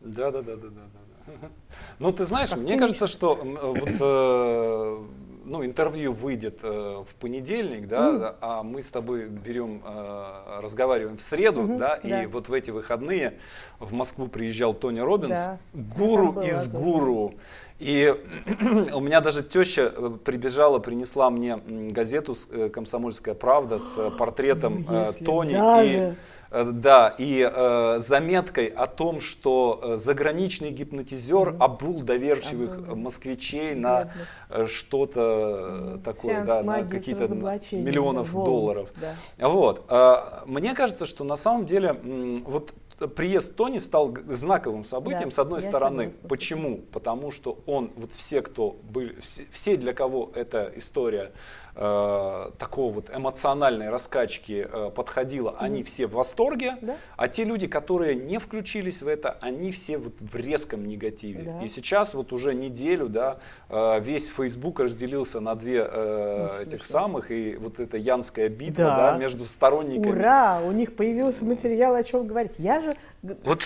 Да, 0.00 0.30
да, 0.30 0.40
да, 0.40 0.56
да, 0.56 0.68
да. 0.68 0.82
да. 0.92 1.48
Ну, 1.98 2.12
ты 2.12 2.24
знаешь, 2.24 2.54
мне 2.56 2.78
кажется, 2.78 3.06
что 3.06 3.34
вот 3.34 3.88
э, 4.00 4.98
ну, 5.46 5.64
интервью 5.64 6.12
выйдет 6.12 6.60
э, 6.62 7.04
в 7.08 7.14
понедельник, 7.16 7.86
да, 7.86 8.10
mm. 8.10 8.34
а 8.40 8.62
мы 8.62 8.82
с 8.82 8.90
тобой 8.90 9.26
берем, 9.26 9.82
э, 9.84 10.60
разговариваем 10.60 11.16
в 11.16 11.22
среду, 11.22 11.62
mm-hmm, 11.62 11.78
да, 11.78 11.98
да, 12.02 12.22
и 12.22 12.26
вот 12.26 12.48
в 12.48 12.52
эти 12.52 12.70
выходные 12.70 13.38
в 13.78 13.92
Москву 13.92 14.28
приезжал 14.28 14.74
Тони 14.74 15.00
Робинс, 15.00 15.38
да. 15.38 15.58
гуру 15.72 16.40
из 16.42 16.68
гуру. 16.68 17.34
И 17.78 18.14
у 18.94 19.00
меня 19.00 19.20
даже 19.20 19.42
теща 19.42 19.92
э, 19.94 20.10
прибежала, 20.24 20.78
принесла 20.78 21.30
мне 21.30 21.60
газету 21.66 22.34
э, 22.50 22.68
«Комсомольская 22.70 23.34
правда» 23.34 23.78
с 23.78 23.98
э, 23.98 24.10
портретом 24.10 24.86
Если 24.88 25.24
Тони. 25.24 25.84
И, 25.84 26.14
да, 26.50 27.14
и 27.18 27.48
э, 27.50 27.98
заметкой 27.98 28.66
о 28.66 28.86
том, 28.86 29.20
что 29.20 29.96
заграничный 29.96 30.70
гипнотизер 30.70 31.48
mm 31.48 31.56
обул 31.58 32.02
доверчивых 32.02 32.78
Обул. 32.78 32.96
москвичей 32.96 33.72
Приятно. 33.72 34.12
на 34.50 34.68
что-то 34.68 36.00
такое, 36.04 36.44
да, 36.44 36.62
на 36.62 36.84
какие-то 36.84 37.28
миллионов 37.28 38.32
Волн. 38.32 38.46
долларов. 38.46 38.92
Да. 39.00 39.48
Вот. 39.48 39.90
Мне 40.46 40.74
кажется, 40.74 41.06
что 41.06 41.24
на 41.24 41.36
самом 41.36 41.66
деле 41.66 41.96
вот 42.44 42.72
приезд 43.14 43.56
Тони 43.56 43.78
стал 43.78 44.16
знаковым 44.26 44.84
событием, 44.84 45.28
да, 45.28 45.30
с 45.30 45.38
одной 45.38 45.62
стороны. 45.62 46.04
Согласна. 46.04 46.28
Почему? 46.28 46.76
Потому 46.92 47.30
что 47.30 47.58
он, 47.66 47.92
вот 47.96 48.12
все, 48.12 48.40
кто 48.40 48.76
были, 48.82 49.18
все, 49.20 49.44
все 49.50 49.76
для 49.76 49.92
кого 49.92 50.32
эта 50.34 50.72
история 50.74 51.32
э, 51.76 52.50
такого 52.58 52.92
вот 52.92 53.10
эмоциональной 53.14 53.90
раскачки 53.90 54.66
э, 54.70 54.90
подходила, 54.94 55.50
mm. 55.50 55.56
они 55.58 55.82
все 55.82 56.06
в 56.06 56.12
восторге, 56.12 56.76
да? 56.80 56.96
а 57.16 57.28
те 57.28 57.44
люди, 57.44 57.66
которые 57.66 58.14
не 58.14 58.38
включились 58.38 59.02
в 59.02 59.08
это, 59.08 59.36
они 59.40 59.70
все 59.70 59.98
вот 59.98 60.14
в 60.20 60.34
резком 60.36 60.86
негативе. 60.86 61.42
Да. 61.44 61.64
И 61.64 61.68
сейчас 61.68 62.14
вот 62.14 62.32
уже 62.32 62.54
неделю, 62.54 63.08
да, 63.08 63.38
э, 63.68 64.00
весь 64.00 64.28
Facebook 64.28 64.80
разделился 64.80 65.40
на 65.40 65.54
две 65.54 65.86
э, 65.88 66.48
ну, 66.56 66.62
этих 66.62 66.84
самых, 66.84 67.30
и 67.30 67.56
вот 67.56 67.78
эта 67.78 67.96
янская 67.96 68.48
битва, 68.48 68.84
да. 68.84 69.12
да, 69.12 69.18
между 69.18 69.44
сторонниками. 69.44 70.12
Ура! 70.12 70.60
У 70.66 70.72
них 70.72 70.96
появился 70.96 71.44
материал, 71.44 71.94
о 71.94 72.02
чем 72.02 72.26
говорить. 72.26 72.52
Я 72.58 72.80
же 72.80 72.92
вот 73.44 73.62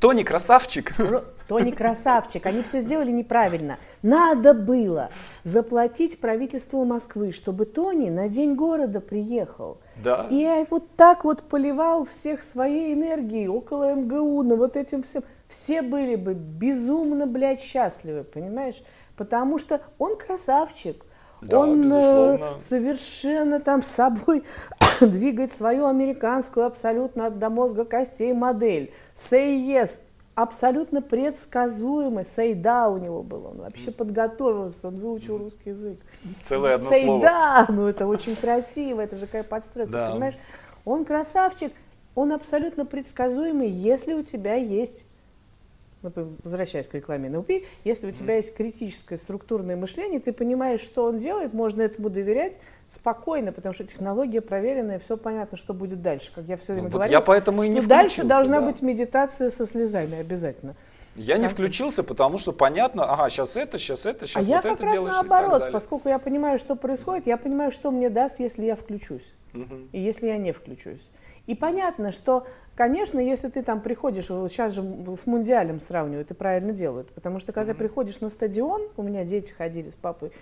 Тони 0.00 0.22
красавчик. 0.22 0.94
Тони 1.48 1.70
красавчик. 1.70 2.46
Они 2.46 2.62
все 2.62 2.80
сделали 2.80 3.10
неправильно. 3.10 3.78
Надо 4.02 4.54
было 4.54 5.10
заплатить 5.42 6.18
правительству 6.20 6.84
Москвы, 6.84 7.32
чтобы 7.32 7.66
Тони 7.66 8.10
на 8.10 8.28
День 8.28 8.54
города 8.54 9.00
приехал. 9.00 9.78
Да. 10.02 10.26
И 10.30 10.36
я 10.36 10.66
вот 10.70 10.96
так 10.96 11.24
вот 11.24 11.42
поливал 11.42 12.06
всех 12.06 12.42
своей 12.42 12.94
энергией 12.94 13.48
около 13.48 13.94
МГУ, 13.94 14.42
на 14.42 14.56
вот 14.56 14.76
этим 14.76 15.02
всем. 15.02 15.22
Все 15.48 15.82
были 15.82 16.16
бы 16.16 16.34
безумно, 16.34 17.26
блядь, 17.26 17.60
счастливы, 17.60 18.24
понимаешь? 18.24 18.82
Потому 19.16 19.58
что 19.58 19.80
он 19.98 20.16
красавчик. 20.16 21.04
Да, 21.42 21.60
он 21.60 21.80
э, 21.80 21.82
безусловно. 21.82 22.46
совершенно 22.58 23.60
там 23.60 23.82
с 23.82 23.88
собой 23.88 24.44
двигает 25.00 25.52
свою 25.52 25.86
американскую 25.86 26.66
абсолютно 26.66 27.30
до 27.30 27.50
мозга 27.50 27.84
костей 27.84 28.32
модель. 28.32 28.92
Say 29.16 29.56
yes, 29.56 30.00
абсолютно 30.34 31.02
предсказуемый. 31.02 32.24
Say 32.24 32.54
да 32.54 32.88
у 32.88 32.98
него 32.98 33.22
был. 33.22 33.46
Он 33.46 33.58
вообще 33.58 33.90
подготовился, 33.90 34.88
он 34.88 34.98
выучил 34.98 35.38
русский 35.38 35.70
язык. 35.70 35.98
Целое 36.42 36.76
одно 36.76 36.90
say 36.90 37.04
слово. 37.04 37.22
да, 37.22 37.66
ну 37.68 37.86
это 37.86 38.06
очень 38.06 38.36
красиво, 38.36 39.00
это 39.00 39.16
же 39.16 39.26
какая 39.26 39.44
подстройка, 39.44 39.92
да. 39.92 40.10
понимаешь? 40.10 40.38
Он 40.84 41.04
красавчик, 41.04 41.72
он 42.14 42.32
абсолютно 42.32 42.84
предсказуемый, 42.84 43.68
если 43.68 44.14
у 44.14 44.22
тебя 44.22 44.54
есть 44.54 45.06
возвращаясь 46.42 46.88
к 46.88 46.94
рекламе 46.94 47.30
НЛП, 47.30 47.50
если 47.84 48.08
у 48.08 48.12
тебя 48.12 48.36
есть 48.36 48.54
критическое 48.54 49.18
структурное 49.18 49.76
мышление, 49.76 50.20
ты 50.20 50.32
понимаешь, 50.32 50.80
что 50.80 51.04
он 51.04 51.18
делает, 51.18 51.52
можно 51.52 51.82
этому 51.82 52.10
доверять 52.10 52.58
спокойно, 52.88 53.52
потому 53.52 53.74
что 53.74 53.84
технология 53.84 54.40
проверенная, 54.40 54.98
все 54.98 55.16
понятно, 55.16 55.56
что 55.56 55.74
будет 55.74 56.02
дальше. 56.02 56.30
Как 56.34 56.44
я 56.44 56.56
все 56.56 56.72
время 56.74 56.88
вот 56.88 56.94
говорю, 56.94 57.10
я 57.10 57.20
поэтому 57.20 57.62
и 57.62 57.68
не 57.68 57.80
дальше 57.80 58.24
должна 58.24 58.60
да. 58.60 58.66
быть 58.66 58.82
медитация 58.82 59.50
со 59.50 59.66
слезами 59.66 60.18
обязательно. 60.18 60.76
Я 61.16 61.38
не 61.38 61.46
включился, 61.46 62.02
потому 62.02 62.38
что 62.38 62.52
понятно, 62.52 63.04
ага, 63.04 63.28
сейчас 63.28 63.56
это, 63.56 63.78
сейчас 63.78 64.04
это, 64.04 64.26
сейчас 64.26 64.48
а 64.48 64.50
вот 64.50 64.64
я 64.64 64.70
это 64.70 64.82
как 64.82 64.90
делаешь. 64.90 65.14
Раз 65.14 65.22
наоборот, 65.22 65.70
поскольку 65.72 66.08
я 66.08 66.18
понимаю, 66.18 66.58
что 66.58 66.74
происходит, 66.74 67.26
я 67.26 67.36
понимаю, 67.36 67.70
что 67.70 67.90
мне 67.90 68.10
даст, 68.10 68.40
если 68.40 68.64
я 68.64 68.74
включусь. 68.74 69.24
Угу. 69.54 69.90
И 69.92 70.00
если 70.00 70.26
я 70.26 70.38
не 70.38 70.52
включусь. 70.52 71.00
И 71.46 71.54
понятно, 71.54 72.10
что, 72.10 72.46
конечно, 72.74 73.18
если 73.18 73.48
ты 73.48 73.62
там 73.62 73.80
приходишь, 73.80 74.30
вот 74.30 74.50
сейчас 74.50 74.72
же 74.72 74.82
с 74.82 75.26
Мундиалем 75.26 75.80
сравнивают, 75.80 76.30
и 76.30 76.34
правильно 76.34 76.72
делают, 76.72 77.12
потому 77.12 77.38
что 77.38 77.52
когда 77.52 77.72
mm-hmm. 77.72 77.76
приходишь 77.76 78.20
на 78.20 78.30
стадион, 78.30 78.82
у 78.96 79.02
меня 79.02 79.24
дети 79.24 79.52
ходили 79.52 79.90
с 79.90 79.94
папой 79.94 80.32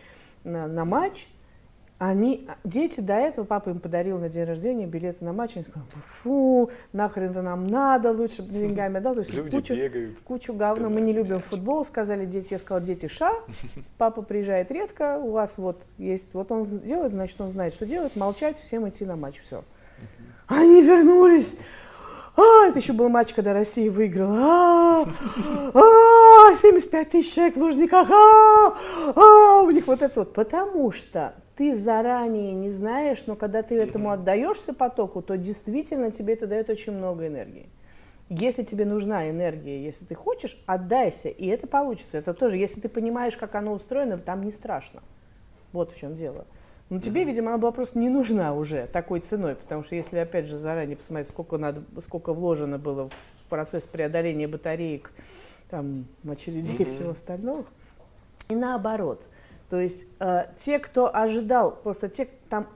на, 0.44 0.66
на 0.66 0.84
матч, 0.84 1.26
они, 2.04 2.48
дети 2.64 2.98
до 3.00 3.12
этого, 3.12 3.44
папа 3.44 3.70
им 3.70 3.78
подарил 3.78 4.18
на 4.18 4.28
день 4.28 4.42
рождения 4.42 4.86
билеты 4.86 5.24
на 5.24 5.32
матч, 5.32 5.52
они 5.54 5.64
сказали, 5.64 5.88
фу, 6.04 6.68
нахрен 6.92 7.30
это 7.30 7.42
нам 7.42 7.68
надо, 7.68 8.10
лучше 8.10 8.42
деньгами 8.42 8.98
отдал. 8.98 9.14
То 9.14 9.20
есть 9.20 9.32
Люди 9.32 9.56
кучу, 9.56 9.74
бегают. 9.76 10.18
Кучу 10.22 10.52
говна, 10.52 10.88
мы 10.88 11.00
не 11.00 11.12
любим 11.12 11.36
мяч. 11.36 11.44
футбол, 11.44 11.84
сказали 11.84 12.26
дети, 12.26 12.54
я 12.54 12.58
сказала, 12.58 12.84
дети, 12.84 13.06
ша, 13.06 13.32
папа 13.98 14.22
приезжает 14.22 14.72
редко, 14.72 15.18
у 15.18 15.30
вас 15.30 15.54
вот 15.58 15.80
есть, 15.96 16.34
вот 16.34 16.50
он 16.50 16.64
делает, 16.64 17.12
значит, 17.12 17.40
он 17.40 17.50
знает, 17.50 17.72
что 17.72 17.86
делать, 17.86 18.16
молчать, 18.16 18.58
всем 18.60 18.88
идти 18.88 19.04
на 19.04 19.14
матч, 19.14 19.40
все. 19.40 19.62
Они 20.52 20.82
вернулись. 20.82 21.56
А, 22.36 22.68
это 22.68 22.78
еще 22.78 22.92
был 22.92 23.08
матч, 23.08 23.32
когда 23.32 23.52
Россия 23.52 23.90
выиграла. 23.90 24.36
А, 24.38 25.06
а, 25.74 26.54
75 26.54 27.10
тысяч 27.10 27.34
человек 27.34 27.56
в 27.56 27.60
Лужниках. 27.60 28.10
А, 28.10 28.76
а, 29.16 29.62
у 29.62 29.70
них 29.70 29.86
вот 29.86 30.02
это 30.02 30.20
вот. 30.20 30.34
Потому 30.34 30.92
что 30.92 31.34
ты 31.56 31.74
заранее 31.74 32.52
не 32.52 32.70
знаешь, 32.70 33.24
но 33.26 33.34
когда 33.34 33.62
ты 33.62 33.76
этому 33.76 34.10
отдаешься 34.10 34.74
потоку, 34.74 35.22
то 35.22 35.36
действительно 35.36 36.10
тебе 36.10 36.34
это 36.34 36.46
дает 36.46 36.68
очень 36.68 36.92
много 36.92 37.26
энергии. 37.26 37.68
Если 38.28 38.62
тебе 38.62 38.84
нужна 38.84 39.30
энергия, 39.30 39.82
если 39.82 40.04
ты 40.04 40.14
хочешь, 40.14 40.62
отдайся, 40.66 41.28
и 41.28 41.46
это 41.46 41.66
получится. 41.66 42.18
Это 42.18 42.34
тоже, 42.34 42.56
если 42.56 42.80
ты 42.80 42.88
понимаешь, 42.88 43.36
как 43.36 43.54
оно 43.54 43.72
устроено, 43.72 44.18
там 44.18 44.42
не 44.42 44.52
страшно. 44.52 45.02
Вот 45.72 45.92
в 45.92 45.98
чем 45.98 46.16
дело. 46.16 46.46
Но 46.92 47.00
тебе, 47.00 47.24
видимо, 47.24 47.52
она 47.52 47.56
была 47.56 47.72
просто 47.72 47.98
не 47.98 48.10
нужна 48.10 48.52
уже 48.54 48.86
такой 48.86 49.20
ценой, 49.20 49.54
потому 49.54 49.82
что 49.82 49.94
тебе, 49.96 50.04
видимо, 50.04 50.04
она 50.04 50.08
была 50.08 50.10
просто 50.10 50.10
не 50.10 50.10
нужна 50.10 50.12
уже 50.12 50.12
такой 50.12 50.12
ценой, 50.12 50.14
потому 50.14 50.14
что 50.14 50.18
если, 50.18 50.18
опять 50.18 50.46
же, 50.46 50.58
заранее 50.58 50.96
посмотреть, 50.98 51.28
сколько, 51.28 51.56
надо, 51.56 51.82
сколько 52.02 52.34
вложено 52.34 52.78
было 52.78 53.08
в 53.08 53.48
процесс 53.48 53.86
преодоления 53.86 54.46
батареек, 54.46 55.10
там, 55.70 56.04
очередей 56.28 56.76
и 56.76 56.84
всего 56.84 57.12
остального, 57.12 57.64
и 58.50 58.54
наоборот. 58.54 59.26
То 59.70 59.80
есть 59.80 60.04
э, 60.20 60.44
те, 60.58 60.78
кто 60.78 61.10
ожидал, 61.16 61.74
просто 61.74 62.10
те, 62.10 62.28
там 62.50 62.66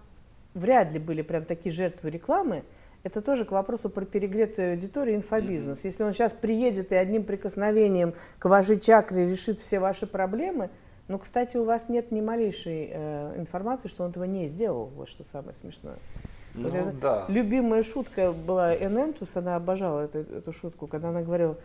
вряд 0.55 0.93
ли 0.93 0.99
были 0.99 1.21
прям 1.21 1.45
такие 1.45 1.75
жертвы 1.75 2.09
рекламы, 2.09 2.63
это 3.03 3.21
тоже 3.21 3.45
к 3.45 3.51
вопросу 3.51 3.91
про 3.91 4.07
перегретую 4.07 4.73
аудиторию 4.73 5.17
инфобизнес. 5.17 5.85
Если 5.85 6.03
он 6.03 6.15
сейчас 6.15 6.33
приедет 6.33 6.91
и 6.91 6.95
одним 6.95 7.23
прикосновением 7.23 8.15
к 8.39 8.47
вашей 8.47 8.81
чакре 8.81 9.31
решит 9.31 9.61
все 9.61 9.79
ваши 9.79 10.07
проблемы, 10.07 10.71
ну, 11.09 11.19
кстати, 11.19 11.57
у 11.57 11.65
вас 11.65 11.89
нет 11.89 12.11
ни 12.11 12.21
малейшей 12.21 12.91
э, 12.93 13.35
информации, 13.39 13.89
что 13.89 14.05
он 14.05 14.11
этого 14.11 14.25
не 14.25 14.49
сделал. 14.49 14.87
Вот 14.97 15.09
что 15.09 15.25
самое 15.25 15.55
смешное. 15.55 15.97
Ну, 16.55 16.69
вот 16.69 16.99
да. 16.99 17.25
Любимая 17.29 17.83
шутка 17.83 18.33
была 18.33 18.75
Энентус, 18.75 19.37
она 19.37 19.57
обожала 19.57 20.01
эту, 20.01 20.19
эту 20.19 20.53
шутку, 20.53 20.87
когда 20.87 21.11
она 21.11 21.23
говорила, 21.23 21.57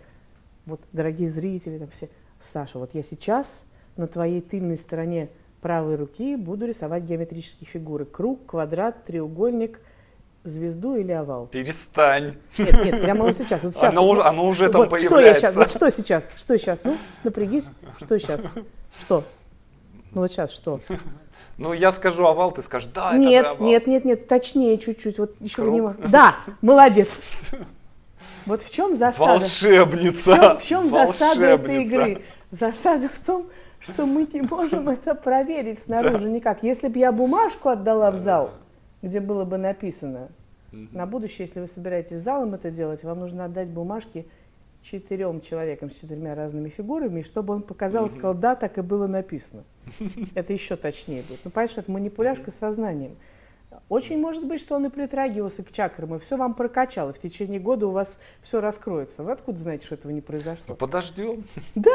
вот, 0.66 0.82
дорогие 0.92 1.30
зрители, 1.30 1.80
там 1.80 1.90
все, 1.90 2.10
Саша, 2.40 2.78
вот 2.78 2.94
я 2.94 3.02
сейчас 3.02 3.66
на 3.98 4.08
твоей 4.08 4.42
тыльной 4.42 4.78
стороне 4.78 5.30
правой 5.62 5.96
руки 5.96 6.36
буду 6.36 6.66
рисовать 6.66 7.04
геометрические 7.04 7.68
фигуры. 7.68 8.06
Круг, 8.06 8.46
квадрат, 8.48 9.06
треугольник, 9.06 9.80
звезду 10.44 10.96
или 10.96 11.12
овал. 11.12 11.48
Перестань. 11.48 12.36
Нет, 12.58 12.86
нет, 12.86 13.02
прямо 13.04 13.26
вот 13.26 13.38
сейчас. 13.38 13.64
Вот 13.64 13.74
сейчас 13.74 13.92
оно, 13.92 14.08
уже, 14.08 14.24
оно 14.24 14.46
уже 14.46 14.70
там 14.70 14.82
вот, 14.82 14.90
появляется. 14.90 15.10
Что 15.10 15.20
я 15.20 15.36
сейчас? 15.36 15.56
Вот 15.56 15.70
что 15.70 15.92
сейчас? 15.92 16.30
Что 16.36 16.58
сейчас? 16.58 16.80
Ну, 16.84 16.98
напрягись. 17.24 17.70
Что 17.98 18.20
сейчас? 18.20 18.42
Что? 19.02 19.24
Ну 20.14 20.22
вот 20.22 20.32
сейчас 20.32 20.52
что? 20.52 20.80
Ну, 21.58 21.74
я 21.74 21.92
скажу 21.92 22.26
овал, 22.26 22.52
ты 22.52 22.62
скажешь, 22.62 22.90
да, 22.94 23.16
нет, 23.16 23.34
это 23.34 23.50
же 23.50 23.56
овал. 23.56 23.68
Нет, 23.68 23.88
нет, 23.88 24.06
нет, 24.06 24.28
точнее 24.28 24.78
чуть-чуть. 24.80 25.20
Вот 25.20 25.36
еще 25.40 25.58
Круг? 25.58 25.74
внимание. 25.74 26.08
Да, 26.08 26.36
молодец. 26.62 27.24
Вот 28.46 28.64
в 28.64 28.74
чем 28.74 28.96
засада? 28.96 29.34
Волшебница. 29.34 30.36
В 30.36 30.38
чем, 30.38 30.58
в 30.58 30.64
чем 30.64 30.90
засада 30.90 31.46
этой 31.46 31.84
игры? 31.84 32.22
Засада 32.50 33.10
в 33.10 33.26
том, 33.26 33.48
что 33.80 34.06
мы 34.06 34.28
не 34.34 34.42
можем 34.42 34.90
это 34.90 35.14
проверить 35.14 35.80
снаружи 35.80 36.28
никак. 36.30 36.64
Если 36.64 36.88
бы 36.88 36.98
я 36.98 37.12
бумажку 37.12 37.70
отдала 37.70 38.12
в 38.12 38.18
зал, 38.18 38.52
где 39.02 39.20
было 39.20 39.46
бы 39.46 39.58
написано, 39.58 40.30
на 40.72 41.06
будущее, 41.06 41.48
если 41.48 41.60
вы 41.60 41.68
собираетесь 41.68 42.20
залом 42.20 42.54
это 42.54 42.72
делать, 42.72 43.04
вам 43.04 43.20
нужно 43.20 43.46
отдать 43.46 43.68
бумажки 43.68 44.26
четырем 44.82 45.42
человекам 45.42 45.92
с 45.92 45.96
четырьмя 45.96 46.34
разными 46.34 46.70
фигурами, 46.70 47.20
и 47.20 47.24
чтобы 47.24 47.54
он 47.54 47.62
показал 47.62 48.08
и 48.08 48.10
сказал, 48.10 48.34
да, 48.34 48.56
так 48.56 48.78
и 48.78 48.82
было 48.82 49.08
написано. 49.08 49.64
Это 50.36 50.54
еще 50.54 50.76
точнее 50.76 51.24
будет. 51.24 51.40
Ну, 51.44 51.52
понятно, 51.52 51.72
что 51.74 51.82
это 51.82 51.92
манипуляшка 51.92 52.52
сознанием. 52.52 53.16
Очень 53.90 54.20
может 54.20 54.46
быть, 54.46 54.62
что 54.62 54.76
он 54.76 54.86
и 54.86 54.90
притрагивался 54.90 55.64
к 55.64 55.72
чакрам, 55.72 56.16
и 56.16 56.20
все 56.20 56.38
вам 56.38 56.54
прокачал, 56.54 57.10
и 57.10 57.14
в 57.14 57.20
течение 57.20 57.60
года 57.60 57.88
у 57.88 57.92
вас 57.92 58.18
все 58.44 58.60
раскроется. 58.62 59.24
Вы 59.24 59.32
откуда 59.32 59.60
знаете, 59.60 59.86
что 59.86 59.96
этого 59.96 60.12
не 60.12 60.22
произошло? 60.22 60.76
Подождем. 60.76 61.44
Да, 61.76 61.92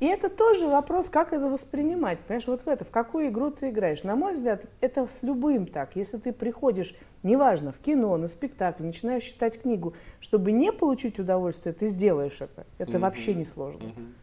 и 0.00 0.06
это 0.06 0.28
тоже 0.28 0.66
вопрос, 0.66 1.08
как 1.08 1.32
это 1.32 1.48
воспринимать. 1.48 2.18
Понимаешь, 2.20 2.46
вот 2.46 2.62
в 2.62 2.68
это, 2.68 2.84
в 2.84 2.90
какую 2.90 3.28
игру 3.28 3.50
ты 3.50 3.70
играешь. 3.70 4.02
На 4.04 4.16
мой 4.16 4.34
взгляд, 4.34 4.64
это 4.80 5.06
с 5.06 5.22
любым 5.22 5.66
так. 5.66 5.96
Если 5.96 6.18
ты 6.18 6.32
приходишь, 6.32 6.94
неважно, 7.22 7.72
в 7.72 7.78
кино, 7.78 8.16
на 8.16 8.28
спектакль, 8.28 8.84
начинаешь 8.84 9.24
читать 9.24 9.60
книгу, 9.60 9.94
чтобы 10.20 10.52
не 10.52 10.72
получить 10.72 11.18
удовольствие, 11.18 11.72
ты 11.74 11.88
сделаешь 11.88 12.40
это. 12.40 12.66
Это 12.78 12.92
Мгм. 12.92 13.00
вообще 13.00 13.34
не 13.34 13.44
сложно. 13.44 13.88
Мгм. 13.88 14.14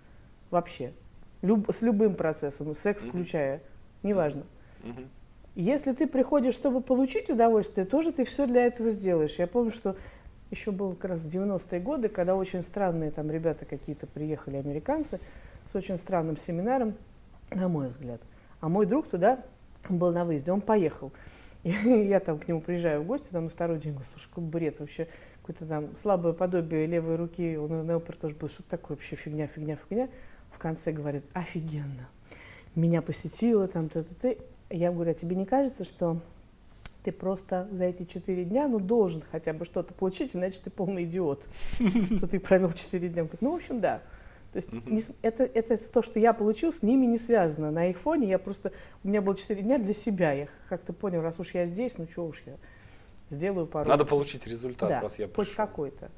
Вообще. 0.52 0.94
Люб- 1.42 1.70
с 1.72 1.82
любым 1.82 2.16
процессом, 2.16 2.74
секс 2.76 3.04
включая. 3.04 3.62
Неважно. 4.04 4.44
Мгм. 4.84 5.10
Если 5.56 5.94
ты 5.94 6.06
приходишь, 6.06 6.54
чтобы 6.54 6.82
получить 6.82 7.30
удовольствие, 7.30 7.86
тоже 7.86 8.12
ты 8.12 8.26
все 8.26 8.46
для 8.46 8.66
этого 8.66 8.92
сделаешь. 8.92 9.36
Я 9.40 9.48
помню, 9.48 9.72
что 9.72 9.96
еще 10.52 10.72
было 10.72 10.94
как 10.94 11.12
раз 11.12 11.26
90-е 11.26 11.80
годы, 11.80 12.10
когда 12.10 12.36
очень 12.36 12.62
странные 12.62 13.12
там 13.12 13.32
ребята 13.32 13.66
какие-то 13.66 14.06
приехали, 14.06 14.58
американцы, 14.58 15.20
с 15.72 15.76
очень 15.76 15.98
странным 15.98 16.38
семинаром, 16.38 16.96
на 17.52 17.70
мой 17.70 17.88
взгляд. 17.88 18.22
А 18.60 18.68
мой 18.68 18.86
друг 18.86 19.08
туда 19.08 19.40
был 19.90 20.12
на 20.12 20.26
выезде, 20.26 20.52
он 20.52 20.62
поехал. 20.62 21.12
И 21.64 21.70
я 22.10 22.20
там 22.20 22.38
к 22.38 22.48
нему 22.48 22.62
приезжаю 22.62 23.02
в 23.02 23.06
гости, 23.06 23.30
там 23.32 23.46
на 23.46 23.50
второй 23.50 23.80
день, 23.80 23.94
говорю, 23.94 24.10
слушай, 24.12 24.28
какой 24.30 24.44
бред 24.44 24.80
вообще, 24.80 25.08
какое-то 25.42 25.66
там 25.66 25.96
слабое 25.96 26.34
подобие 26.34 26.86
левой 26.86 27.16
руки, 27.16 27.58
он 27.58 27.86
на 27.86 27.96
опер 27.96 28.16
тоже 28.18 28.36
был, 28.36 28.50
что 28.50 28.64
такое 28.64 28.98
вообще 28.98 29.16
фигня, 29.16 29.48
фигня, 29.48 29.78
фигня. 29.78 30.10
В 30.52 30.58
конце 30.58 30.92
говорит, 30.92 31.24
офигенно, 31.34 32.08
меня 32.76 33.02
посетило 33.02 33.68
там, 33.68 33.90
т-т-т. 33.90 34.38
Я 34.70 34.92
говорю, 34.92 35.12
а 35.12 35.14
тебе 35.14 35.36
не 35.36 35.46
кажется, 35.46 35.84
что 35.84 36.20
ты 37.04 37.12
просто 37.12 37.68
за 37.72 37.86
эти 37.86 38.04
четыре 38.04 38.46
дня, 38.46 38.68
ну, 38.68 38.80
должен 38.80 39.24
хотя 39.32 39.54
бы 39.54 39.64
что-то 39.66 39.94
получить, 39.94 40.36
иначе 40.36 40.60
ты 40.64 40.70
полный 40.72 41.04
идиот, 41.04 41.48
что 42.18 42.28
ты 42.28 42.40
провел 42.40 42.74
четыре 42.74 43.10
дня. 43.10 43.24
Говорит, 43.24 43.42
ну, 43.42 43.52
в 43.52 43.56
общем, 43.56 43.80
да. 43.80 44.02
То 44.52 44.58
есть 44.58 44.72
не 44.72 45.04
это, 45.22 45.44
это 45.44 45.78
то, 45.78 46.02
что 46.02 46.18
я 46.18 46.34
получил, 46.34 46.74
с 46.74 46.82
ними 46.82 47.06
не 47.06 47.18
связано. 47.18 47.72
На 47.72 47.88
их 47.90 48.00
фоне 48.00 48.30
я 48.30 48.40
просто... 48.40 48.72
У 49.04 49.10
меня 49.10 49.22
было 49.22 49.36
четыре 49.36 49.62
дня 49.62 49.78
для 49.78 49.94
себя. 49.94 50.32
Я 50.32 50.48
как-то 50.70 50.94
понял, 50.94 51.22
раз 51.22 51.38
уж 51.40 51.54
я 51.54 51.66
здесь, 51.66 51.98
ну, 51.98 52.08
что 52.10 52.26
уж 52.26 52.42
я 52.46 52.54
сделаю 53.30 53.68
пару... 53.68 53.88
Надо 53.88 54.06
получить 54.06 54.48
результат, 54.48 54.90
да, 54.90 55.02
раз 55.02 55.20
я 55.20 55.26
хоть 55.26 55.36
пришел. 55.36 55.56
какой-то. 55.58 56.10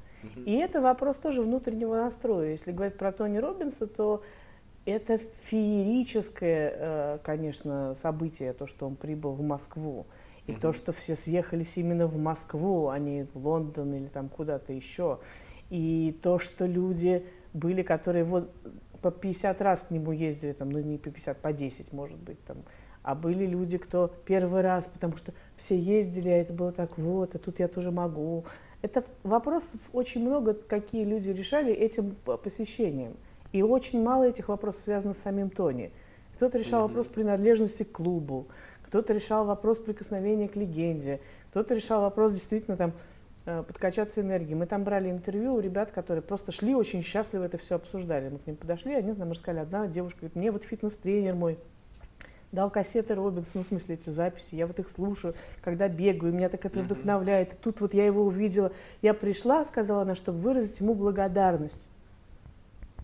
И 0.45 0.54
это 0.54 0.82
вопрос 0.82 1.18
тоже 1.18 1.41
внутреннего 1.41 1.95
настроя. 1.95 2.52
Если 2.52 2.72
говорить 2.72 2.98
про 2.98 3.12
Тони 3.12 3.38
Робинса, 3.38 3.88
то 3.88 4.24
это 4.88 5.19
феерическое, 5.43 6.73
э, 6.75 7.19
конечно, 7.23 7.95
событие, 8.01 8.53
то, 8.53 8.67
что 8.67 8.88
он 8.88 8.95
прибыл 8.95 9.33
в 9.33 9.41
Москву. 9.41 10.05
И 10.47 10.53
то, 10.53 10.71
что 10.71 10.93
все 10.93 11.17
съехались 11.17 11.73
именно 11.75 12.07
в 12.07 12.17
Москву, 12.17 12.88
а 12.88 12.97
не 12.99 13.27
в 13.33 13.45
Лондон 13.45 13.93
или 13.93 14.07
там 14.07 14.29
куда-то 14.29 14.71
еще. 14.71 15.19
И 15.69 16.17
то, 16.23 16.39
что 16.39 16.65
люди 16.65 17.25
были, 17.51 17.81
которые 17.81 18.23
вот 18.23 18.49
по 19.01 19.11
50 19.11 19.61
раз 19.61 19.83
к 19.83 19.91
нему 19.91 20.13
ездили, 20.13 20.53
там, 20.53 20.69
ну 20.69 20.79
не 20.79 20.97
по 20.97 21.09
50, 21.09 21.38
по 21.41 21.51
10, 21.51 21.91
может 21.91 22.17
быть, 22.17 22.41
там. 22.45 22.59
А 23.03 23.13
были 23.13 23.45
люди, 23.45 23.77
кто 23.77 24.09
первый 24.25 24.61
раз, 24.61 24.88
потому 24.88 25.17
что 25.17 25.33
все 25.57 25.77
ездили, 25.77 26.29
а 26.29 26.38
это 26.38 26.53
было 26.53 26.71
так 26.71 26.97
вот, 26.97 27.35
а 27.35 27.39
тут 27.39 27.59
я 27.59 27.67
тоже 27.67 27.91
могу. 27.91 28.45
Это 28.81 29.03
вопросов 29.23 29.81
очень 29.91 30.21
много, 30.21 30.53
какие 30.53 31.03
люди 31.03 31.29
решали 31.29 31.73
этим 31.73 32.15
п- 32.23 32.38
посещением. 32.38 33.17
И 33.52 33.62
очень 33.62 34.04
мало 34.04 34.26
этих 34.26 34.50
вопросов 34.50 34.84
связано 34.84 35.14
с 35.14 35.20
самим 35.20 35.50
Тони. 35.50 35.91
Кто-то 36.36 36.58
решал 36.58 36.84
вопрос 36.84 37.08
принадлежности 37.08 37.84
к 37.84 37.91
клубу, 37.91 38.48
кто-то 38.84 39.14
решал 39.14 39.45
вопрос 39.45 39.80
прикосновения 39.80 40.48
к 40.48 40.56
легенде, 40.56 41.20
кто-то 41.50 41.74
решал 41.74 42.02
вопрос 42.02 42.34
действительно 42.34 42.78
там 42.78 42.93
э, 43.45 43.64
подкачаться 43.64 44.22
энергией. 44.22 44.56
Мы 44.56 44.68
там 44.68 44.84
брали 44.84 45.10
интервью 45.10 45.56
у 45.56 45.60
ребят, 45.60 45.91
которые 45.91 46.22
просто 46.22 46.52
шли 46.52 46.76
очень 46.76 47.04
счастливо 47.04 47.45
это 47.45 47.58
все 47.58 47.76
обсуждали. 47.76 48.30
Мы 48.30 48.38
к 48.38 48.45
ним 48.45 48.56
подошли, 48.56 48.93
они 48.93 49.14
нам 49.14 49.32
рассказали, 49.32 49.64
одна 49.64 49.88
девушка 49.88 50.20
говорит, 50.20 50.36
мне 50.36 50.52
вот 50.52 50.64
фитнес-тренер 50.64 51.34
мой 51.34 51.58
дал 52.52 52.70
кассеты 52.70 53.16
Робинсона, 53.16 53.64
в 53.64 53.68
смысле 53.68 53.95
эти 53.95 54.10
записи, 54.10 54.56
я 54.56 54.68
вот 54.68 54.80
их 54.80 54.89
слушаю, 54.89 55.34
когда 55.62 55.88
бегаю, 55.88 56.34
меня 56.34 56.50
так 56.50 56.66
это 56.66 56.80
вдохновляет. 56.80 57.54
И 57.54 57.56
тут 57.56 57.82
вот 57.82 57.93
я 57.93 58.06
его 58.06 58.24
увидела, 58.24 58.72
я 59.02 59.14
пришла, 59.14 59.66
сказала 59.66 60.04
она, 60.04 60.16
чтобы 60.16 60.39
выразить 60.39 60.80
ему 60.80 60.93
благодарность. 60.93 61.86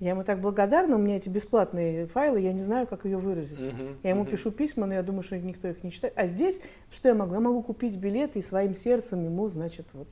Я 0.03 0.09
ему 0.09 0.25
так 0.25 0.41
благодарна, 0.41 0.97
у 0.97 0.99
меня 0.99 1.15
эти 1.15 1.29
бесплатные 1.29 2.07
файлы, 2.07 2.41
я 2.41 2.51
не 2.51 2.59
знаю, 2.59 2.87
как 2.87 3.05
ее 3.05 3.15
выразить. 3.17 3.57
Мгм, 3.57 3.95
Я 4.03 4.09
ему 4.09 4.23
мгм. 4.23 4.31
пишу 4.31 4.51
письма, 4.51 4.85
но 4.85 4.95
я 4.95 5.01
думаю, 5.01 5.23
что 5.23 5.39
никто 5.39 5.69
их 5.69 5.81
не 5.81 5.93
читает. 5.93 6.11
А 6.17 6.27
здесь, 6.27 6.59
что 6.91 7.07
я 7.07 7.15
могу? 7.15 7.35
Я 7.35 7.39
могу 7.39 7.61
купить 7.61 7.95
билеты 7.95 8.39
и 8.39 8.43
своим 8.43 8.75
сердцем 8.75 9.23
ему, 9.23 9.47
значит, 9.47 9.85
вот 9.93 10.09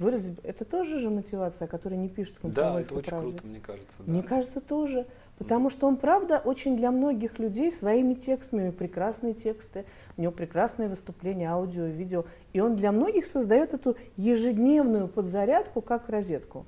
выразить. 0.00 0.40
Это 0.42 0.64
тоже 0.64 0.98
же 0.98 1.08
мотивация, 1.08 1.66
о 1.66 1.68
которой 1.68 1.94
не 1.94 2.08
пишут 2.08 2.34
Да, 2.42 2.48
это 2.48 2.54
«Комсомольской 2.88 2.98
очень 2.98 3.10
правде». 3.10 3.30
круто, 3.30 3.46
мне 3.46 3.60
кажется. 3.60 3.96
да. 4.04 4.12
Мне 4.12 4.22
кажется, 4.24 4.60
тоже. 4.60 5.06
Потому 5.38 5.70
что 5.70 5.86
он, 5.86 5.98
правда, 5.98 6.42
очень 6.44 6.76
для 6.76 6.90
многих 6.90 7.38
людей 7.38 7.70
своими 7.70 8.14
текстами, 8.14 8.62
у 8.62 8.64
него 8.64 8.72
прекрасные 8.72 9.34
тексты, 9.34 9.84
у 10.16 10.22
него 10.22 10.32
прекрасные 10.32 10.88
выступления, 10.88 11.48
аудио, 11.48 11.84
видео. 11.84 12.24
И 12.52 12.58
он 12.58 12.74
для 12.74 12.90
многих 12.90 13.24
создает 13.24 13.72
эту 13.72 13.96
ежедневную 14.16 15.06
подзарядку, 15.06 15.80
как 15.80 16.08
розетку. 16.08 16.66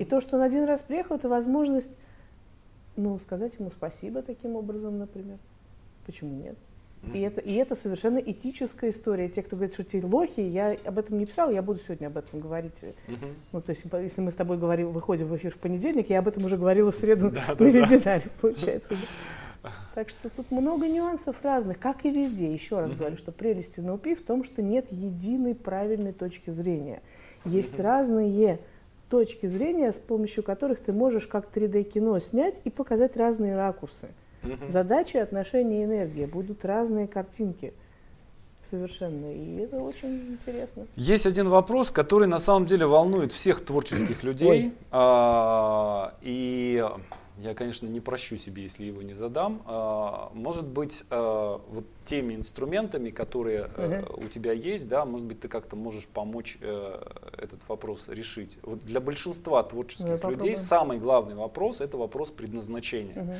И 0.00 0.04
то, 0.04 0.20
что 0.20 0.36
он 0.36 0.42
один 0.42 0.64
раз 0.64 0.82
приехал, 0.82 1.14
это 1.14 1.28
возможность, 1.28 1.92
ну, 2.98 3.18
сказать 3.20 3.52
ему 3.58 3.70
спасибо 3.70 4.22
таким 4.22 4.56
образом, 4.56 4.98
например. 4.98 5.38
Почему 6.04 6.34
нет? 6.34 6.56
И 7.14 7.20
это, 7.20 7.40
и 7.40 7.54
это 7.54 7.76
совершенно 7.76 8.18
этическая 8.18 8.90
история. 8.90 9.28
Те, 9.28 9.42
кто 9.44 9.54
говорит, 9.54 9.72
что 9.72 9.84
те 9.84 10.04
лохи, 10.04 10.40
я 10.40 10.76
об 10.84 10.98
этом 10.98 11.16
не 11.18 11.26
писала, 11.26 11.50
я 11.50 11.62
буду 11.62 11.78
сегодня 11.78 12.08
об 12.08 12.16
этом 12.16 12.40
говорить. 12.40 12.74
Мгм. 13.06 13.36
Ну, 13.52 13.60
то 13.62 13.70
есть, 13.70 13.84
если 13.84 14.20
мы 14.20 14.32
с 14.32 14.34
тобой 14.34 14.58
говорим, 14.58 14.90
выходим 14.90 15.26
в 15.26 15.36
эфир 15.36 15.54
в 15.54 15.58
понедельник, 15.58 16.10
я 16.10 16.18
об 16.18 16.26
этом 16.28 16.44
уже 16.44 16.56
говорила 16.56 16.90
в 16.90 16.96
среду 16.96 17.30
Да, 17.30 17.40
на 17.48 17.54
да, 17.54 17.54
да. 17.54 17.64
вебинаре, 17.64 18.24
получается. 18.40 18.94
Так 19.94 20.08
что 20.08 20.28
тут 20.28 20.50
много 20.50 20.88
нюансов 20.88 21.36
разных, 21.42 21.78
как 21.78 22.04
и 22.04 22.10
везде. 22.10 22.52
Еще 22.52 22.80
раз 22.80 22.92
говорю, 22.92 23.16
что 23.16 23.32
прелесть 23.32 23.78
НЛП 23.78 24.08
в 24.18 24.24
том, 24.24 24.42
что 24.42 24.60
нет 24.60 24.90
единой 24.90 25.54
правильной 25.54 26.12
точки 26.12 26.50
зрения. 26.50 27.00
Есть 27.44 27.78
разные 27.78 28.58
точки 29.08 29.46
зрения, 29.46 29.92
с 29.92 29.98
помощью 29.98 30.42
которых 30.42 30.80
ты 30.80 30.92
можешь 30.92 31.26
как 31.26 31.48
3D-кино 31.54 32.18
снять 32.20 32.60
и 32.64 32.70
показать 32.70 33.16
разные 33.16 33.56
ракурсы. 33.56 34.08
Угу. 34.44 34.68
Задачи, 34.68 35.16
отношения, 35.16 35.84
энергия. 35.84 36.26
Будут 36.26 36.64
разные 36.64 37.06
картинки 37.06 37.72
совершенно. 38.68 39.32
И 39.32 39.56
это 39.58 39.78
очень 39.78 40.38
интересно. 40.38 40.86
Есть 40.94 41.26
один 41.26 41.48
вопрос, 41.48 41.90
который 41.90 42.28
на 42.28 42.38
самом 42.38 42.66
деле 42.66 42.86
волнует 42.86 43.32
всех 43.32 43.64
творческих 43.64 44.22
людей. 44.22 44.72
А, 44.90 46.14
и 46.22 46.84
я, 47.40 47.54
конечно, 47.54 47.86
не 47.86 48.00
прощу 48.00 48.36
себе, 48.36 48.64
если 48.64 48.84
его 48.84 49.02
не 49.02 49.14
задам. 49.14 49.62
А, 49.66 50.30
может 50.34 50.66
быть, 50.66 51.04
а, 51.10 51.60
вот 51.68 51.84
теми 52.04 52.34
инструментами, 52.34 53.10
которые 53.10 53.66
угу. 53.66 54.24
у 54.24 54.28
тебя 54.28 54.52
есть, 54.52 54.88
да, 54.88 55.04
может 55.04 55.24
быть, 55.24 55.40
ты 55.40 55.48
как-то 55.48 55.76
можешь 55.76 56.08
помочь 56.08 56.58
э, 56.60 57.02
этот 57.36 57.60
вопрос 57.68 58.08
решить. 58.08 58.58
Вот 58.62 58.80
для 58.80 59.00
большинства 59.00 59.62
творческих 59.62 60.22
ну, 60.22 60.30
людей 60.30 60.56
самый 60.56 60.98
главный 60.98 61.34
вопрос 61.34 61.80
это 61.80 61.96
вопрос 61.96 62.30
предназначения. 62.30 63.22
Угу. 63.22 63.34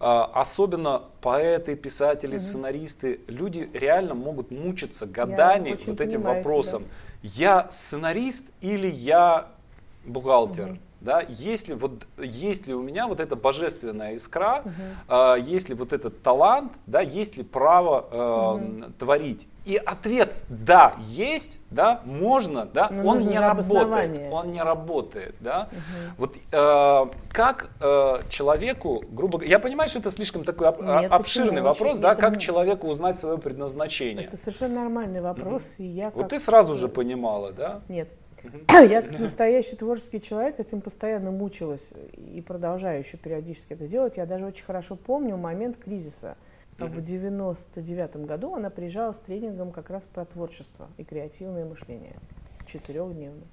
Особенно 0.00 1.02
поэты, 1.20 1.74
писатели, 1.74 2.32
угу. 2.32 2.38
сценаристы, 2.42 3.20
люди 3.26 3.70
реально 3.72 4.14
могут 4.14 4.50
мучиться 4.50 5.06
годами 5.06 5.78
вот 5.86 6.00
этим 6.00 6.22
вопросом. 6.22 6.84
Тебя. 7.22 7.30
Я 7.62 7.70
сценарист 7.70 8.52
или 8.60 8.88
я 8.88 9.48
бухгалтер? 10.04 10.72
Угу 10.72 10.78
да, 11.02 11.22
есть 11.28 11.68
ли, 11.68 11.74
вот, 11.74 12.06
есть 12.18 12.66
ли 12.66 12.74
у 12.74 12.82
меня 12.82 13.06
вот 13.06 13.20
эта 13.20 13.36
божественная 13.36 14.14
искра, 14.14 14.62
угу. 14.64 14.72
э, 15.08 15.36
есть 15.40 15.68
ли 15.68 15.74
вот 15.74 15.92
этот 15.92 16.22
талант, 16.22 16.72
да, 16.86 17.00
есть 17.00 17.36
ли 17.36 17.42
право 17.42 18.06
э, 18.10 18.86
угу. 18.86 18.92
творить. 18.98 19.48
И 19.64 19.76
ответ 19.76 20.32
да, 20.48 20.94
есть, 20.98 21.60
да, 21.70 22.00
можно, 22.04 22.66
да, 22.66 22.88
Но 22.90 23.10
он 23.10 23.18
не 23.18 23.38
работает, 23.38 24.32
он 24.32 24.50
не 24.50 24.60
работает, 24.62 25.36
да. 25.40 25.68
Угу. 25.70 26.14
Вот 26.18 26.36
э, 26.36 27.14
как 27.32 27.70
э, 27.80 28.22
человеку, 28.28 29.04
грубо 29.10 29.38
говоря, 29.38 29.50
я 29.50 29.58
понимаю, 29.60 29.88
что 29.88 30.00
это 30.00 30.10
слишком 30.10 30.42
такой 30.42 30.68
об, 30.68 30.82
Нет, 30.82 31.12
обширный 31.12 31.62
вопрос, 31.62 31.98
да, 31.98 32.16
как 32.16 32.38
человеку 32.38 32.88
узнать 32.88 33.18
свое 33.18 33.38
предназначение. 33.38 34.26
Это 34.26 34.36
совершенно 34.36 34.82
нормальный 34.82 35.20
вопрос, 35.20 35.62
угу. 35.62 35.84
и 35.84 35.86
я. 35.86 36.10
Вот 36.14 36.30
ты 36.30 36.38
сразу 36.38 36.74
же 36.74 36.88
понимала, 36.88 37.52
да? 37.52 37.82
Нет, 37.88 38.08
Я 38.68 39.02
как 39.02 39.18
настоящий 39.18 39.76
творческий 39.76 40.20
человек 40.20 40.58
этим 40.58 40.80
постоянно 40.80 41.30
мучилась 41.30 41.90
и 42.16 42.40
продолжаю 42.40 43.00
еще 43.00 43.16
периодически 43.16 43.74
это 43.74 43.86
делать. 43.86 44.16
Я 44.16 44.26
даже 44.26 44.46
очень 44.46 44.64
хорошо 44.64 44.96
помню 44.96 45.36
момент 45.36 45.76
кризиса. 45.76 46.36
В 46.78 47.00
99 47.00 48.16
году 48.26 48.54
она 48.54 48.70
приезжала 48.70 49.12
с 49.12 49.18
тренингом 49.18 49.70
как 49.70 49.90
раз 49.90 50.02
про 50.04 50.24
творчество 50.24 50.88
и 50.96 51.04
креативное 51.04 51.64
мышление. 51.64 52.16
Четырехдневный. 52.66 53.46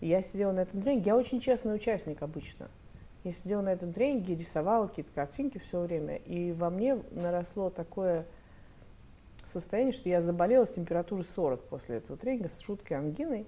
я 0.00 0.22
сидела 0.22 0.52
на 0.52 0.60
этом 0.60 0.80
тренинге. 0.80 1.06
Я 1.06 1.16
очень 1.16 1.40
честный 1.40 1.74
участник 1.74 2.22
обычно. 2.22 2.68
Я 3.24 3.32
сидела 3.32 3.60
на 3.60 3.72
этом 3.72 3.92
тренинге, 3.92 4.36
рисовала 4.36 4.86
какие-то 4.86 5.10
картинки 5.14 5.58
все 5.58 5.80
время. 5.80 6.16
И 6.16 6.52
во 6.52 6.70
мне 6.70 6.98
наросло 7.10 7.70
такое 7.70 8.24
состояние, 9.44 9.92
что 9.92 10.08
я 10.08 10.20
заболела 10.20 10.64
с 10.64 10.72
температурой 10.72 11.24
40 11.24 11.60
после 11.64 11.96
этого 11.96 12.16
тренинга 12.16 12.48
с 12.48 12.58
шуткой 12.60 12.98
ангиной 12.98 13.46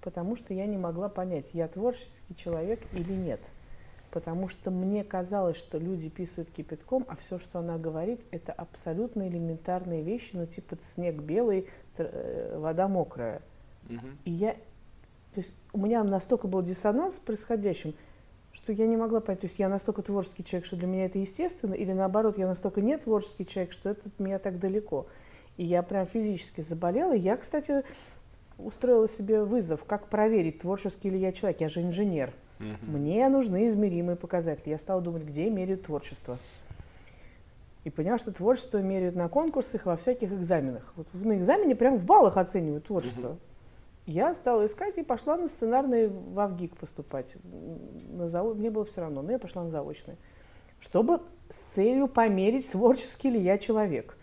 потому 0.00 0.36
что 0.36 0.54
я 0.54 0.66
не 0.66 0.78
могла 0.78 1.08
понять, 1.08 1.46
я 1.52 1.68
творческий 1.68 2.34
человек 2.36 2.80
или 2.92 3.12
нет. 3.12 3.40
Потому 4.10 4.48
что 4.48 4.70
мне 4.70 5.04
казалось, 5.04 5.56
что 5.56 5.78
люди 5.78 6.08
писают 6.08 6.50
кипятком, 6.50 7.04
а 7.08 7.16
все, 7.16 7.38
что 7.38 7.60
она 7.60 7.78
говорит, 7.78 8.20
это 8.32 8.52
абсолютно 8.52 9.28
элементарные 9.28 10.02
вещи, 10.02 10.30
ну 10.32 10.46
типа 10.46 10.76
снег 10.82 11.16
белый, 11.16 11.68
э, 11.96 12.58
вода 12.58 12.88
мокрая. 12.88 13.40
Угу. 13.88 14.06
И 14.24 14.30
я, 14.32 14.54
то 15.34 15.40
есть 15.40 15.50
у 15.72 15.78
меня 15.78 16.02
настолько 16.02 16.48
был 16.48 16.62
диссонанс 16.62 17.16
с 17.16 17.20
происходящим, 17.20 17.94
что 18.52 18.72
я 18.72 18.88
не 18.88 18.96
могла 18.96 19.20
понять, 19.20 19.42
то 19.42 19.46
есть 19.46 19.60
я 19.60 19.68
настолько 19.68 20.02
творческий 20.02 20.44
человек, 20.44 20.66
что 20.66 20.76
для 20.76 20.88
меня 20.88 21.06
это 21.06 21.18
естественно, 21.18 21.74
или 21.74 21.92
наоборот, 21.92 22.36
я 22.36 22.48
настолько 22.48 22.80
не 22.80 22.98
творческий 22.98 23.46
человек, 23.46 23.72
что 23.72 23.90
это 23.90 24.08
от 24.08 24.18
меня 24.18 24.40
так 24.40 24.58
далеко. 24.58 25.06
И 25.56 25.64
я 25.64 25.82
прям 25.82 26.06
физически 26.06 26.62
заболела. 26.62 27.12
Я, 27.12 27.36
кстати, 27.36 27.84
устроила 28.64 29.08
себе 29.08 29.42
вызов, 29.42 29.84
как 29.84 30.08
проверить, 30.08 30.60
творческий 30.60 31.10
ли 31.10 31.18
я 31.18 31.32
человек. 31.32 31.60
Я 31.60 31.68
же 31.68 31.82
инженер. 31.82 32.32
Угу. 32.58 32.98
Мне 32.98 33.28
нужны 33.28 33.68
измеримые 33.68 34.16
показатели. 34.16 34.70
Я 34.70 34.78
стала 34.78 35.00
думать, 35.00 35.24
где 35.24 35.48
меряют 35.50 35.84
творчество. 35.84 36.38
И 37.84 37.90
поняла, 37.90 38.18
что 38.18 38.32
творчество 38.32 38.78
меряют 38.78 39.16
на 39.16 39.28
конкурсах, 39.28 39.86
во 39.86 39.96
всяких 39.96 40.32
экзаменах. 40.32 40.92
Вот 40.96 41.06
на 41.14 41.38
экзамене 41.38 41.74
прям 41.74 41.96
в 41.96 42.04
баллах 42.04 42.36
оценивают 42.36 42.86
творчество. 42.86 43.30
Угу. 43.30 43.38
Я 44.06 44.34
стала 44.34 44.66
искать 44.66 44.98
и 44.98 45.02
пошла 45.02 45.36
на 45.36 45.48
сценарный 45.48 46.08
в 46.08 46.38
Авгик 46.38 46.76
поступать. 46.76 47.34
На 48.10 48.28
завод... 48.28 48.56
Мне 48.56 48.70
было 48.70 48.84
все 48.84 49.02
равно, 49.02 49.22
но 49.22 49.32
я 49.32 49.38
пошла 49.38 49.62
на 49.62 49.70
заочный. 49.70 50.16
Чтобы 50.80 51.20
с 51.50 51.74
целью 51.74 52.08
померить, 52.08 52.70
творческий 52.70 53.30
ли 53.30 53.40
я 53.40 53.56
человек. 53.58 54.16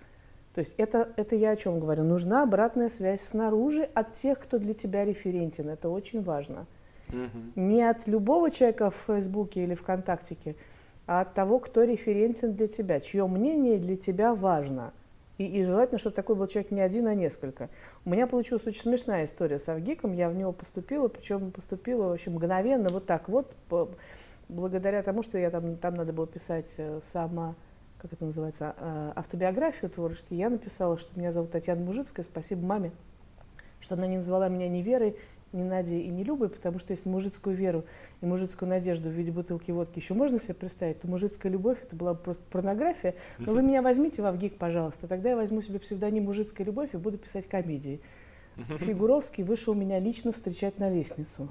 То 0.57 0.61
есть 0.61 0.73
это, 0.77 1.09
это 1.17 1.35
я 1.35 1.51
о 1.51 1.55
чем 1.55 1.79
говорю. 1.79 2.03
Нужна 2.03 2.41
обратная 2.41 2.89
связь 2.89 3.21
снаружи 3.21 3.87
от 3.93 4.15
тех, 4.15 4.39
кто 4.39 4.57
для 4.57 4.73
тебя 4.73 5.05
референтен. 5.05 5.69
Это 5.69 5.87
очень 5.87 6.23
важно. 6.23 6.65
Угу. 7.09 7.61
Не 7.61 7.87
от 7.87 8.07
любого 8.07 8.49
человека 8.49 8.89
в 8.89 8.95
Фейсбуке 9.05 9.65
или 9.65 9.75
ВКонтактике, 9.75 10.55
а 11.05 11.21
от 11.21 11.35
того, 11.35 11.59
кто 11.59 11.83
референтен 11.83 12.55
для 12.55 12.67
тебя, 12.67 12.99
чье 13.01 13.27
мнение 13.27 13.77
для 13.77 13.97
тебя 13.97 14.33
важно. 14.33 14.93
И, 15.37 15.45
и 15.45 15.63
желательно, 15.63 15.99
чтобы 15.99 16.15
такой 16.15 16.35
был 16.35 16.47
человек 16.47 16.71
не 16.71 16.81
один, 16.81 17.05
а 17.05 17.13
несколько. 17.13 17.69
У 18.03 18.09
меня 18.09 18.25
получилась 18.25 18.65
очень 18.65 18.81
смешная 18.81 19.25
история 19.25 19.59
с 19.59 19.69
Авгиком. 19.69 20.11
Я 20.13 20.27
в 20.27 20.33
него 20.33 20.53
поступила, 20.53 21.07
причем 21.07 21.51
поступила 21.51 22.07
в 22.07 22.13
общем, 22.13 22.33
мгновенно, 22.33 22.89
вот 22.89 23.05
так 23.05 23.29
вот, 23.29 23.53
по, 23.69 23.89
благодаря 24.49 25.03
тому, 25.03 25.21
что 25.21 25.37
я 25.37 25.51
там, 25.51 25.75
там 25.75 25.93
надо 25.93 26.13
было 26.13 26.25
писать 26.25 26.73
э, 26.77 26.99
сама 27.13 27.53
как 27.97 28.13
это 28.13 28.25
называется, 28.25 28.75
а, 28.77 29.13
автобиографию 29.15 29.89
творческую, 29.89 30.37
я 30.37 30.49
написала, 30.49 30.97
что 30.97 31.09
меня 31.19 31.31
зовут 31.31 31.51
Татьяна 31.51 31.81
Мужицкая, 31.81 32.25
спасибо 32.25 32.65
маме, 32.65 32.91
что 33.79 33.95
она 33.95 34.07
не 34.07 34.17
назвала 34.17 34.49
меня 34.49 34.69
ни 34.69 34.81
Верой, 34.81 35.15
ни 35.53 35.63
Надей 35.63 36.01
и 36.01 36.09
ни 36.09 36.23
Любой, 36.23 36.49
потому 36.49 36.79
что 36.79 36.91
если 36.91 37.09
мужицкую 37.09 37.55
веру 37.55 37.85
и 38.21 38.25
мужицкую 38.25 38.69
надежду 38.69 39.09
в 39.09 39.13
виде 39.13 39.31
бутылки 39.31 39.71
водки 39.71 39.99
еще 39.99 40.13
можно 40.13 40.39
себе 40.39 40.53
представить, 40.53 41.01
то 41.01 41.07
мужицкая 41.07 41.51
любовь 41.51 41.77
это 41.81 41.95
была 41.95 42.13
просто 42.13 42.43
порнография. 42.51 43.15
Но 43.39 43.53
вы 43.53 43.61
меня 43.63 43.81
возьмите 43.81 44.21
в 44.21 44.25
Авгик, 44.25 44.57
пожалуйста, 44.57 45.07
тогда 45.07 45.29
я 45.29 45.35
возьму 45.35 45.61
себе 45.61 45.79
псевдоним 45.79 46.25
«Мужицкая 46.25 46.65
любовь» 46.65 46.89
и 46.93 46.97
буду 46.97 47.17
писать 47.17 47.47
комедии. 47.47 48.01
Фигуровский 48.79 49.43
вышел 49.43 49.73
меня 49.73 49.99
лично 49.99 50.31
встречать 50.31 50.79
на 50.79 50.89
лестницу. 50.89 51.49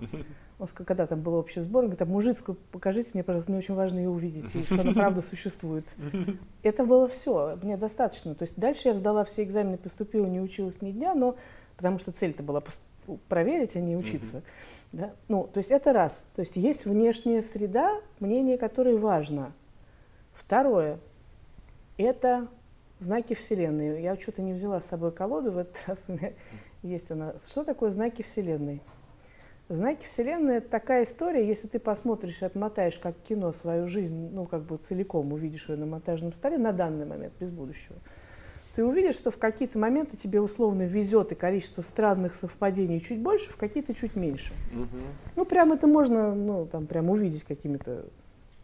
Он 0.59 0.67
сказал, 0.67 0.87
когда 0.87 1.07
там 1.07 1.21
был 1.21 1.35
общий 1.35 1.61
сбор, 1.61 1.85
он 1.85 1.91
говорит, 1.91 2.03
а 2.03 2.07
мужицкую 2.07 2.57
покажите 2.73 3.11
мне, 3.13 3.23
пожалуйста, 3.23 3.51
мне 3.51 3.59
очень 3.59 3.75
важно 3.75 3.99
ее 3.99 4.09
увидеть, 4.09 4.47
и 4.55 4.63
что 4.63 4.81
она 4.81 4.93
правда 4.95 5.21
существует. 5.21 5.87
Это 6.63 6.85
было 6.85 7.09
все, 7.09 7.59
мне 7.63 7.77
достаточно. 7.77 8.35
То 8.35 8.45
есть 8.45 8.59
дальше 8.59 8.89
я 8.89 8.97
сдала 8.97 9.25
все 9.25 9.43
экзамены, 9.43 9.77
поступила, 9.77 10.25
не 10.27 10.41
училась 10.41 10.81
ни 10.81 10.93
дня, 10.93 11.15
но 11.15 11.37
потому 11.77 11.99
что 11.99 12.11
цель-то 12.11 12.43
была 12.43 12.63
проверить, 13.29 13.77
а 13.77 13.81
не 13.81 13.97
учиться. 13.97 14.43
Да? 14.93 15.13
Ну, 15.29 15.49
то 15.53 15.59
есть 15.59 15.71
это 15.71 15.93
раз. 15.93 16.25
То 16.35 16.41
есть 16.41 16.57
есть 16.57 16.87
внешняя 16.87 17.43
среда, 17.43 18.01
мнение 18.19 18.57
которой 18.57 18.97
важно. 18.97 19.53
Второе– 20.33 20.99
это 21.99 22.49
знаки 22.99 23.35
Вселенной. 23.35 24.03
Я 24.03 24.17
что-то 24.17 24.43
не 24.43 24.53
взяла 24.53 24.81
с 24.81 24.87
собой 24.87 25.13
колоду, 25.13 25.53
в 25.53 25.59
этот 25.59 25.77
раз 25.87 26.05
у 26.09 26.13
меня 26.13 26.33
есть 26.83 27.11
она. 27.11 27.35
Что 27.47 27.65
такое 27.65 27.91
знаки 27.91 28.23
Вселенной? 28.23 28.81
Знаки 29.69 30.07
Вселенной– 30.07 30.57
это 30.59 30.69
такая 30.69 31.03
история, 31.03 31.47
если 31.47 31.67
ты 31.67 31.81
посмотришь 31.81 32.41
и 32.41 32.45
отмотаешь 32.45 32.99
как 32.99 33.17
кино 33.29 33.53
свою 33.53 33.89
жизнь, 33.89 34.31
ну, 34.33 34.47
как 34.47 34.63
бы 34.63 34.77
целиком 34.77 35.33
увидишь 35.33 35.69
ее 35.69 35.77
на 35.77 35.87
монтажном 35.87 36.33
столе 36.33 36.57
на 36.57 36.73
данный 36.73 37.05
момент, 37.05 37.33
без 37.41 37.51
будущего, 37.51 37.97
ты 38.77 38.85
увидишь, 38.85 39.17
что 39.17 39.33
в 39.33 39.39
какие-то 39.39 39.79
моменты 39.79 40.17
тебе 40.17 40.41
условно 40.41 40.83
везет 40.83 41.33
и 41.33 41.35
количество 41.35 41.83
странных 41.83 42.35
совпадений 42.35 43.01
чуть 43.01 43.19
больше, 43.19 43.51
в 43.51 43.57
какие-то 43.57 43.93
чуть 43.93 44.15
меньше. 44.15 44.53
Угу. 44.73 45.03
Ну, 45.35 45.45
прям 45.47 45.73
это 45.73 45.87
можно, 45.87 46.35
ну, 46.35 46.67
там, 46.67 46.87
прям 46.87 47.11
увидеть 47.11 47.43
какими-то 47.43 48.05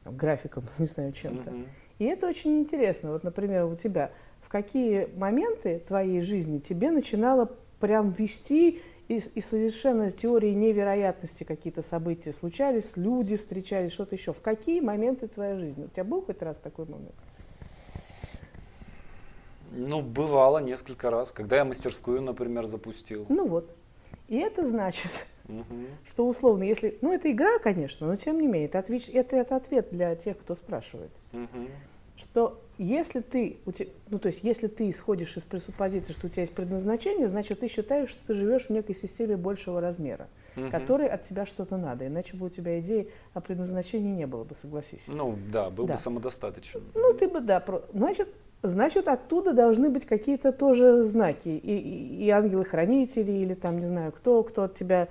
графиком, 0.05 0.65
не 0.79 0.87
знаю, 0.87 1.13
чем-то. 1.13 1.51
Угу. 1.51 1.59
И 1.99 2.05
это 2.05 2.29
очень 2.29 2.61
интересно. 2.61 3.11
Вот, 3.13 3.25
например, 3.25 3.65
у 3.65 3.75
тебя 3.75 4.11
в 4.43 4.49
какие 4.49 5.09
моменты 5.17 5.83
твоей 5.87 6.21
жизни 6.21 6.59
тебе 6.59 6.91
начинало 6.91 7.51
прям 7.83 8.13
вести 8.13 8.81
и, 9.09 9.17
и 9.17 9.41
совершенно 9.41 10.13
теории 10.13 10.53
невероятности 10.53 11.43
какие-то 11.43 11.83
события 11.83 12.33
случались, 12.33 12.93
люди 12.97 13.37
встречались, 13.37 13.93
что-то 13.93 14.15
еще. 14.15 14.33
В 14.33 14.41
какие 14.41 14.81
моменты 14.81 15.27
твоей 15.27 15.59
жизни? 15.59 15.85
У 15.85 15.89
тебя 15.89 16.05
был 16.05 16.23
хоть 16.23 16.41
раз 16.43 16.59
такой 16.59 16.87
момент? 16.87 17.15
Ну, 19.73 20.01
бывало 20.01 20.59
несколько 20.59 21.11
раз, 21.11 21.33
когда 21.33 21.57
я 21.57 21.65
мастерскую, 21.65 22.23
например, 22.23 22.67
запустил. 22.67 23.27
Ну 23.29 23.49
вот. 23.49 23.75
И 24.29 24.37
это 24.37 24.65
значит, 24.65 25.11
угу. 25.49 25.87
что 26.07 26.29
условно, 26.29 26.63
если... 26.63 26.99
Ну, 27.01 27.13
это 27.13 27.33
игра, 27.33 27.59
конечно, 27.59 28.07
но 28.07 28.15
тем 28.15 28.41
не 28.41 28.47
менее, 28.47 28.69
это, 28.69 28.79
ответ, 28.79 29.09
это, 29.09 29.37
это 29.37 29.57
ответ 29.57 29.89
для 29.91 30.15
тех, 30.15 30.39
кто 30.39 30.55
спрашивает. 30.55 31.11
Угу. 31.33 31.67
Что 32.23 32.61
если 32.79 33.21
ты, 33.21 33.59
ну 34.11 34.19
то 34.19 34.29
есть 34.29 34.41
если 34.43 34.67
ты 34.67 34.91
исходишь 34.91 35.37
из 35.37 35.45
пресуппозиции, 35.45 36.13
что 36.13 36.27
у 36.27 36.31
тебя 36.31 36.43
есть 36.43 36.55
предназначение, 36.55 37.29
значит 37.29 37.61
ты 37.61 37.69
считаешь, 37.69 38.11
что 38.11 38.21
ты 38.27 38.35
живешь 38.35 38.67
в 38.67 38.71
некой 38.71 38.95
системе 38.95 39.37
большего 39.37 39.81
размера, 39.81 40.29
угу. 40.57 40.69
которой 40.71 41.09
от 41.09 41.23
тебя 41.23 41.47
что-то 41.47 41.77
надо, 41.77 42.07
иначе 42.07 42.37
бы 42.37 42.47
у 42.47 42.51
тебя 42.51 42.81
идеи 42.81 43.09
о 43.35 43.41
предназначении 43.41 44.13
не 44.13 44.27
было 44.27 44.45
бы, 44.45 44.55
согласись. 44.55 45.03
Ну 45.07 45.37
да, 45.53 45.71
был 45.71 45.87
да. 45.87 45.95
бы 45.95 45.99
самодостаточен. 45.99 46.83
Ну 46.95 47.13
ты 47.13 47.29
бы, 47.29 47.41
да, 47.41 47.61
про... 47.61 47.83
значит, 47.93 48.29
значит 48.63 49.09
оттуда 49.09 49.53
должны 49.53 49.91
быть 49.91 50.07
какие-то 50.07 50.53
тоже 50.53 51.05
знаки, 51.05 51.49
и, 51.49 51.77
и, 51.77 52.25
и 52.25 52.31
ангелы-хранители, 52.31 53.33
или 53.33 53.55
там, 53.55 53.81
не 53.81 53.87
знаю, 53.87 54.13
кто, 54.13 54.43
кто 54.43 54.65
от 54.65 54.75
тебя 54.75 55.09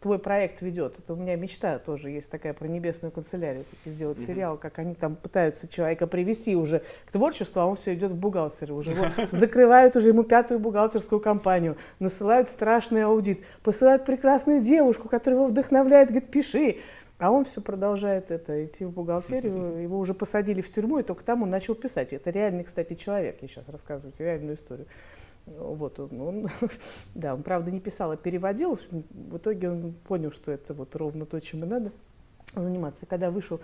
твой 0.00 0.18
проект 0.18 0.62
ведет. 0.62 0.98
Это 0.98 1.12
у 1.12 1.16
меня 1.16 1.36
мечта 1.36 1.78
тоже 1.78 2.10
есть 2.10 2.30
такая 2.30 2.54
про 2.54 2.66
небесную 2.66 3.12
канцелярию, 3.12 3.64
сделать 3.84 4.18
mm-hmm. 4.18 4.26
сериал, 4.26 4.56
как 4.56 4.78
они 4.78 4.94
там 4.94 5.14
пытаются 5.14 5.68
человека 5.68 6.06
привести 6.06 6.56
уже 6.56 6.82
к 7.06 7.12
творчеству, 7.12 7.60
а 7.60 7.66
он 7.66 7.76
все 7.76 7.94
идет 7.94 8.12
в 8.12 8.16
бухгалтеры. 8.16 8.72
Уже 8.72 8.92
его 8.92 9.04
закрывают 9.32 9.96
уже 9.96 10.08
ему 10.08 10.22
пятую 10.22 10.58
бухгалтерскую 10.60 11.20
компанию, 11.20 11.76
насылают 11.98 12.48
страшный 12.48 13.04
аудит, 13.04 13.44
посылают 13.62 14.06
прекрасную 14.06 14.60
девушку, 14.60 15.08
которая 15.08 15.40
его 15.40 15.48
вдохновляет, 15.48 16.08
говорит, 16.08 16.30
пиши. 16.30 16.78
А 17.18 17.30
он 17.30 17.44
все 17.44 17.60
продолжает 17.60 18.30
это, 18.30 18.64
идти 18.64 18.86
в 18.86 18.92
бухгалтерию, 18.92 19.78
его 19.82 19.98
уже 19.98 20.14
посадили 20.14 20.62
в 20.62 20.72
тюрьму, 20.72 21.00
и 21.00 21.02
только 21.02 21.22
там 21.22 21.42
он 21.42 21.50
начал 21.50 21.74
писать. 21.74 22.14
Это 22.14 22.30
реальный, 22.30 22.64
кстати, 22.64 22.94
человек, 22.94 23.38
я 23.42 23.48
сейчас 23.48 23.68
рассказываю 23.68 24.14
реальную 24.18 24.56
историю. 24.56 24.86
Вот 25.58 25.98
он, 25.98 26.20
он, 26.20 26.48
да, 27.14 27.34
он, 27.34 27.42
правда, 27.42 27.70
не 27.70 27.80
писал, 27.80 28.12
а 28.12 28.16
переводил. 28.16 28.78
В 29.10 29.36
итоге 29.36 29.70
он 29.70 29.94
понял, 30.04 30.32
что 30.32 30.52
это 30.52 30.74
вот 30.74 30.94
ровно 30.94 31.26
то, 31.26 31.40
чем 31.40 31.64
и 31.64 31.66
надо 31.66 31.92
заниматься. 32.54 33.06
Когда 33.06 33.30
вышел 33.30 33.60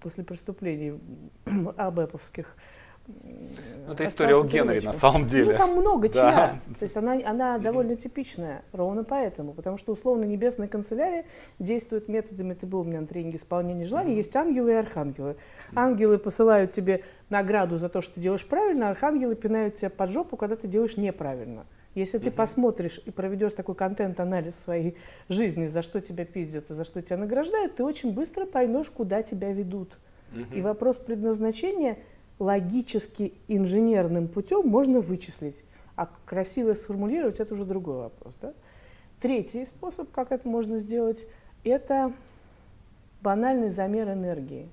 после 0.00 0.24
преступлений 0.24 0.98
абэповских, 1.76 2.56
ну, 3.86 3.92
это 3.92 4.04
история 4.04 4.34
о 4.34 4.42
Генри 4.42 4.80
на 4.80 4.92
самом 4.92 5.26
деле. 5.26 5.52
Ну, 5.52 5.58
там 5.58 5.70
много 5.72 6.08
да. 6.12 6.32
чья. 6.32 6.60
То 6.78 6.84
есть 6.84 6.96
она, 6.96 7.12
она 7.24 7.58
довольно 7.58 7.96
типичная, 7.96 8.62
ровно 8.72 9.04
поэтому. 9.04 9.52
Потому 9.52 9.78
что 9.78 9.92
условно 9.92 10.24
небесная 10.24 10.66
канцелярия 10.66 11.24
действует 11.58 12.08
методами, 12.08 12.54
ты 12.54 12.66
был 12.66 12.80
у 12.80 12.84
меня 12.84 13.00
на 13.00 13.06
тренинге 13.06 13.36
исполнения 13.36 13.84
желаний, 13.84 14.14
mm-hmm. 14.14 14.16
есть 14.16 14.36
ангелы 14.36 14.72
и 14.72 14.74
архангелы. 14.74 15.36
Ангелы 15.74 16.18
посылают 16.18 16.72
тебе 16.72 17.04
награду 17.30 17.78
за 17.78 17.88
то, 17.88 18.02
что 18.02 18.14
ты 18.14 18.20
делаешь 18.20 18.44
правильно, 18.44 18.88
а 18.88 18.90
архангелы 18.90 19.36
пинают 19.36 19.76
тебя 19.76 19.90
под 19.90 20.10
жопу, 20.10 20.36
когда 20.36 20.56
ты 20.56 20.66
делаешь 20.66 20.96
неправильно. 20.96 21.64
Если 21.94 22.18
ты 22.18 22.30
посмотришь 22.30 23.00
и 23.06 23.10
проведешь 23.10 23.52
такой 23.52 23.74
контент-анализ 23.74 24.54
своей 24.54 24.98
жизни, 25.30 25.66
за 25.66 25.80
что 25.80 26.02
тебя 26.02 26.26
пиздят 26.26 26.70
и 26.70 26.74
за 26.74 26.84
что 26.84 27.00
тебя 27.00 27.16
награждают, 27.16 27.76
ты 27.76 27.84
очень 27.84 28.12
быстро 28.12 28.44
поймешь, 28.44 28.90
куда 28.90 29.22
тебя 29.22 29.50
ведут. 29.52 29.96
И 30.52 30.60
вопрос 30.60 30.96
предназначения– 30.96 31.96
логически 32.38 33.32
инженерным 33.48 34.28
путем 34.28 34.68
можно 34.68 35.00
вычислить. 35.00 35.56
А 35.96 36.08
красиво 36.26 36.74
сформулировать 36.74 37.40
это 37.40 37.54
уже 37.54 37.64
другой 37.64 37.96
вопрос. 37.96 38.34
Да? 38.40 38.52
Третий 39.20 39.64
способ, 39.64 40.10
как 40.10 40.30
это 40.30 40.46
можно 40.46 40.78
сделать, 40.78 41.26
это 41.64 42.12
банальный 43.22 43.70
замер 43.70 44.10
энергии. 44.10 44.68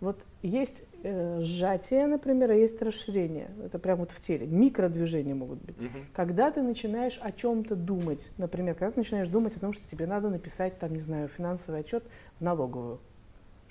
Вот 0.00 0.16
есть 0.42 0.84
э, 1.02 1.40
сжатие, 1.42 2.06
например, 2.06 2.52
а 2.52 2.54
есть 2.54 2.80
расширение. 2.80 3.50
Это 3.64 3.78
прямо 3.78 4.00
вот 4.00 4.12
в 4.12 4.20
теле. 4.20 4.46
Микродвижения 4.46 5.34
могут 5.34 5.60
быть. 5.60 5.76
Угу. 5.76 5.98
Когда 6.14 6.50
ты 6.50 6.62
начинаешь 6.62 7.18
о 7.20 7.32
чем-то 7.32 7.74
думать, 7.74 8.30
например, 8.38 8.74
когда 8.74 8.92
ты 8.92 9.00
начинаешь 9.00 9.28
думать 9.28 9.56
о 9.56 9.60
том, 9.60 9.72
что 9.72 9.86
тебе 9.88 10.06
надо 10.06 10.30
написать, 10.30 10.78
там, 10.78 10.94
не 10.94 11.00
знаю, 11.00 11.28
финансовый 11.28 11.80
отчет 11.80 12.04
в 12.38 12.44
налоговую. 12.44 13.00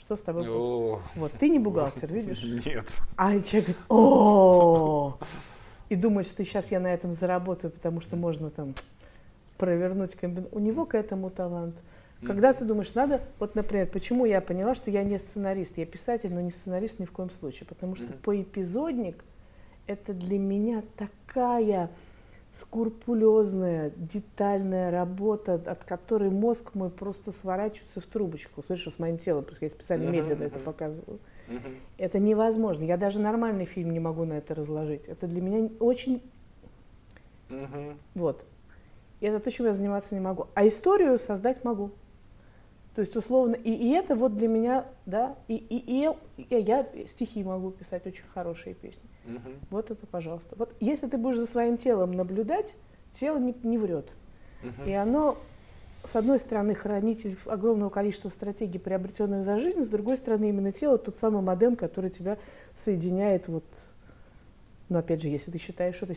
Что 0.08 0.16
с 0.16 0.22
тобой 0.22 0.44
будет? 0.44 1.02
Вот, 1.16 1.34
ты 1.34 1.50
не 1.50 1.60
бухгалтер, 1.60 2.14
видишь? 2.14 2.42
Нет. 2.42 3.02
А 3.18 3.32
человек 3.42 3.52
говорит, 3.52 3.78
о 3.90 5.18
И 5.90 5.98
думает, 5.98 6.28
что 6.28 6.46
сейчас 6.46 6.72
я 6.72 6.80
на 6.80 6.88
этом 6.88 7.14
заработаю, 7.14 7.72
потому 7.72 8.00
что 8.00 8.16
можно 8.16 8.50
там 8.50 8.74
провернуть 9.58 10.16
комбинацию. 10.16 10.56
У 10.56 10.60
него 10.60 10.86
к 10.86 10.96
этому 10.96 11.30
талант. 11.30 11.76
Когда 12.26 12.54
ты 12.54 12.64
думаешь, 12.64 12.94
надо, 12.94 13.20
вот, 13.38 13.56
например, 13.56 13.86
почему 13.88 14.24
я 14.24 14.40
поняла, 14.40 14.76
что 14.76 14.90
я 14.90 15.04
не 15.04 15.20
сценарист, 15.20 15.78
я 15.78 15.86
писатель, 15.86 16.34
но 16.34 16.40
не 16.40 16.52
сценарист 16.52 17.00
ни 17.00 17.06
в 17.06 17.12
коем 17.12 17.30
случае, 17.30 17.68
потому 17.68 17.98
что 17.98 18.08
поэпизодник 18.24 19.26
это 19.88 20.14
для 20.14 20.40
меня 20.40 20.84
такая 20.96 21.90
скрупулезная, 22.60 23.92
детальная 23.96 24.90
работа, 24.90 25.54
от 25.54 25.84
которой 25.84 26.30
мозг 26.30 26.74
мой 26.74 26.90
просто 26.90 27.32
сворачивается 27.32 28.02
в 28.02 28.06
трубочку. 28.06 28.64
Слышишь, 28.64 28.84
что 28.84 28.92
с 28.92 29.00
моим 29.00 29.18
телом, 29.18 29.44
просто 29.44 29.66
я 29.66 29.70
специально 29.70 30.10
медленно 30.10 30.44
это 30.44 30.60
показываю. 30.60 31.20
Это 31.98 32.20
невозможно. 32.20 32.84
Я 32.84 32.98
даже 32.98 33.20
нормальный 33.20 33.66
фильм 33.66 33.92
не 33.92 34.00
могу 34.00 34.26
на 34.26 34.34
это 34.34 34.56
разложить. 34.56 35.06
Это 35.08 35.28
для 35.28 35.42
меня 35.42 35.70
очень... 35.80 36.22
Вот. 38.16 38.46
И 39.20 39.26
это 39.26 39.40
то, 39.40 39.52
чем 39.52 39.68
я 39.68 39.74
заниматься 39.74 40.16
не 40.16 40.22
могу. 40.22 40.48
А 40.54 40.68
историю 40.68 41.18
создать 41.20 41.64
могу. 41.64 41.92
То 42.98 43.02
есть, 43.02 43.16
условно, 43.16 43.54
и, 43.54 43.72
и 43.72 43.92
это 43.92 44.16
вот 44.16 44.36
для 44.36 44.48
меня, 44.48 44.88
да, 45.06 45.36
и, 45.48 45.54
и, 45.54 46.10
и, 46.38 46.56
я 46.60 46.84
стихи 47.08 47.44
могу 47.44 47.70
писать, 47.70 48.08
очень 48.08 48.24
хорошие 48.34 48.74
песни. 48.74 49.08
Угу. 49.28 49.50
Вот 49.70 49.92
это, 49.92 50.08
пожалуйста. 50.08 50.56
Вот 50.56 50.74
если 50.80 51.06
ты 51.06 51.20
будешь 51.20 51.38
за 51.38 51.46
своим 51.46 51.78
телом 51.78 52.14
наблюдать, 52.14 52.74
тело 53.14 53.38
не, 53.38 53.56
не 53.62 53.78
врет. 53.78 54.10
Угу. 54.64 54.90
И 54.90 54.94
оно, 54.94 55.38
с 56.06 56.16
одной 56.16 56.40
стороны, 56.40 56.74
хранитель 56.74 57.38
огромного 57.46 57.92
количества 57.92 58.30
стратегий, 58.30 58.80
приобретенных 58.80 59.46
за 59.46 59.60
жизнь, 59.60 59.84
с 59.84 59.90
другой 59.90 60.18
стороны, 60.18 60.50
именно 60.50 60.72
тело 60.72 60.98
тот 60.98 61.20
самый 61.20 61.44
модем, 61.44 61.76
который 61.76 62.10
тебя 62.10 62.40
соединяет 62.76 63.48
вот 63.48 63.64
но 64.90 65.00
опять 65.00 65.22
же, 65.22 65.28
если 65.28 65.52
ты 65.52 65.58
считаешь, 65.58 65.96
что 65.96 66.06
ты 66.06 66.16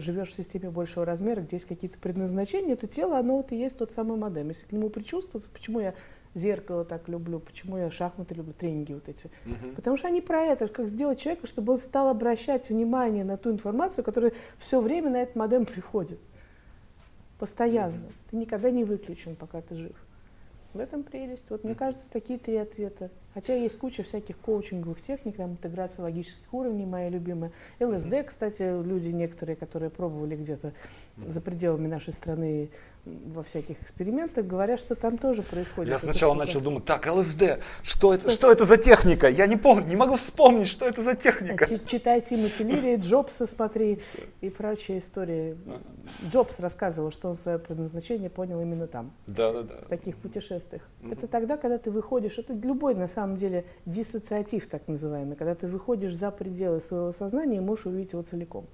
живешь 0.00 0.32
в 0.32 0.36
системе 0.36 0.70
большего 0.70 1.04
размера, 1.04 1.42
где 1.42 1.56
есть 1.56 1.66
какие-то 1.66 1.98
предназначения, 1.98 2.74
то 2.74 2.86
тело, 2.86 3.18
оно 3.18 3.36
вот 3.36 3.52
и 3.52 3.56
есть 3.56 3.76
тот 3.76 3.92
самый 3.92 4.16
модем. 4.16 4.48
Если 4.48 4.64
к 4.64 4.72
нему 4.72 4.88
причувствоваться, 4.88 5.50
почему 5.52 5.80
я 5.80 5.94
зеркало 6.36 6.84
так 6.84 7.08
люблю, 7.08 7.40
почему 7.40 7.78
я 7.78 7.90
шахматы 7.90 8.34
люблю, 8.34 8.52
тренинги 8.52 8.92
вот 8.92 9.08
эти. 9.08 9.26
Угу. 9.46 9.74
Потому 9.76 9.96
что 9.96 10.08
они 10.08 10.20
про 10.20 10.42
это, 10.42 10.68
как 10.68 10.88
сделать 10.88 11.20
человека, 11.20 11.46
чтобы 11.46 11.72
он 11.72 11.78
стал 11.78 12.08
обращать 12.08 12.68
внимание 12.68 13.24
на 13.24 13.36
ту 13.36 13.50
информацию, 13.50 14.04
которая 14.04 14.32
все 14.58 14.80
время 14.80 15.10
на 15.10 15.22
этот 15.22 15.34
модем 15.34 15.64
приходит. 15.64 16.20
Постоянно. 17.38 17.96
Угу. 17.96 18.12
Ты 18.30 18.36
никогда 18.36 18.70
не 18.70 18.84
выключен, 18.84 19.34
пока 19.34 19.60
ты 19.62 19.74
жив. 19.74 19.96
В 20.74 20.80
этом 20.80 21.02
прелесть. 21.02 21.44
Вот 21.48 21.64
мне 21.64 21.74
кажется, 21.74 22.06
такие 22.12 22.38
три 22.38 22.56
ответа. 22.56 23.10
Хотя 23.36 23.54
есть 23.54 23.76
куча 23.76 24.02
всяких 24.02 24.38
коучинговых 24.38 25.02
техник, 25.02 25.36
там 25.36 25.52
интеграция 25.52 26.04
логических 26.04 26.54
уровней, 26.54 26.86
моя 26.86 27.10
любимая. 27.10 27.52
ЛСД, 27.80 28.24
кстати, 28.26 28.62
люди 28.62 29.08
некоторые, 29.08 29.56
которые 29.56 29.90
пробовали 29.90 30.36
где-то 30.36 30.72
за 31.18 31.42
пределами 31.42 31.86
нашей 31.86 32.14
страны 32.14 32.70
во 33.06 33.42
всяких 33.42 33.80
экспериментах, 33.82 34.46
говорят, 34.46 34.80
что 34.80 34.94
там 34.94 35.16
тоже 35.16 35.42
происходит. 35.42 35.90
Я 35.90 35.98
сначала 35.98 36.34
начал 36.34 36.60
думать, 36.60 36.84
так, 36.84 37.06
ЛСД, 37.06 37.60
что 37.82 38.14
это, 38.14 38.30
что 38.30 38.50
это 38.50 38.64
за 38.64 38.76
техника? 38.76 39.28
Я 39.28 39.46
не 39.46 39.56
помню, 39.56 39.86
не 39.86 39.96
могу 39.96 40.16
вспомнить, 40.16 40.66
что 40.66 40.86
это 40.86 41.02
за 41.02 41.14
техника. 41.14 41.68
Читай 41.86 42.20
Тимоти 42.20 42.64
Лири, 42.64 42.96
Джобса 42.96 43.46
смотри 43.46 44.00
и 44.40 44.50
прочие 44.50 44.98
истории. 44.98 45.56
Джобс 46.30 46.58
рассказывал, 46.58 47.12
что 47.12 47.28
он 47.28 47.36
свое 47.36 47.58
предназначение 47.58 48.30
понял 48.30 48.60
именно 48.60 48.86
там. 48.86 49.12
Да, 49.26 49.52
да, 49.52 49.62
да. 49.62 49.74
В 49.84 49.88
таких 49.88 50.16
путешествиях. 50.16 50.82
Угу. 51.02 51.12
Это 51.12 51.26
тогда, 51.28 51.56
когда 51.56 51.78
ты 51.78 51.90
выходишь, 51.90 52.38
это 52.38 52.54
любой 52.54 52.94
на 52.94 53.08
самом 53.08 53.25
деле 53.34 53.64
диссоциатив 53.86 54.68
так 54.68 54.86
называемый, 54.86 55.36
когда 55.36 55.56
ты 55.56 55.66
выходишь 55.66 56.14
за 56.14 56.30
пределы 56.30 56.80
своего 56.80 57.12
сознания 57.12 57.56
и 57.56 57.60
можешь 57.60 57.86
увидеть 57.86 58.12
его 58.12 58.22
целиком. 58.22 58.66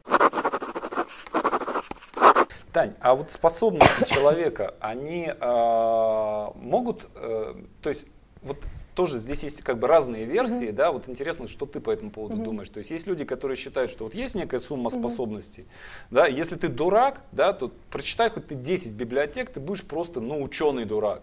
Тань, 2.72 2.94
а 3.00 3.14
вот 3.14 3.32
способности 3.32 4.04
человека, 4.04 4.74
они 4.80 5.26
э, 5.28 6.46
могут, 6.56 7.06
э, 7.14 7.54
то 7.82 7.88
есть 7.88 8.06
вот 8.42 8.56
тоже 8.94 9.18
здесь 9.18 9.42
есть 9.42 9.62
как 9.62 9.78
бы 9.78 9.86
разные 9.86 10.24
версии, 10.24 10.68
mm-hmm. 10.68 10.72
да, 10.72 10.92
вот 10.92 11.08
интересно, 11.08 11.48
что 11.48 11.66
ты 11.66 11.80
по 11.80 11.90
этому 11.90 12.10
поводу 12.10 12.36
mm-hmm. 12.36 12.44
думаешь. 12.44 12.68
То 12.68 12.78
есть 12.78 12.90
есть 12.90 13.06
люди, 13.06 13.24
которые 13.24 13.56
считают, 13.56 13.90
что 13.90 14.04
вот 14.04 14.14
есть 14.14 14.34
некая 14.34 14.58
сумма 14.58 14.88
mm-hmm. 14.88 15.00
способностей, 15.00 15.66
да, 16.10 16.26
если 16.26 16.56
ты 16.56 16.68
дурак, 16.68 17.22
да, 17.32 17.52
то 17.52 17.72
прочитай 17.90 18.28
хоть 18.30 18.48
ты 18.48 18.54
10 18.54 18.92
библиотек, 18.92 19.50
ты 19.50 19.60
будешь 19.60 19.84
просто, 19.84 20.20
ну, 20.20 20.42
ученый 20.42 20.84
дурак. 20.84 21.22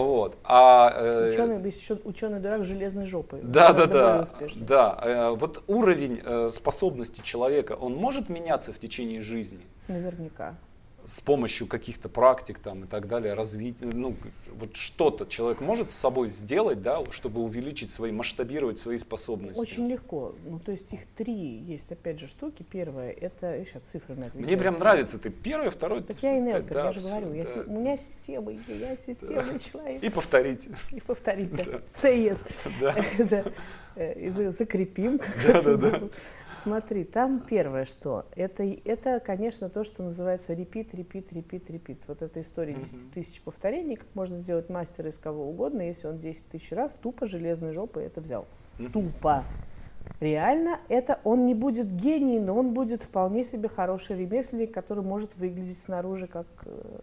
Вот. 0.00 0.38
А, 0.44 0.90
э, 0.96 1.32
ученый, 1.32 1.70
еще 1.70 1.98
ученый 2.04 2.40
дурак 2.40 2.64
с 2.64 2.66
железной 2.66 3.04
жопой. 3.04 3.40
Да, 3.42 3.74
да, 3.74 3.86
да. 3.86 4.28
Да. 4.56 4.98
Э, 5.02 5.30
вот 5.30 5.62
уровень 5.66 6.20
э, 6.24 6.48
способности 6.48 7.20
человека, 7.20 7.72
он 7.72 7.94
может 7.94 8.30
меняться 8.30 8.72
в 8.72 8.78
течение 8.78 9.20
жизни? 9.20 9.60
Наверняка 9.88 10.54
с 11.04 11.20
помощью 11.20 11.66
каких-то 11.66 12.08
практик 12.08 12.58
там 12.58 12.84
и 12.84 12.86
так 12.86 13.08
далее, 13.08 13.34
развить, 13.34 13.80
ну, 13.80 14.16
вот 14.54 14.76
что-то 14.76 15.26
человек 15.26 15.60
может 15.60 15.90
с 15.90 15.94
собой 15.94 16.28
сделать, 16.28 16.82
да, 16.82 17.02
чтобы 17.10 17.40
увеличить 17.42 17.90
свои, 17.90 18.12
масштабировать 18.12 18.78
свои 18.78 18.98
способности? 18.98 19.60
Очень 19.60 19.88
легко. 19.88 20.34
Ну, 20.44 20.58
то 20.58 20.72
есть 20.72 20.92
их 20.92 21.00
три 21.16 21.32
есть, 21.32 21.90
опять 21.92 22.18
же, 22.18 22.28
штуки. 22.28 22.64
Первое, 22.68 23.10
это, 23.10 23.64
сейчас 23.64 23.82
цифры 23.90 24.14
на. 24.14 24.30
Мне 24.34 24.56
прям 24.56 24.78
нравится, 24.78 25.18
ты 25.18 25.30
первый, 25.30 25.70
второй. 25.70 26.02
Так 26.02 26.22
я 26.22 26.38
энергия, 26.38 26.72
да, 26.72 26.86
я 26.86 26.92
же 26.92 27.00
говорю, 27.00 27.30
да, 27.30 27.36
я, 27.36 27.42
да, 27.44 27.62
у 27.66 27.72
меня 27.72 27.96
система, 27.96 28.52
я 28.52 28.96
системный 28.96 29.52
да. 29.52 29.58
человек. 29.58 30.02
И 30.02 30.08
повторить. 30.10 30.68
И 30.90 31.00
повторить, 31.00 31.50
да. 31.50 31.62
CS. 31.94 32.46
Да. 33.32 33.44
э, 33.96 34.52
закрепим. 34.52 35.20
Да, 35.46 35.62
да, 35.62 35.76
да. 35.76 36.00
Смотри, 36.62 37.04
там 37.04 37.40
первое, 37.40 37.84
что 37.84 38.26
это, 38.36 38.62
это, 38.84 39.20
конечно, 39.20 39.68
то, 39.68 39.84
что 39.84 40.02
называется 40.02 40.54
репит, 40.54 40.94
репит, 40.94 41.32
репит, 41.32 41.70
репит. 41.70 42.02
Вот 42.06 42.22
эта 42.22 42.40
история 42.40 42.74
10 42.74 43.12
тысяч 43.12 43.40
повторений, 43.42 43.96
как 43.96 44.08
можно 44.14 44.38
сделать 44.38 44.68
мастера 44.68 45.10
из 45.10 45.18
кого 45.18 45.48
угодно, 45.48 45.82
если 45.82 46.06
он 46.06 46.18
10 46.18 46.48
тысяч 46.48 46.72
раз 46.72 46.94
тупо 46.94 47.26
железной 47.26 47.72
жопой 47.72 48.04
это 48.04 48.20
взял. 48.20 48.46
Тупо. 48.92 49.44
Реально, 50.20 50.78
это 50.88 51.18
он 51.24 51.46
не 51.46 51.54
будет 51.54 51.96
гений, 51.96 52.38
но 52.38 52.56
он 52.56 52.74
будет 52.74 53.02
вполне 53.02 53.44
себе 53.44 53.68
хороший 53.68 54.18
ремесленник, 54.18 54.72
который 54.72 55.02
может 55.02 55.36
выглядеть 55.36 55.80
снаружи 55.80 56.26
как 56.26 56.46
э, 56.64 57.00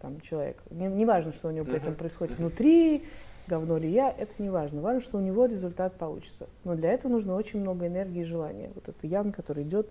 там, 0.00 0.20
человек. 0.20 0.62
Не, 0.70 0.88
не 0.88 1.06
важно, 1.06 1.32
что 1.32 1.48
у 1.48 1.50
него 1.50 1.64
при 1.64 1.76
этом 1.76 1.94
происходит 1.94 2.38
внутри, 2.38 3.04
говно 3.46 3.78
ли 3.78 3.90
я, 3.90 4.10
это 4.10 4.32
не 4.42 4.50
важно. 4.50 4.80
Важно, 4.80 5.00
что 5.00 5.18
у 5.18 5.20
него 5.20 5.46
результат 5.46 5.94
получится. 5.94 6.48
Но 6.64 6.74
для 6.74 6.92
этого 6.92 7.12
нужно 7.12 7.34
очень 7.34 7.60
много 7.60 7.86
энергии 7.86 8.22
и 8.22 8.24
желания. 8.24 8.70
Вот 8.74 8.88
это 8.88 9.06
Ян, 9.06 9.32
который 9.32 9.64
идет, 9.64 9.88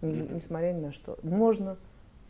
несмотря 0.00 0.72
ни 0.72 0.80
на 0.80 0.92
что. 0.92 1.18
Можно 1.22 1.76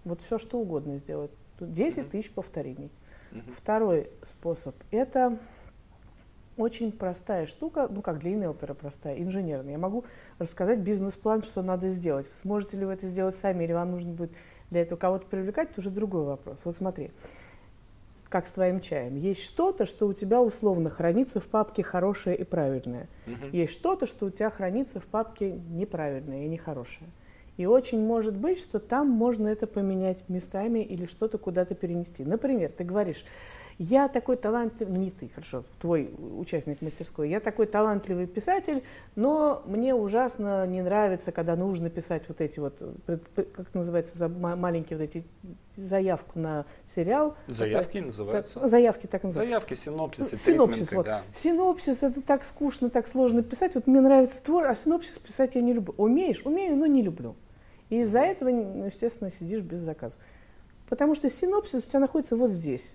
вот 0.04 0.22
все, 0.22 0.38
что 0.38 0.58
угодно 0.58 0.98
сделать. 0.98 1.30
10 1.60 2.10
тысяч 2.10 2.30
повторений. 2.30 2.90
Второй 3.56 4.08
способ– 4.22 4.74
это 4.90 5.38
очень 6.56 6.90
простая 6.90 7.46
штука, 7.46 7.86
ну 7.90 8.00
как 8.00 8.20
длинная 8.20 8.48
опера 8.48 8.72
простая, 8.72 9.20
инженерная. 9.20 9.72
Я 9.72 9.78
могу 9.78 10.04
рассказать 10.38 10.78
бизнес-план, 10.78 11.42
что 11.42 11.62
надо 11.62 11.90
сделать. 11.90 12.26
Сможете 12.40 12.78
ли 12.78 12.86
вы 12.86 12.92
это 12.92 13.06
сделать 13.06 13.36
сами, 13.36 13.64
или 13.64 13.72
вам 13.72 13.90
нужно 13.90 14.12
будет 14.12 14.30
для 14.70 14.82
этого 14.82 14.98
кого-то 14.98 15.26
привлекать, 15.26 15.70
это 15.70 15.80
уже 15.80 15.90
другой 15.90 16.24
вопрос. 16.24 16.58
Вот 16.64 16.74
смотри, 16.74 17.10
как 18.36 18.48
с 18.48 18.52
твоим 18.52 18.82
чаем. 18.82 19.16
Есть 19.16 19.42
что-то, 19.44 19.86
что 19.86 20.06
у 20.06 20.12
тебя 20.12 20.42
условно 20.42 20.90
хранится 20.90 21.40
в 21.40 21.46
папке 21.46 21.82
хорошее 21.82 22.36
и 22.36 22.44
правильное. 22.44 23.08
Угу. 23.26 23.56
Есть 23.56 23.72
что-то, 23.72 24.04
что 24.04 24.26
у 24.26 24.30
тебя 24.30 24.50
хранится 24.50 25.00
в 25.00 25.06
папке 25.06 25.52
неправильное 25.70 26.44
и 26.44 26.48
нехорошее. 26.48 27.08
И 27.56 27.64
очень 27.64 28.04
может 28.04 28.36
быть, 28.36 28.58
что 28.58 28.78
там 28.78 29.08
можно 29.08 29.48
это 29.48 29.66
поменять 29.66 30.28
местами 30.28 30.80
или 30.80 31.06
что-то 31.06 31.38
куда-то 31.38 31.74
перенести. 31.74 32.26
Например, 32.26 32.70
ты 32.70 32.84
говоришь, 32.84 33.24
я 33.78 34.08
такой 34.08 34.36
талантливый, 34.36 34.94
ну 34.94 35.00
не 35.00 35.10
ты, 35.10 35.28
хорошо, 35.28 35.64
твой 35.80 36.10
участник 36.38 36.80
мастерской, 36.80 37.28
я 37.28 37.40
такой 37.40 37.66
талантливый 37.66 38.26
писатель, 38.26 38.82
но 39.16 39.62
мне 39.66 39.94
ужасно 39.94 40.66
не 40.66 40.80
нравится, 40.80 41.30
когда 41.30 41.56
нужно 41.56 41.90
писать 41.90 42.22
вот 42.28 42.40
эти 42.40 42.58
вот, 42.58 42.82
как 43.06 43.74
называется, 43.74 44.28
маленькие 44.28 44.98
вот 44.98 45.04
эти 45.04 45.24
заявку 45.76 46.38
на 46.38 46.64
сериал. 46.94 47.36
Заявки 47.48 47.98
это, 47.98 48.06
называются? 48.06 48.60
Так, 48.60 48.70
заявки 48.70 49.06
так 49.06 49.22
называются. 49.24 49.50
Заявки, 49.50 49.74
синопсисы, 49.74 50.36
синопсис, 50.38 50.92
вот. 50.92 51.04
да. 51.04 51.22
Синопсис, 51.34 52.02
это 52.02 52.22
так 52.22 52.44
скучно, 52.44 52.88
так 52.88 53.06
сложно 53.06 53.42
писать. 53.42 53.74
Вот 53.74 53.86
мне 53.86 54.00
нравится 54.00 54.42
твор, 54.42 54.66
а 54.66 54.74
синопсис 54.74 55.18
писать 55.18 55.54
я 55.54 55.60
не 55.60 55.74
люблю. 55.74 55.94
Умеешь? 55.98 56.42
Умею, 56.46 56.76
но 56.76 56.86
не 56.86 57.02
люблю. 57.02 57.36
И 57.90 58.00
из-за 58.00 58.20
этого, 58.20 58.48
ну, 58.48 58.86
естественно, 58.86 59.30
сидишь 59.30 59.60
без 59.60 59.80
заказа. 59.80 60.14
Потому 60.88 61.14
что 61.14 61.28
синопсис 61.28 61.80
у 61.80 61.82
тебя 61.82 62.00
находится 62.00 62.36
вот 62.36 62.50
здесь. 62.50 62.94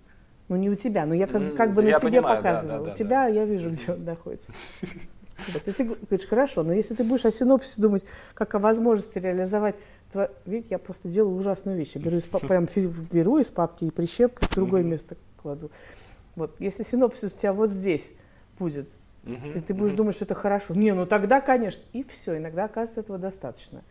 Ну, 0.51 0.57
не 0.57 0.69
у 0.69 0.75
тебя, 0.75 1.05
но 1.05 1.13
я 1.13 1.27
как, 1.27 1.55
как 1.55 1.73
бы 1.73 1.81
я 1.81 1.93
на 1.93 1.99
тебе 2.01 2.09
понимаю, 2.11 2.35
показываю. 2.35 2.79
Да, 2.79 2.85
да, 2.85 2.91
у 2.91 2.95
тебя 2.97 3.09
да. 3.09 3.27
я 3.27 3.45
вижу, 3.45 3.69
где 3.69 3.93
он 3.93 4.03
находится. 4.03 4.51
Вот, 5.53 5.67
и 5.67 5.71
ты 5.71 5.85
говоришь, 5.85 6.27
хорошо, 6.27 6.61
но 6.61 6.71
если 6.71 6.93
ты 6.93 7.03
будешь 7.03 7.25
о 7.25 7.31
синопсисе 7.31 7.81
думать, 7.81 8.05
как 8.35 8.53
о 8.53 8.59
возможности 8.59 9.17
реализовать, 9.17 9.75
тво... 10.11 10.29
видите, 10.45 10.67
я 10.71 10.77
просто 10.77 11.07
делаю 11.07 11.35
ужасную 11.35 11.77
вещь. 11.77 11.93
Я 11.95 12.01
беру 12.01 12.17
из, 12.17 12.25
прям 12.25 12.67
беру 13.11 13.39
из 13.39 13.49
папки 13.49 13.85
и 13.85 13.89
прищепкой 13.89 14.47
в 14.47 14.53
другое 14.53 14.83
место 14.83 15.15
кладу. 15.41 15.71
Вот, 16.35 16.53
если 16.59 16.83
синопсис 16.83 17.23
у 17.23 17.29
тебя 17.29 17.53
вот 17.53 17.71
здесь 17.71 18.11
будет, 18.59 18.89
и 19.23 19.59
ты 19.65 19.73
будешь 19.73 19.93
думать, 19.93 20.15
что 20.15 20.25
это 20.25 20.35
хорошо, 20.35 20.75
не, 20.75 20.93
ну 20.93 21.07
тогда, 21.07 21.41
конечно, 21.41 21.81
и 21.93 22.03
все, 22.03 22.37
иногда 22.37 22.65
оказывается 22.65 22.99
этого 22.99 23.17
достаточно. 23.17 23.83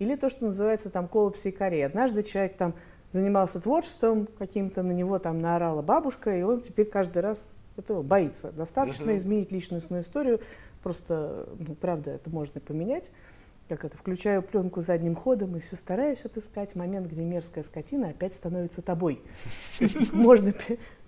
Или 0.00 0.14
то, 0.14 0.28
что 0.28 0.46
называется 0.46 0.90
там 0.90 1.08
коллапс 1.08 1.44
Кореи. 1.56 1.82
Однажды 1.82 2.22
человек 2.22 2.56
там 2.56 2.74
занимался 3.12 3.60
творчеством 3.60 4.28
каким-то, 4.38 4.82
на 4.82 4.92
него 4.92 5.18
там 5.18 5.40
наорала 5.40 5.82
бабушка, 5.82 6.36
и 6.36 6.42
он 6.42 6.60
теперь 6.60 6.86
каждый 6.86 7.20
раз 7.20 7.46
этого 7.76 8.02
боится. 8.02 8.52
Достаточно 8.52 9.16
изменить 9.16 9.52
личностную 9.52 10.02
историю, 10.02 10.40
просто, 10.82 11.48
ну, 11.58 11.74
правда, 11.74 12.12
это 12.12 12.30
можно 12.30 12.60
поменять. 12.60 13.10
Как 13.68 13.84
это, 13.84 13.98
включаю 13.98 14.42
пленку 14.42 14.80
задним 14.80 15.14
ходом 15.14 15.54
и 15.56 15.60
все 15.60 15.76
стараюсь 15.76 16.24
отыскать 16.24 16.74
момент, 16.74 17.06
где 17.06 17.22
мерзкая 17.22 17.62
скотина 17.64 18.08
опять 18.08 18.34
становится 18.34 18.80
тобой. 18.80 19.20
Можно 20.12 20.54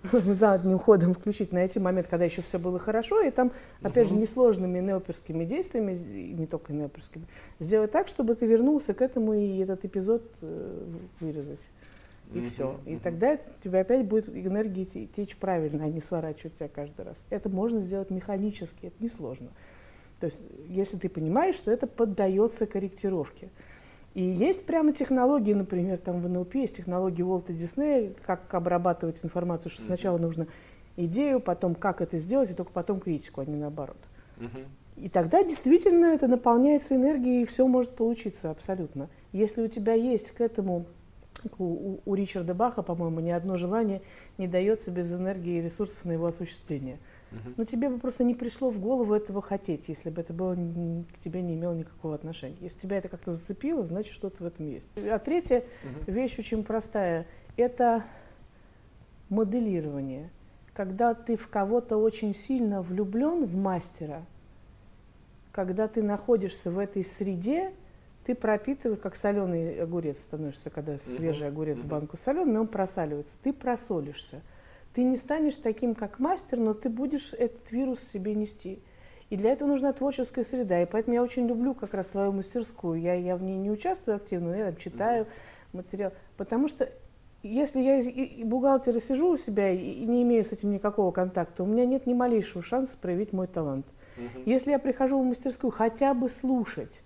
задним 0.03 0.77
ходом 0.77 1.15
включить, 1.15 1.51
найти 1.51 1.79
момент, 1.79 2.05
когда 2.07 2.25
еще 2.25 2.43
все 2.43 2.59
было 2.59 2.77
хорошо, 2.77 3.19
и 3.23 3.31
там, 3.31 3.51
опять 3.81 4.09
же, 4.09 4.13
несложными 4.13 4.79
неоперскими 4.79 5.43
действиями, 5.43 5.95
не 5.95 6.45
только 6.45 6.71
неоперскими, 6.71 7.25
сделать 7.57 7.89
так, 7.89 8.07
чтобы 8.07 8.35
ты 8.35 8.45
вернулся 8.45 8.93
к 8.93 9.01
этому 9.01 9.33
и 9.33 9.57
этот 9.57 9.83
эпизод 9.83 10.23
э, 10.43 10.83
вырезать 11.19 11.61
и 12.33 12.37
mm-hmm. 12.37 12.49
все. 12.49 12.79
И 12.85 12.97
тогда 12.97 13.33
у 13.33 13.63
тебя 13.63 13.81
опять 13.81 14.05
будет 14.05 14.29
энергия 14.29 14.85
течь 14.85 15.35
правильно, 15.35 15.85
а 15.85 15.87
не 15.87 16.01
сворачивать 16.01 16.55
тебя 16.55 16.69
каждый 16.69 17.05
раз. 17.05 17.23
Это 17.29 17.49
можно 17.49 17.81
сделать 17.81 18.09
механически, 18.09 18.87
это 18.87 19.03
несложно. 19.03 19.49
То 20.19 20.27
есть, 20.27 20.41
если 20.69 20.97
ты 20.97 21.09
понимаешь, 21.09 21.55
что 21.55 21.71
это 21.71 21.87
поддается 21.87 22.67
корректировке. 22.67 23.49
И 24.13 24.21
есть 24.21 24.65
прямо 24.65 24.93
технологии, 24.93 25.53
например, 25.53 25.97
там 25.97 26.21
в 26.21 26.29
НЛП 26.29 26.55
есть 26.55 26.75
технологии 26.75 27.23
Уолта 27.23 27.53
Диснея, 27.53 28.13
как 28.25 28.53
обрабатывать 28.53 29.23
информацию, 29.23 29.71
что 29.71 29.83
сначала 29.83 30.17
нужно 30.17 30.47
идею, 30.97 31.39
потом 31.39 31.75
как 31.75 32.01
это 32.01 32.17
сделать, 32.19 32.51
и 32.51 32.53
только 32.53 32.71
потом 32.71 32.99
критику, 32.99 33.41
а 33.41 33.45
не 33.45 33.55
наоборот. 33.55 33.97
И 34.97 35.09
тогда 35.09 35.43
действительно 35.43 36.07
это 36.07 36.27
наполняется 36.27 36.95
энергией, 36.95 37.41
и 37.41 37.45
все 37.45 37.65
может 37.65 37.95
получиться 37.95 38.51
абсолютно. 38.51 39.09
Если 39.31 39.63
у 39.63 39.67
тебя 39.67 39.93
есть 39.93 40.31
к 40.31 40.41
этому 40.41 40.85
у, 41.59 41.99
у 42.05 42.15
Ричарда 42.15 42.53
Баха, 42.53 42.81
по-моему, 42.81 43.19
ни 43.19 43.31
одно 43.31 43.57
желание 43.57 44.01
не 44.37 44.47
дается 44.47 44.91
без 44.91 45.11
энергии 45.11 45.59
и 45.59 45.61
ресурсов 45.61 46.05
на 46.05 46.13
его 46.13 46.27
осуществление. 46.27 46.99
Но 47.55 47.63
тебе 47.63 47.89
бы 47.89 47.97
просто 47.97 48.23
не 48.23 48.35
пришло 48.35 48.69
в 48.71 48.79
голову 48.79 49.13
этого 49.13 49.41
хотеть, 49.41 49.87
если 49.87 50.09
бы 50.09 50.19
это 50.21 50.33
было 50.33 50.53
к 50.53 51.23
тебе 51.23 51.41
не 51.41 51.55
имело 51.55 51.73
никакого 51.73 52.13
отношения. 52.13 52.57
Если 52.59 52.79
тебя 52.79 52.97
это 52.97 53.07
как-то 53.07 53.31
зацепило, 53.31 53.85
значит 53.85 54.13
что-то 54.13 54.43
в 54.43 54.47
этом 54.47 54.69
есть. 54.69 54.89
А 54.97 55.17
третья 55.17 55.59
uh 55.59 56.11
вещь 56.11 56.37
очень 56.37 56.63
простая– 56.63 57.25
это 57.55 58.03
моделирование. 59.29 60.29
Когда 60.73 61.13
ты 61.13 61.37
в 61.37 61.47
кого-то 61.47 61.97
очень 61.97 62.35
сильно 62.35 62.81
влюблен 62.81 63.45
в 63.45 63.55
мастера, 63.55 64.25
когда 65.51 65.87
ты 65.87 66.03
находишься 66.03 66.69
в 66.69 66.79
этой 66.79 67.03
среде, 67.03 67.71
ты 68.31 68.35
пропитываешь, 68.35 69.01
как 69.01 69.17
соленый 69.17 69.81
огурец 69.81 70.19
становишься, 70.19 70.69
когда 70.69 70.97
свежий 70.97 71.49
огурец 71.49 71.77
в 71.77 71.85
банку 71.85 72.15
соленый, 72.15 72.61
он 72.61 72.67
просаливается. 72.67 73.33
Ты 73.43 73.51
просолишься. 73.51 74.41
Ты 74.93 75.03
не 75.03 75.17
станешь 75.17 75.57
таким, 75.57 75.95
как 75.95 76.19
мастер, 76.19 76.57
но 76.57 76.73
ты 76.73 76.87
будешь 76.87 77.33
этот 77.33 77.69
вирус 77.73 77.99
себе 77.99 78.33
нести. 78.33 78.79
И 79.29 79.35
для 79.35 79.51
этого 79.51 79.67
нужна 79.67 79.91
творческая 79.91 80.45
среда. 80.45 80.81
И 80.81 80.85
поэтому 80.85 81.15
я 81.15 81.23
очень 81.23 81.45
люблю 81.45 81.73
как 81.73 81.93
раз 81.93 82.07
твою 82.07 82.31
мастерскую. 82.31 83.01
Я, 83.01 83.15
я 83.15 83.35
в 83.35 83.43
ней 83.43 83.57
не 83.57 83.69
участвую 83.69 84.15
активно, 84.15 84.51
но 84.51 84.55
я 84.55 84.65
там 84.67 84.77
читаю 84.77 85.27
материал. 85.73 86.13
Потому 86.37 86.69
что 86.69 86.89
если 87.43 87.81
я 87.81 87.99
и 87.99 88.45
бухгалтера 88.45 89.01
сижу 89.01 89.31
у 89.31 89.37
себя 89.37 89.71
и 89.71 90.05
не 90.05 90.23
имею 90.23 90.45
с 90.45 90.53
этим 90.53 90.71
никакого 90.71 91.11
контакта, 91.11 91.63
у 91.63 91.65
меня 91.65 91.85
нет 91.85 92.07
ни 92.07 92.13
малейшего 92.13 92.63
шанса 92.63 92.97
проявить 92.97 93.33
мой 93.33 93.47
талант. 93.47 93.87
Если 94.45 94.71
я 94.71 94.79
прихожу 94.79 95.21
в 95.21 95.25
мастерскую 95.25 95.71
хотя 95.71 96.13
бы 96.13 96.29
слушать, 96.29 97.01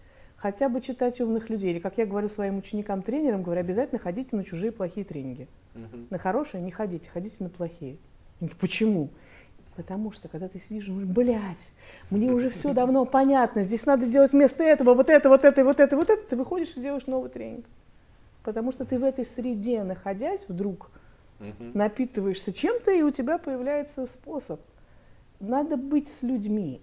хотя 0.45 0.69
бы 0.69 0.79
читать 0.79 1.19
умных 1.21 1.49
людей. 1.49 1.71
Или, 1.71 1.79
как 1.79 1.97
я 1.97 2.05
говорю 2.05 2.29
своим 2.29 2.59
ученикам-тренерам, 2.59 3.41
говорю, 3.41 3.61
обязательно 3.61 3.97
ходите 3.97 4.35
на 4.35 4.43
чужие 4.43 4.71
плохие 4.71 5.03
тренинги. 5.03 5.47
Угу. 5.73 6.05
На 6.11 6.19
хорошие 6.19 6.61
не 6.61 6.69
ходите, 6.69 7.09
ходите 7.09 7.37
на 7.39 7.49
плохие. 7.49 7.97
Почему? 8.59 9.09
Потому 9.75 10.11
что, 10.11 10.27
когда 10.27 10.47
ты 10.47 10.59
сидишь, 10.59 10.85
думаешь, 10.85 11.07
блядь, 11.07 11.71
мне 12.11 12.31
уже 12.31 12.51
все 12.51 12.73
давно 12.73 13.05
понятно, 13.05 13.63
здесь 13.63 13.87
надо 13.87 14.05
делать 14.05 14.33
вместо 14.33 14.63
этого 14.63 14.93
вот 14.93 15.09
это, 15.09 15.29
вот 15.29 15.43
это, 15.43 15.65
вот 15.65 15.79
это, 15.79 15.95
вот 15.95 16.11
это, 16.11 16.29
ты 16.29 16.35
выходишь 16.35 16.77
и 16.77 16.81
делаешь 16.81 17.07
новый 17.07 17.31
тренинг. 17.31 17.65
Потому 18.43 18.71
что 18.71 18.85
ты 18.85 18.99
в 18.99 19.03
этой 19.03 19.25
среде, 19.25 19.81
находясь, 19.81 20.45
вдруг 20.47 20.91
угу. 21.39 21.71
напитываешься 21.73 22.53
чем-то, 22.53 22.91
и 22.91 23.01
у 23.01 23.09
тебя 23.09 23.39
появляется 23.39 24.05
способ. 24.05 24.61
Надо 25.39 25.75
быть 25.75 26.07
с 26.07 26.21
людьми 26.21 26.81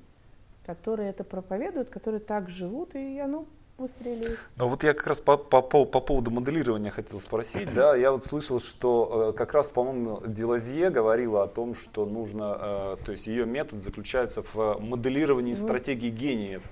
которые 0.65 1.11
это 1.11 1.25
проповедуют, 1.25 1.91
которые 1.91 2.21
так 2.21 2.49
живут, 2.49 2.95
и 2.95 3.19
оно 3.19 3.47
выстрелит. 3.79 4.39
Ну 4.57 4.69
вот 4.69 4.85
я 4.85 4.95
как 4.95 5.07
раз 5.07 5.21
по, 5.21 5.37
по, 5.37 5.61
по, 5.63 5.85
по 5.85 6.01
поводу 6.01 6.31
моделирования 6.31 6.91
хотел 6.91 7.21
спросить, 7.21 7.73
да, 7.73 7.97
я 7.97 8.13
вот 8.13 8.25
слышал, 8.25 8.61
что 8.61 9.31
э, 9.31 9.37
как 9.37 9.55
раз, 9.55 9.71
по-моему, 9.71 10.23
Делазье 10.27 10.91
говорила 10.91 11.43
о 11.43 11.49
том, 11.49 11.75
что 11.75 12.07
нужно, 12.07 12.57
э, 12.61 12.97
то 13.05 13.13
есть 13.13 13.27
ее 13.27 13.45
метод 13.45 13.81
заключается 13.81 14.43
в 14.43 14.79
моделировании 14.81 15.55
стратегии 15.55 16.11
гениев. 16.11 16.63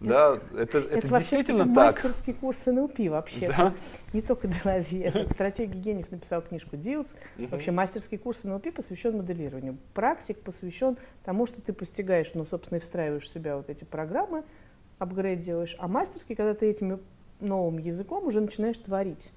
Да, 0.00 0.38
это, 0.56 0.78
это, 0.78 0.96
Это 0.96 1.08
действительно 1.08 1.64
вообще 1.66 1.74
так. 1.74 2.04
мастерский 2.04 2.32
курс 2.32 2.64
НЛП 2.66 2.98
вообще. 3.00 3.48
Да? 3.48 3.74
Не 4.14 4.22
только 4.22 4.48
Делази. 4.48 5.00
Это 5.00 5.30
стратегия 5.34 5.78
гениев 5.78 6.10
написал 6.10 6.40
книжку 6.40 6.78
Дилс. 6.78 7.16
Мгм. 7.36 7.48
Вообще 7.50 7.70
мастерский 7.70 8.16
курс 8.16 8.44
НЛП 8.44 8.72
посвящен 8.74 9.18
моделированию. 9.18 9.76
Практик 9.92 10.40
посвящен 10.40 10.96
тому, 11.22 11.46
что 11.46 11.60
ты 11.60 11.74
постигаешь, 11.74 12.32
ну, 12.34 12.46
собственно, 12.46 12.78
и 12.78 12.80
встраиваешь 12.80 13.24
в 13.24 13.32
себя 13.32 13.58
вот 13.58 13.68
эти 13.68 13.84
программы, 13.84 14.42
апгрейд 14.98 15.42
делаешь. 15.42 15.76
А 15.78 15.86
мастерский, 15.86 16.34
когда 16.34 16.54
ты 16.54 16.70
этим 16.70 17.00
новым 17.40 17.76
языком 17.78 18.26
уже 18.26 18.40
начинаешь 18.40 18.78
творить. 18.78 19.30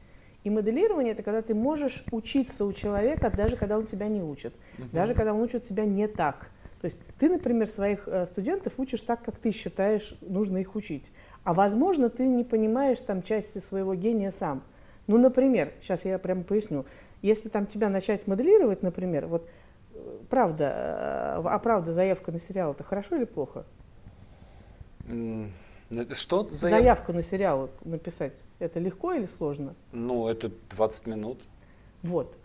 И 0.46 0.50
моделирование 0.50 1.14
это 1.14 1.24
когда 1.24 1.42
ты 1.42 1.54
можешь 1.54 2.04
учиться 2.12 2.66
у 2.66 2.74
человека, 2.74 3.32
даже 3.36 3.56
когда 3.56 3.78
он 3.78 3.86
тебя 3.86 4.08
не 4.08 4.22
учит, 4.22 4.54
даже 4.92 5.14
когда 5.14 5.34
он 5.34 5.42
учит 5.42 5.64
тебя 5.64 5.86
не 5.86 6.08
так. 6.08 6.48
То 6.84 6.88
есть 6.88 7.00
ты, 7.18 7.30
например, 7.30 7.66
своих 7.70 8.10
э, 8.10 8.26
студентов 8.26 8.74
учишь 8.76 9.00
так, 9.04 9.24
как 9.24 9.38
ты 9.38 9.54
считаешь 9.54 10.18
нужно 10.20 10.58
их 10.58 10.76
учить. 10.76 11.10
А 11.46 11.54
возможно, 11.54 12.10
ты 12.10 12.28
не 12.28 12.44
понимаешь 12.44 13.00
там 13.00 13.24
части 13.24 13.60
своего 13.60 13.96
гения 13.96 14.32
сам. 14.32 14.62
Ну, 15.08 15.18
например, 15.18 15.72
сейчас 15.82 16.04
я 16.04 16.20
прямо 16.20 16.44
поясню. 16.44 16.84
Если 17.22 17.48
там 17.48 17.68
тебя 17.68 17.88
начать 17.88 18.28
моделировать, 18.28 18.84
например, 18.84 19.28
вот 19.28 19.48
э, 19.94 20.18
правда, 20.30 20.66
э, 20.66 21.42
а 21.46 21.58
правда 21.60 21.94
заявка 21.94 22.34
на 22.34 22.40
сериал, 22.42 22.74
это 22.74 22.84
хорошо 22.84 23.16
или 23.16 23.24
плохо? 23.24 23.64
Что? 26.12 26.50
за 26.50 26.68
Заявку 26.68 27.14
на 27.14 27.24
сериал 27.24 27.70
написать, 27.86 28.34
это 28.60 28.82
легко 28.82 29.14
или 29.14 29.26
сложно? 29.26 29.74
Ну, 29.94 30.28
это 30.28 30.52
20 30.72 31.08
минут. 31.08 31.40
Вот. 32.02 32.36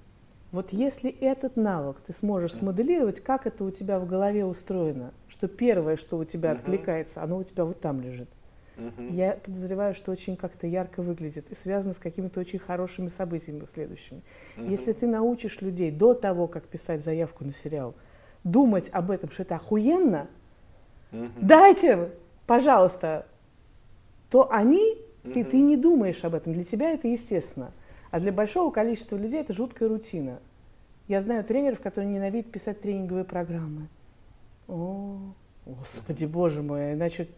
Вот 0.51 0.73
если 0.73 1.11
этот 1.11 1.57
навык 1.57 1.99
ты 2.07 2.13
сможешь 2.15 2.55
смоделировать, 2.55 3.21
как 3.21 3.47
это 3.47 3.65
у 3.65 3.71
тебя 3.71 3.99
в 3.99 4.07
голове 4.07 4.47
устроено, 4.47 5.13
что 5.29 5.47
первое, 5.47 5.97
что 5.97 6.17
у 6.17 6.25
тебя 6.25 6.53
откликается, 6.53 7.23
оно 7.23 7.39
у 7.39 7.45
тебя 7.45 7.65
вот 7.65 7.81
там 7.81 8.01
лежит. 8.01 8.29
Я 9.11 9.33
подозреваю, 9.33 9.95
что 9.95 10.13
очень 10.13 10.37
как-то 10.37 10.67
ярко 10.67 11.03
выглядит 11.03 11.51
и 11.51 11.55
связано 11.55 11.95
с 11.95 11.99
какими-то 11.99 12.41
очень 12.41 12.59
хорошими 12.59 13.09
событиями 13.09 13.67
следующими. 13.73 14.23
Если 14.67 14.93
ты 14.93 15.07
научишь 15.07 15.61
людей 15.61 15.91
до 15.91 16.15
того, 16.15 16.47
как 16.47 16.67
писать 16.67 17.03
заявку 17.03 17.45
на 17.45 17.53
сериал, 17.53 17.95
думать 18.45 18.91
об 18.93 19.11
этом, 19.11 19.31
что 19.31 19.43
это 19.43 19.57
охуенно, 19.57 20.29
дайте, 21.41 22.11
пожалуйста, 22.47 23.27
то 24.31 24.51
они, 24.53 24.99
ты, 25.23 25.41
Мгм. 25.41 25.49
ты 25.51 25.61
не 25.61 25.77
думаешь 25.77 26.25
об 26.25 26.35
этом, 26.35 26.53
для 26.53 26.65
тебя 26.65 26.91
это 26.91 27.09
естественно. 27.09 27.73
А 28.11 28.21
для 28.21 28.33
большого 28.33 28.71
количества 28.71 29.17
людей 29.17 29.41
это 29.41 29.53
жуткая 29.53 29.89
рутина. 29.89 30.41
Я 31.09 31.21
знаю 31.23 31.45
тренеров, 31.45 31.81
которые 31.81 32.13
ненавидят 32.13 32.51
писать 32.51 32.81
тренинговые 32.81 33.25
программы. 33.25 33.89
О, 34.67 35.19
господи, 35.67 36.27
боже 36.27 36.63
мой, 36.63 36.95
иначе, 36.95 37.29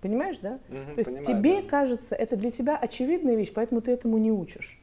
понимаешь, 0.00 0.38
да? 0.38 0.58
Мгм, 0.68 0.94
То 0.94 1.00
есть 1.00 1.04
понимаю, 1.04 1.26
тебе 1.26 1.62
да. 1.62 1.68
кажется, 1.68 2.14
это 2.14 2.36
для 2.36 2.50
тебя 2.50 2.76
очевидная 2.76 3.36
вещь, 3.36 3.52
поэтому 3.54 3.80
ты 3.82 3.92
этому 3.92 4.18
не 4.18 4.32
учишь. 4.32 4.78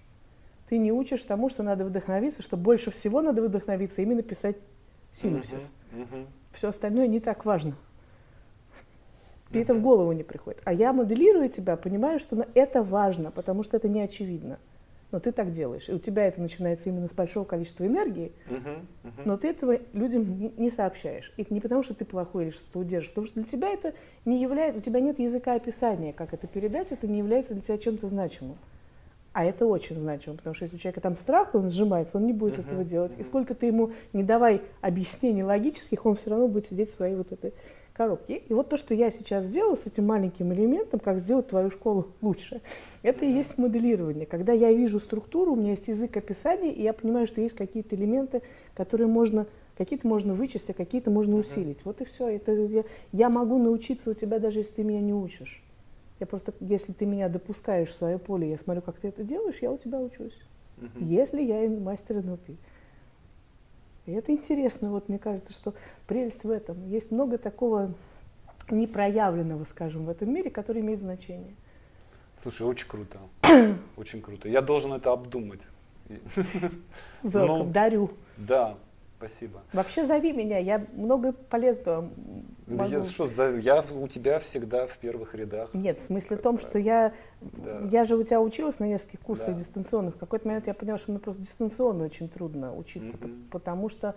Ты 0.70 0.78
не 0.78 0.92
учишь 0.92 1.24
тому, 1.24 1.50
что 1.50 1.64
надо 1.64 1.86
вдохновиться, 1.86 2.42
что 2.42 2.58
больше 2.58 2.92
всего 2.92 3.22
надо 3.22 3.42
вдохновиться 3.42 4.02
именно 4.02 4.22
писать 4.22 4.58
синопсис. 5.12 5.72
Мгм, 5.92 6.02
мгм. 6.02 6.28
Все 6.52 6.70
остальное 6.70 7.08
не 7.08 7.20
так 7.20 7.46
важно. 7.46 7.76
И 9.52 9.60
это 9.60 9.74
в 9.74 9.82
голову 9.82 10.12
не 10.12 10.24
приходит. 10.24 10.62
А 10.66 10.74
я 10.74 10.92
моделирую 10.92 11.50
тебя, 11.50 11.78
понимаю, 11.78 12.20
что 12.20 12.46
это 12.54 12.84
важно, 12.84 13.32
потому 13.32 13.64
что 13.64 13.78
это 13.78 13.88
не 13.88 14.02
очевидно. 14.02 14.60
Но 15.12 15.20
ты 15.20 15.32
так 15.32 15.52
делаешь. 15.52 15.88
И 15.88 15.94
у 15.94 16.00
тебя 16.00 16.28
это 16.28 16.42
начинается 16.42 16.90
именно 16.90 17.08
с 17.08 17.14
большого 17.14 17.46
количества 17.46 17.86
энергии, 17.86 18.34
Мгм, 18.48 18.88
мгм. 19.04 19.22
но 19.24 19.38
ты 19.38 19.48
этого 19.50 19.80
людям 19.94 20.52
не, 20.58 20.70
сообщаешь. 20.70 21.32
И 21.38 21.46
не 21.50 21.62
потому, 21.62 21.82
что 21.82 21.94
ты 21.94 22.04
плохой 22.04 22.46
или 22.46 22.52
что-то 22.52 22.80
удержишь, 22.80 23.10
потому 23.12 23.28
что 23.28 23.36
для 23.36 23.50
тебя 23.50 23.70
это 23.70 23.94
не 24.26 24.42
является, 24.42 24.80
у 24.80 24.82
тебя 24.82 25.00
нет 25.00 25.18
языка 25.20 25.54
описания, 25.54 26.12
как 26.12 26.34
это 26.34 26.46
передать, 26.48 26.92
это 26.92 27.08
не 27.08 27.20
является 27.20 27.54
для 27.54 27.64
тебя 27.64 27.78
чем-то 27.78 28.08
значимым. 28.10 28.58
А 29.32 29.46
это 29.46 29.66
очень 29.66 29.96
значимо, 29.96 30.36
потому 30.36 30.56
что 30.56 30.66
если 30.66 30.78
у 30.78 30.80
человека 30.80 31.00
там 31.00 31.16
страх, 31.16 31.54
и 31.54 31.58
он 31.58 31.70
сжимается, 31.70 32.18
он 32.18 32.26
не 32.26 32.34
будет 32.34 32.58
Мгм, 32.58 32.68
этого 32.68 32.84
делать. 32.84 33.12
И 33.14 33.22
мгм. 33.22 33.26
сколько 33.26 33.54
ты 33.56 33.68
ему 33.68 33.92
не 34.12 34.24
давай 34.24 34.62
объяснений 34.82 35.44
логических, 35.44 36.06
он 36.06 36.16
все 36.16 36.32
равно 36.32 36.48
будет 36.48 36.66
сидеть 36.66 36.90
в 36.90 36.96
своей 36.96 37.16
вот 37.16 37.32
этой 37.32 37.54
коробке. 37.98 38.44
И 38.48 38.54
вот 38.54 38.70
то, 38.70 38.78
что 38.78 38.94
я 38.94 39.10
сейчас 39.10 39.46
сделала 39.46 39.76
с 39.76 39.88
этим 39.88 40.06
маленьким 40.06 40.54
элементом, 40.54 41.00
как 41.00 41.20
сделать 41.20 41.48
твою 41.48 41.72
школу 41.72 42.08
лучше, 42.22 42.62
это 43.02 43.26
и 43.26 43.32
есть 43.32 43.58
моделирование. 43.58 44.26
Когда 44.26 44.54
я 44.54 44.72
вижу 44.72 45.00
структуру, 45.00 45.54
у 45.54 45.56
меня 45.56 45.72
есть 45.72 45.88
язык 45.88 46.16
описания, 46.16 46.72
и 46.72 46.84
я 46.84 46.94
понимаю, 46.94 47.28
что 47.28 47.42
есть 47.42 47.56
какие-то 47.56 47.96
элементы, 47.96 48.42
которые 48.76 49.08
можно 49.08 49.48
какие-то 49.78 50.08
можно 50.08 50.34
вычесть, 50.34 50.72
а 50.72 50.74
какие-то 50.74 51.12
можно 51.12 51.36
усилить. 51.36 51.86
Вот 51.86 52.02
и 52.02 52.06
все. 52.06 52.30
Это 52.30 52.52
я, 52.52 52.84
я 53.12 53.30
могу 53.30 53.60
научиться 53.60 54.10
у 54.10 54.14
тебя, 54.16 54.40
даже 54.40 54.60
если 54.60 54.74
ты 54.74 54.84
меня 54.84 55.02
не 55.02 55.14
учишь. 55.14 55.64
Я 56.20 56.26
просто, 56.26 56.52
если 56.62 56.94
ты 56.94 57.06
меня 57.06 57.30
допускаешь 57.30 57.90
в 57.90 57.96
свое 57.96 58.18
поле, 58.18 58.50
я 58.50 58.58
смотрю, 58.58 58.82
как 58.82 58.98
ты 58.98 59.10
это 59.10 59.24
делаешь, 59.24 59.58
я 59.62 59.72
у 59.72 59.78
тебя 59.78 60.00
учусь. 60.00 60.36
Если 61.00 61.44
я 61.44 61.70
мастер 61.70 62.24
НЛП. 62.24 62.58
И 64.08 64.14
это 64.14 64.32
интересно, 64.32 64.90
вот 64.90 65.10
мне 65.10 65.20
кажется, 65.20 65.52
что 65.52 65.74
прелесть 66.08 66.46
в 66.46 66.50
этом. 66.50 66.88
Есть 66.88 67.12
много 67.12 67.38
такого 67.38 67.94
непроявленного, 68.70 69.66
скажем, 69.66 70.06
в 70.06 70.10
этом 70.10 70.34
мире, 70.34 70.50
который 70.50 70.82
имеет 70.82 71.02
значение. 71.02 71.56
Слушай, 72.34 72.68
очень 72.68 72.88
круто. 72.88 73.20
Очень 73.98 74.22
круто. 74.22 74.48
Я 74.48 74.62
должен 74.62 74.94
это 74.94 75.12
обдумать. 75.12 75.62
Welcome, 76.08 76.82
Ну, 77.24 77.64
дарю. 77.66 78.12
Да, 78.38 78.78
спасибо. 79.18 79.62
Вообще 79.74 80.06
зови 80.06 80.32
меня, 80.32 80.58
я 80.60 80.86
много 80.94 81.32
полезного 81.34 82.10
могу. 82.68 82.90
Я, 82.90 83.02
что, 83.02 83.28
за- 83.28 83.56
я 83.56 83.84
у 84.00 84.08
тебя 84.08 84.40
всегда 84.40 84.86
в 84.86 84.98
первых 85.00 85.34
рядах. 85.36 85.74
Нет, 85.74 86.00
в 86.00 86.04
смысле 86.04 86.38
в 86.38 86.42
том, 86.42 86.60
что 86.60 86.78
я, 86.78 87.14
Да. 87.42 87.82
я 87.92 88.04
же 88.04 88.16
у 88.16 88.24
тебя 88.24 88.42
училась 88.42 88.80
на 88.80 88.86
нескольких 88.86 89.22
курсах 89.22 89.54
Да. 89.54 89.60
дистанционных. 89.60 90.16
В 90.16 90.20
какой-то 90.20 90.48
момент 90.48 90.68
я 90.68 90.74
поняла, 90.74 90.98
что 90.98 91.12
мне 91.12 91.20
просто 91.20 91.42
дистанционно 91.42 92.06
очень 92.06 92.30
трудно 92.30 92.76
учиться, 92.76 93.18
Мгм. 93.18 93.48
потому 93.52 93.90
что 93.90 94.16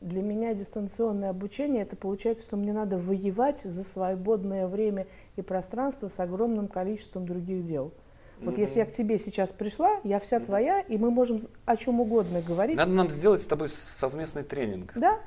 для 0.00 0.22
меня 0.22 0.54
дистанционное 0.54 1.30
обучение, 1.30 1.82
это 1.82 1.96
получается, 1.96 2.44
что 2.44 2.56
мне 2.56 2.72
надо 2.72 2.98
воевать 2.98 3.60
за 3.62 3.82
свободное 3.84 4.66
время 4.68 5.06
и 5.36 5.42
пространство 5.42 6.08
с 6.08 6.18
огромным 6.20 6.68
количеством 6.68 7.26
других 7.26 7.66
дел. 7.66 7.92
Вот 8.40 8.52
Мгм. 8.52 8.60
если 8.60 8.78
я 8.78 8.86
к 8.86 8.92
тебе 8.92 9.18
сейчас 9.18 9.50
пришла, 9.50 9.98
я 10.04 10.20
вся 10.20 10.38
твоя, 10.40 10.80
и 10.80 10.96
мы 10.96 11.10
можем 11.10 11.40
о 11.64 11.76
чем 11.76 12.00
угодно 12.00 12.40
говорить. 12.40 12.76
Надо 12.76 12.92
нам 12.92 13.10
сделать 13.10 13.42
с 13.42 13.46
тобой 13.46 13.68
совместный 13.68 14.44
тренинг. 14.44 14.92
Да, 14.94 15.18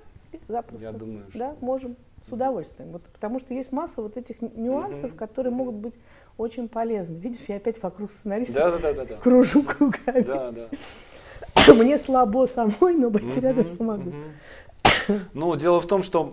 запросто. 0.47 0.82
Я 0.82 0.91
думаю, 0.93 1.26
что... 1.30 1.39
Да, 1.39 1.55
можем, 1.59 1.97
с 2.28 2.32
удовольствием. 2.32 2.91
Вот, 2.91 3.01
потому 3.03 3.39
что 3.39 3.53
есть 3.53 3.72
масса 3.74 4.01
вот 4.01 4.16
этих 4.16 4.41
нюансов, 4.41 5.09
Мгм. 5.12 5.18
которые 5.18 5.53
могут 5.53 5.76
быть 5.76 5.93
очень 6.38 6.70
полезны. 6.70 7.16
Видишь, 7.18 7.41
я 7.49 7.57
опять 7.57 7.82
вокруг 7.84 8.12
сценариста 8.12 8.53
Да, 8.53 8.78
да, 8.78 8.93
да, 8.93 9.05
да, 9.05 9.16
кружу 9.18 9.64
кругами. 9.64 10.22
Да, 10.22 10.51
да. 10.51 10.68
Мне 11.74 11.99
слабо 11.99 12.47
самой, 12.47 12.95
но 12.95 13.09
быть 13.09 13.38
рядом 13.38 13.78
помогу. 13.78 14.14
Ну, 15.34 15.56
дело 15.56 15.80
в 15.82 15.88
том, 15.88 16.04
что 16.04 16.24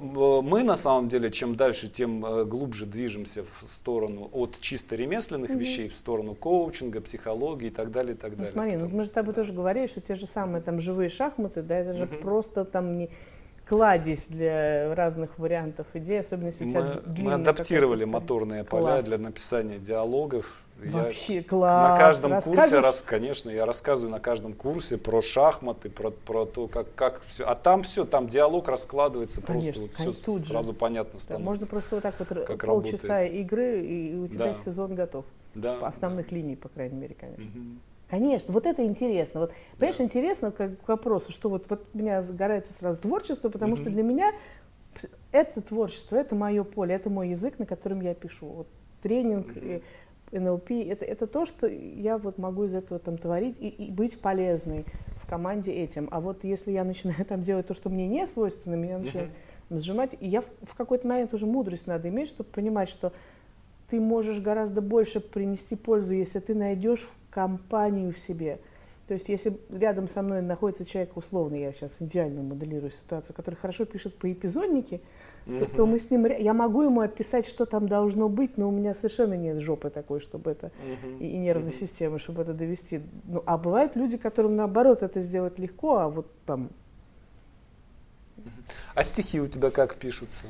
э, 0.42 0.46
мы 0.48 0.62
на 0.62 0.76
самом 0.76 1.08
деле, 1.08 1.30
чем 1.30 1.54
дальше, 1.56 1.88
тем 1.88 2.24
э, 2.24 2.44
глубже 2.44 2.86
движемся 2.86 3.42
в 3.44 3.66
сторону 3.66 4.28
от 4.32 4.58
чисто 4.60 4.96
ремесленных 4.96 5.50
Мгм. 5.50 5.58
вещей 5.58 5.88
в 5.88 5.94
сторону 5.94 6.34
коучинга, 6.34 7.00
психологии 7.00 7.66
и 7.68 7.70
так 7.70 7.90
далее, 7.90 8.14
и 8.14 8.16
так 8.18 8.30
Ну, 8.32 8.36
далее. 8.36 8.52
смотри, 8.52 8.76
ну, 8.76 8.88
мы 8.88 9.02
же 9.02 9.08
с 9.08 9.12
тобой 9.12 9.32
что, 9.34 9.42
тоже 9.42 9.52
говорили, 9.52 9.86
что 9.86 10.00
те 10.00 10.14
же 10.14 10.26
самые 10.26 10.62
там 10.62 10.80
живые 10.80 11.10
шахматы, 11.10 11.62
да, 11.62 11.76
это 11.78 11.92
же 11.94 12.04
Мгм. 12.06 12.20
просто 12.20 12.64
там 12.64 12.98
не 12.98 13.10
кладезь 13.66 14.28
для 14.28 14.94
разных 14.94 15.38
вариантов 15.38 15.86
идей, 15.92 16.20
особенно 16.20 16.46
если 16.46 16.64
у 16.64 16.70
тебя 16.70 16.80
Мы, 16.80 16.86
д- 16.94 17.02
мы 17.06 17.12
длинная 17.14 17.34
адаптировали 17.34 18.04
моторные 18.04 18.64
поля 18.64 18.82
Класс. 18.94 19.04
для 19.06 19.18
написания 19.18 19.78
диалогов. 19.78 20.64
Я 20.84 20.90
Вообще 20.92 21.42
класс. 21.42 21.90
на 21.90 21.96
каждом 21.96 22.40
курсе, 22.40 22.78
раз, 22.78 23.02
конечно, 23.02 23.50
я 23.50 23.66
рассказываю 23.66 24.12
на 24.12 24.20
каждом 24.20 24.52
курсе 24.52 24.96
про 24.96 25.20
шахматы, 25.20 25.90
про, 25.90 26.10
про 26.10 26.46
то, 26.46 26.68
как, 26.68 26.94
как 26.94 27.20
все. 27.26 27.44
А 27.46 27.54
там 27.56 27.82
все, 27.82 28.04
там 28.04 28.28
диалог 28.28 28.68
раскладывается 28.68 29.42
Конечно, 29.42 29.82
просто, 29.82 30.04
вот 30.04 30.16
все 30.16 30.32
же. 30.38 30.44
сразу 30.46 30.74
понятно 30.74 31.14
Да, 31.14 31.18
становится. 31.18 31.50
можно 31.50 31.66
просто 31.66 31.94
вот 31.96 32.02
так 32.02 32.14
вот 32.18 32.28
как 32.46 32.64
полчаса 32.64 33.24
игры, 33.24 33.80
и 33.80 34.14
у 34.14 34.28
тебя 34.28 34.46
Да. 34.46 34.54
сезон 34.54 34.94
готов. 34.94 35.24
да, 35.54 35.78
Основных 35.86 36.30
линий, 36.30 36.54
по 36.54 36.68
крайней 36.68 36.96
мере, 36.96 37.16
конечно. 37.18 37.44
да. 37.44 37.58
Мгм. 37.58 37.80
Конечно, 38.08 38.54
вот 38.54 38.64
это 38.64 38.84
интересно. 38.86 39.40
Вот, 39.40 39.52
понимаешь, 39.78 39.98
Да. 39.98 40.04
интересно 40.04 40.50
как 40.52 40.80
к 40.80 40.88
вопросу, 40.88 41.32
что 41.32 41.48
вот, 41.50 41.66
вот 41.68 41.84
у 41.92 41.98
меня 41.98 42.22
загорается 42.22 42.72
сразу 42.72 43.00
творчество, 43.00 43.48
потому 43.50 43.74
что 43.76 43.86
Мгм. 43.86 43.94
для 43.94 44.02
меня 44.04 44.32
это 45.32 45.60
творчество, 45.60 46.16
это 46.16 46.34
мое 46.34 46.62
поле, 46.64 46.94
это 46.94 47.10
мой 47.10 47.30
язык, 47.30 47.58
на 47.58 47.66
котором 47.66 48.00
я 48.00 48.14
пишу. 48.14 48.46
Вот 48.46 48.68
тренинг, 49.02 49.48
Мгм. 49.48 49.82
НЛП, 50.32 50.70
это, 50.70 51.04
это 51.04 51.26
то, 51.26 51.46
что 51.46 51.66
я 51.66 52.18
вот 52.18 52.38
могу 52.38 52.64
из 52.64 52.74
этого 52.74 53.00
там 53.00 53.18
творить 53.18 53.56
и, 53.60 53.68
и 53.68 53.90
быть 53.90 54.20
полезной 54.20 54.84
в 55.22 55.28
команде 55.28 55.72
этим. 55.72 56.08
А 56.10 56.20
вот 56.20 56.44
если 56.44 56.72
я 56.72 56.84
начинаю 56.84 57.24
там 57.24 57.42
делать 57.42 57.66
то, 57.66 57.74
что 57.74 57.90
мне 57.90 58.06
не 58.06 58.26
свойственно, 58.26 58.74
меня 58.74 58.98
начинает 58.98 59.30
сжимать, 59.70 60.16
и 60.20 60.28
я 60.28 60.42
в, 60.42 60.46
в 60.62 60.74
какой-то 60.74 61.06
момент 61.06 61.34
уже 61.34 61.46
мудрость 61.46 61.86
надо 61.86 62.08
иметь, 62.08 62.28
чтобы 62.28 62.50
понимать, 62.50 62.88
что 62.88 63.12
ты 63.88 64.00
можешь 64.00 64.38
гораздо 64.40 64.80
больше 64.80 65.20
принести 65.20 65.76
пользу, 65.76 66.12
если 66.12 66.40
ты 66.40 66.54
найдешь 66.54 67.08
компанию 67.30 68.12
в 68.12 68.18
себе. 68.18 68.60
То 69.06 69.14
есть, 69.14 69.30
если 69.30 69.58
рядом 69.70 70.06
со 70.06 70.20
мной 70.20 70.42
находится 70.42 70.84
человек, 70.84 71.16
условно, 71.16 71.54
я 71.54 71.72
сейчас 71.72 71.96
идеально 71.98 72.42
моделирую 72.42 72.90
ситуацию, 72.90 73.34
который 73.34 73.54
хорошо 73.54 73.86
пишет 73.86 74.14
по 74.14 74.30
эпизоднике, 74.30 75.00
то, 75.48 75.66
то 75.66 75.86
мы 75.86 75.98
с 75.98 76.10
ним, 76.10 76.26
я 76.26 76.52
могу 76.52 76.82
ему 76.82 77.00
описать, 77.00 77.46
что 77.46 77.64
там 77.64 77.88
должно 77.88 78.28
быть, 78.28 78.58
но 78.58 78.68
у 78.68 78.70
меня 78.70 78.94
совершенно 78.94 79.34
нет 79.34 79.60
жопы 79.60 79.88
такой, 79.88 80.20
чтобы 80.20 80.50
это, 80.50 80.70
и, 81.20 81.26
и 81.26 81.38
нервной 81.38 81.72
системы, 81.72 82.18
чтобы 82.18 82.42
это 82.42 82.52
довести. 82.52 83.00
Ну, 83.24 83.42
а 83.46 83.56
бывают 83.56 83.96
люди, 83.96 84.18
которым 84.18 84.56
наоборот 84.56 85.02
это 85.02 85.20
сделать 85.20 85.58
легко, 85.58 85.96
а 85.96 86.08
вот 86.08 86.30
там... 86.44 86.70
А 88.94 89.02
стихи 89.04 89.40
у 89.40 89.46
тебя 89.46 89.70
как 89.70 89.96
пишутся? 89.96 90.46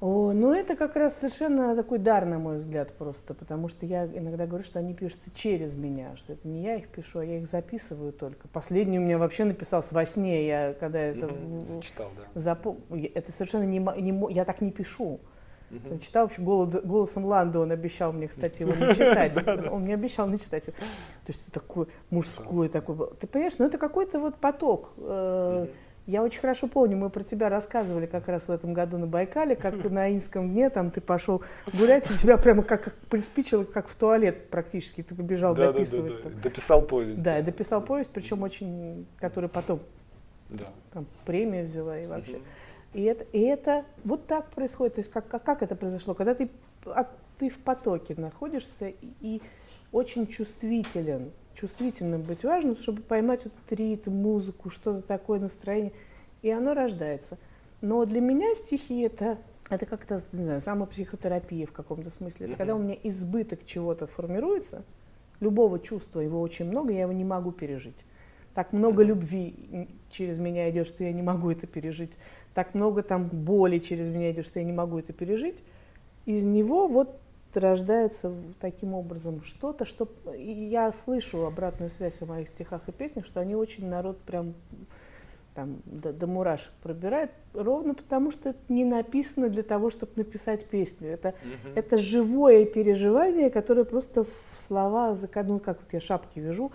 О, 0.00 0.32
ну 0.32 0.54
это 0.54 0.76
как 0.76 0.96
раз 0.96 1.18
совершенно 1.18 1.76
такой 1.76 1.98
дар, 1.98 2.24
на 2.24 2.38
мой 2.38 2.56
взгляд, 2.56 2.92
просто, 2.96 3.34
потому 3.34 3.68
что 3.68 3.84
я 3.84 4.06
иногда 4.06 4.46
говорю, 4.46 4.64
что 4.64 4.78
они 4.78 4.94
пишутся 4.94 5.30
через 5.34 5.74
меня, 5.74 6.16
что 6.16 6.32
это 6.32 6.48
не 6.48 6.62
я 6.62 6.76
их 6.76 6.88
пишу, 6.88 7.18
а 7.18 7.24
я 7.24 7.36
их 7.38 7.46
записываю 7.46 8.12
только. 8.12 8.48
Последний 8.48 8.98
у 8.98 9.02
меня 9.02 9.18
вообще 9.18 9.44
написался 9.44 9.94
во 9.94 10.06
сне, 10.06 10.46
я 10.46 10.72
когда 10.72 10.98
это 10.98 11.30
читал, 11.82 12.08
да. 12.16 12.40
Запом... 12.40 12.78
Это 13.14 13.30
совершенно 13.32 13.64
не, 13.64 13.78
не 13.78 14.32
я 14.32 14.46
так 14.46 14.62
не 14.62 14.70
пишу. 14.70 15.20
Читал 16.02 16.24
вообще 16.24 16.42
голос, 16.42 16.82
голосом 16.82 17.26
Ланда, 17.26 17.60
он 17.60 17.70
обещал 17.70 18.12
мне, 18.12 18.26
кстати, 18.26 18.62
его 18.62 18.72
не 18.86 18.94
читать. 18.94 19.36
Он 19.70 19.82
мне 19.82 19.94
обещал 19.94 20.26
не 20.28 20.38
читать. 20.38 20.64
То 20.64 20.72
есть 21.28 21.52
такой 21.52 21.86
мужской 22.08 22.68
такой. 22.68 22.96
Ты 23.20 23.26
понимаешь, 23.26 23.58
ну 23.58 23.66
это 23.66 23.76
какой-то 23.76 24.18
вот 24.18 24.36
поток. 24.36 24.94
Я 26.10 26.24
очень 26.24 26.40
хорошо 26.40 26.66
помню, 26.66 26.96
мы 26.96 27.08
про 27.08 27.22
тебя 27.22 27.48
рассказывали 27.48 28.06
как 28.06 28.26
раз 28.26 28.48
в 28.48 28.50
этом 28.50 28.74
году 28.74 28.98
на 28.98 29.06
Байкале, 29.06 29.54
как 29.54 29.84
на 29.90 30.12
Инском 30.12 30.50
дне, 30.50 30.68
там 30.68 30.90
ты 30.90 31.00
пошел 31.00 31.44
гулять, 31.72 32.10
и 32.10 32.14
тебя 32.14 32.36
прямо 32.36 32.64
как, 32.64 32.82
как 32.82 32.94
приспичило, 33.08 33.62
как 33.62 33.86
в 33.88 33.94
туалет 33.94 34.50
практически, 34.50 35.04
ты 35.04 35.14
побежал 35.14 35.54
да, 35.54 35.72
дописывать. 35.72 36.12
Да, 36.12 36.30
да, 36.30 36.34
да. 36.34 36.42
Дописал 36.42 36.82
повесть. 36.82 37.22
Да, 37.22 37.36
да, 37.36 37.42
дописал 37.44 37.80
повесть, 37.80 38.10
причем 38.12 38.42
очень, 38.42 39.06
который 39.20 39.48
потом 39.48 39.78
да. 40.48 40.64
там, 40.92 41.06
премию 41.24 41.66
взяла 41.66 41.96
и 41.96 42.08
вообще. 42.08 42.38
Угу. 42.38 42.42
И, 42.94 43.02
это, 43.04 43.24
и 43.32 43.42
это 43.42 43.84
вот 44.02 44.26
так 44.26 44.50
происходит. 44.50 44.96
То 44.96 45.02
есть 45.02 45.12
как, 45.12 45.28
как, 45.28 45.44
как 45.44 45.62
это 45.62 45.76
произошло? 45.76 46.14
Когда 46.14 46.34
ты, 46.34 46.50
а, 46.86 47.08
ты 47.38 47.50
в 47.50 47.58
потоке 47.58 48.16
находишься 48.16 48.88
и, 48.88 49.12
и 49.20 49.42
очень 49.92 50.26
чувствителен 50.26 51.30
чувствительным 51.60 52.22
быть 52.22 52.44
важно, 52.44 52.76
чтобы 52.76 53.02
поймать 53.02 53.40
этот 53.40 53.72
ритм, 53.72 54.12
музыку, 54.12 54.70
что-то 54.70 55.02
такое 55.02 55.38
настроение. 55.38 55.92
И 56.42 56.50
оно 56.50 56.74
рождается. 56.74 57.36
Но 57.82 58.04
для 58.04 58.20
меня 58.20 58.54
стихи 58.54 59.00
это, 59.02 59.38
это 59.68 59.86
как-то, 59.86 60.22
не 60.32 60.42
знаю, 60.42 60.60
самопсихотерапия 60.60 61.66
в 61.66 61.72
каком-то 61.72 62.10
смысле. 62.10 62.46
Это 62.48 62.56
когда 62.56 62.74
у 62.74 62.78
меня 62.78 62.96
избыток 63.02 63.60
чего-то 63.66 64.06
формируется, 64.06 64.84
любого 65.40 65.78
чувства, 65.78 66.20
его 66.20 66.40
очень 66.40 66.66
много, 66.66 66.92
я 66.92 67.02
его 67.02 67.12
не 67.12 67.24
могу 67.24 67.52
пережить. 67.52 68.04
Так 68.54 68.72
много 68.72 69.02
любви 69.02 69.88
через 70.10 70.38
меня 70.38 70.70
идет, 70.70 70.86
что 70.86 71.04
я 71.04 71.12
не 71.12 71.22
могу 71.22 71.50
это 71.50 71.66
пережить. 71.66 72.12
Так 72.54 72.74
много 72.74 73.02
там 73.02 73.28
боли 73.28 73.78
через 73.78 74.08
меня 74.08 74.32
идет, 74.32 74.46
что 74.46 74.58
я 74.58 74.64
не 74.64 74.72
могу 74.72 74.98
это 74.98 75.12
пережить. 75.12 75.62
Из 76.26 76.42
него 76.42 76.88
вот 76.88 77.18
рождается 77.56 78.32
таким 78.60 78.94
образом 78.94 79.42
что-то, 79.44 79.84
что 79.84 80.08
я 80.36 80.92
слышу 80.92 81.46
обратную 81.46 81.90
связь 81.90 82.20
о 82.22 82.26
моих 82.26 82.48
стихах 82.48 82.82
и 82.88 82.92
песнях, 82.92 83.26
что 83.26 83.40
они 83.40 83.54
очень 83.54 83.88
народ 83.88 84.18
прям 84.20 84.54
там 85.54 85.82
до, 85.84 86.12
до 86.12 86.26
мурашек 86.26 86.72
пробирает, 86.82 87.32
ровно 87.54 87.94
потому 87.94 88.30
что 88.30 88.50
это 88.50 88.60
не 88.68 88.84
написано 88.84 89.48
для 89.48 89.62
того, 89.62 89.90
чтобы 89.90 90.12
написать 90.16 90.66
песню. 90.66 91.08
Это, 91.08 91.28
угу. 91.28 91.72
это 91.74 91.98
живое 91.98 92.64
переживание, 92.64 93.50
которое 93.50 93.84
просто 93.84 94.24
в 94.24 94.58
слова, 94.60 95.16
ну 95.44 95.58
как 95.58 95.80
вот 95.80 95.92
я 95.92 96.00
шапки 96.00 96.38
вяжу, 96.38 96.70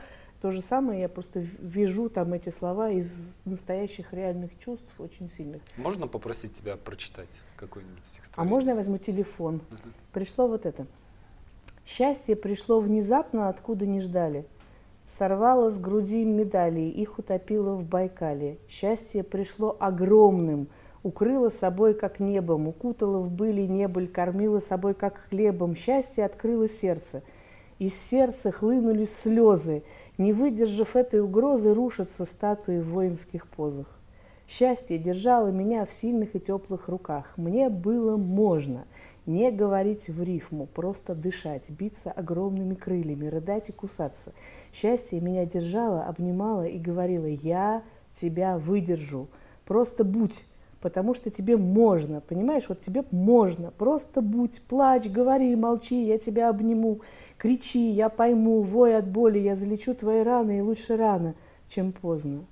то 0.45 0.51
же 0.51 0.61
самое, 0.61 1.01
я 1.01 1.09
просто 1.09 1.39
вижу 1.39 2.07
там 2.07 2.33
эти 2.33 2.51
слова 2.51 2.91
из 2.91 3.39
настоящих 3.45 4.13
реальных 4.13 4.51
чувств, 4.59 4.85
очень 4.99 5.31
сильных. 5.31 5.59
Можно 5.75 6.07
попросить 6.07 6.53
тебя 6.53 6.77
прочитать 6.77 7.41
какой-нибудь 7.55 8.03
а 8.03 8.05
стихотворение? 8.05 8.35
А 8.35 8.43
можно 8.43 8.69
я 8.69 8.75
возьму 8.75 8.99
телефон? 8.99 9.55
Uh-huh. 9.55 9.91
Пришло 10.13 10.47
вот 10.47 10.67
это. 10.67 10.85
Счастье 11.83 12.35
пришло 12.35 12.79
внезапно, 12.79 13.49
откуда 13.49 13.87
не 13.87 14.01
ждали. 14.01 14.45
Сорвало 15.07 15.71
с 15.71 15.79
груди 15.79 16.23
медали, 16.23 16.81
их 16.81 17.17
утопило 17.17 17.73
в 17.73 17.83
Байкале. 17.83 18.59
Счастье 18.69 19.23
пришло 19.23 19.75
огромным, 19.79 20.67
укрыло 21.01 21.49
собой, 21.49 21.95
как 21.95 22.19
небом, 22.19 22.67
укутало 22.67 23.17
в 23.17 23.31
были 23.31 23.61
небыль, 23.61 24.07
кормило 24.07 24.59
собой, 24.59 24.93
как 24.93 25.17
хлебом. 25.27 25.75
Счастье 25.75 26.23
открыло 26.23 26.69
сердце. 26.69 27.23
Из 27.77 27.93
сердца 27.93 28.51
хлынули 28.51 29.03
слезы, 29.03 29.83
не 30.17 30.33
выдержав 30.33 30.95
этой 30.95 31.21
угрозы, 31.21 31.73
рушатся 31.73 32.25
статуи 32.25 32.79
в 32.79 32.89
воинских 32.91 33.47
позах. 33.47 33.87
Счастье 34.47 34.97
держало 34.97 35.47
меня 35.47 35.85
в 35.85 35.93
сильных 35.93 36.35
и 36.35 36.39
теплых 36.39 36.87
руках. 36.87 37.33
Мне 37.35 37.69
было 37.69 38.15
можно 38.15 38.85
не 39.25 39.49
говорить 39.49 40.07
в 40.07 40.21
рифму, 40.21 40.67
просто 40.67 41.15
дышать, 41.15 41.69
биться 41.69 42.11
огромными 42.11 42.75
крыльями, 42.75 43.25
рыдать 43.25 43.69
и 43.69 43.71
кусаться. 43.71 44.33
Счастье 44.71 45.19
меня 45.19 45.45
держало, 45.45 46.05
обнимало 46.05 46.67
и 46.67 46.77
говорило 46.77 47.25
«Я 47.25 47.83
тебя 48.13 48.57
выдержу, 48.59 49.27
просто 49.65 50.03
будь, 50.03 50.43
потому 50.85 51.15
что 51.15 51.31
тебе 51.31 51.57
можно, 51.57 52.21
понимаешь, 52.21 52.65
вот 52.69 52.79
тебе 52.79 53.03
можно, 53.09 53.71
просто 53.71 54.21
будь, 54.21 54.61
плачь, 54.61 55.07
говори, 55.07 55.55
молчи, 55.55 56.05
я 56.05 56.19
тебя 56.19 56.47
обниму, 56.47 57.01
кричи, 57.39 57.89
я 57.89 58.07
пойму, 58.07 58.61
вой 58.61 58.95
от 58.95 59.07
боли, 59.07 59.39
я 59.39 59.55
залечу 59.55 59.95
твои 59.95 60.21
раны, 60.21 60.59
и 60.59 60.61
лучше 60.61 60.95
рано, 60.95 61.33
чем 61.67 61.91
поздно. 61.91 62.45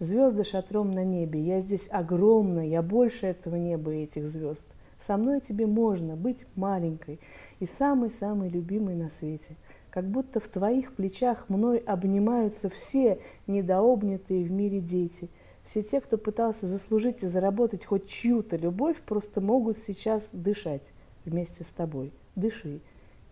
Звезды 0.00 0.42
шатром 0.42 0.90
на 0.90 1.04
небе, 1.04 1.40
я 1.40 1.60
здесь 1.60 1.88
огромна, 1.92 2.66
я 2.66 2.82
больше 2.82 3.26
этого 3.26 3.54
неба 3.54 3.94
и 3.94 4.02
этих 4.02 4.26
звезд. 4.26 4.64
Со 4.98 5.16
мной 5.16 5.40
тебе 5.40 5.68
можно 5.68 6.16
быть 6.16 6.46
маленькой 6.56 7.20
и 7.60 7.66
самой-самой 7.66 8.48
любимой 8.48 8.96
на 8.96 9.08
свете. 9.08 9.54
Как 9.90 10.04
будто 10.04 10.40
в 10.40 10.48
твоих 10.48 10.94
плечах 10.94 11.48
мной 11.48 11.78
обнимаются 11.78 12.68
все 12.70 13.20
недообнятые 13.46 14.44
в 14.44 14.50
мире 14.50 14.80
дети– 14.80 15.30
все 15.68 15.82
те, 15.82 16.00
кто 16.00 16.16
пытался 16.16 16.66
заслужить 16.66 17.22
и 17.22 17.26
заработать 17.26 17.84
хоть 17.84 18.08
чью-то 18.08 18.56
любовь, 18.56 18.96
просто 19.02 19.42
могут 19.42 19.76
сейчас 19.76 20.30
дышать 20.32 20.92
вместе 21.26 21.62
с 21.62 21.70
тобой. 21.70 22.10
Дыши. 22.36 22.80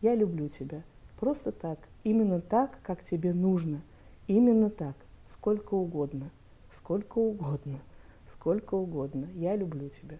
Я 0.03 0.15
люблю 0.15 0.51
тебя. 0.51 0.83
Просто 1.19 1.51
так. 1.51 1.79
Именно 2.05 2.43
так, 2.43 2.79
как 2.83 3.03
тебе 3.03 3.33
нужно. 3.33 3.81
Именно 4.27 4.69
так. 4.69 4.95
Сколько 5.31 5.73
угодно. 5.73 6.31
Сколько 6.71 7.19
угодно. 7.21 7.79
Сколько 8.27 8.75
угодно. 8.75 9.29
Я 9.33 9.57
люблю 9.57 9.89
тебя. 9.89 10.19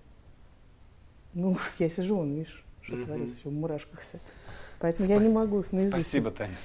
Ну, 1.35 1.59
я 1.79 1.91
сижу, 1.91 2.17
он, 2.17 2.33
видишь, 2.33 2.65
что 2.81 2.97
mm-hmm. 2.97 3.05
творится, 3.05 3.37
еще 3.37 3.49
в 3.51 3.53
мурашках 3.53 4.01
все. 4.01 4.21
Поэтому 4.79 5.05
Спас... 5.05 5.21
я 5.21 5.29
не 5.29 5.35
могу 5.35 5.61
их 5.61 5.71
наизусть. 5.71 5.93
Спасибо, 5.93 6.31
Таня. 6.31 6.57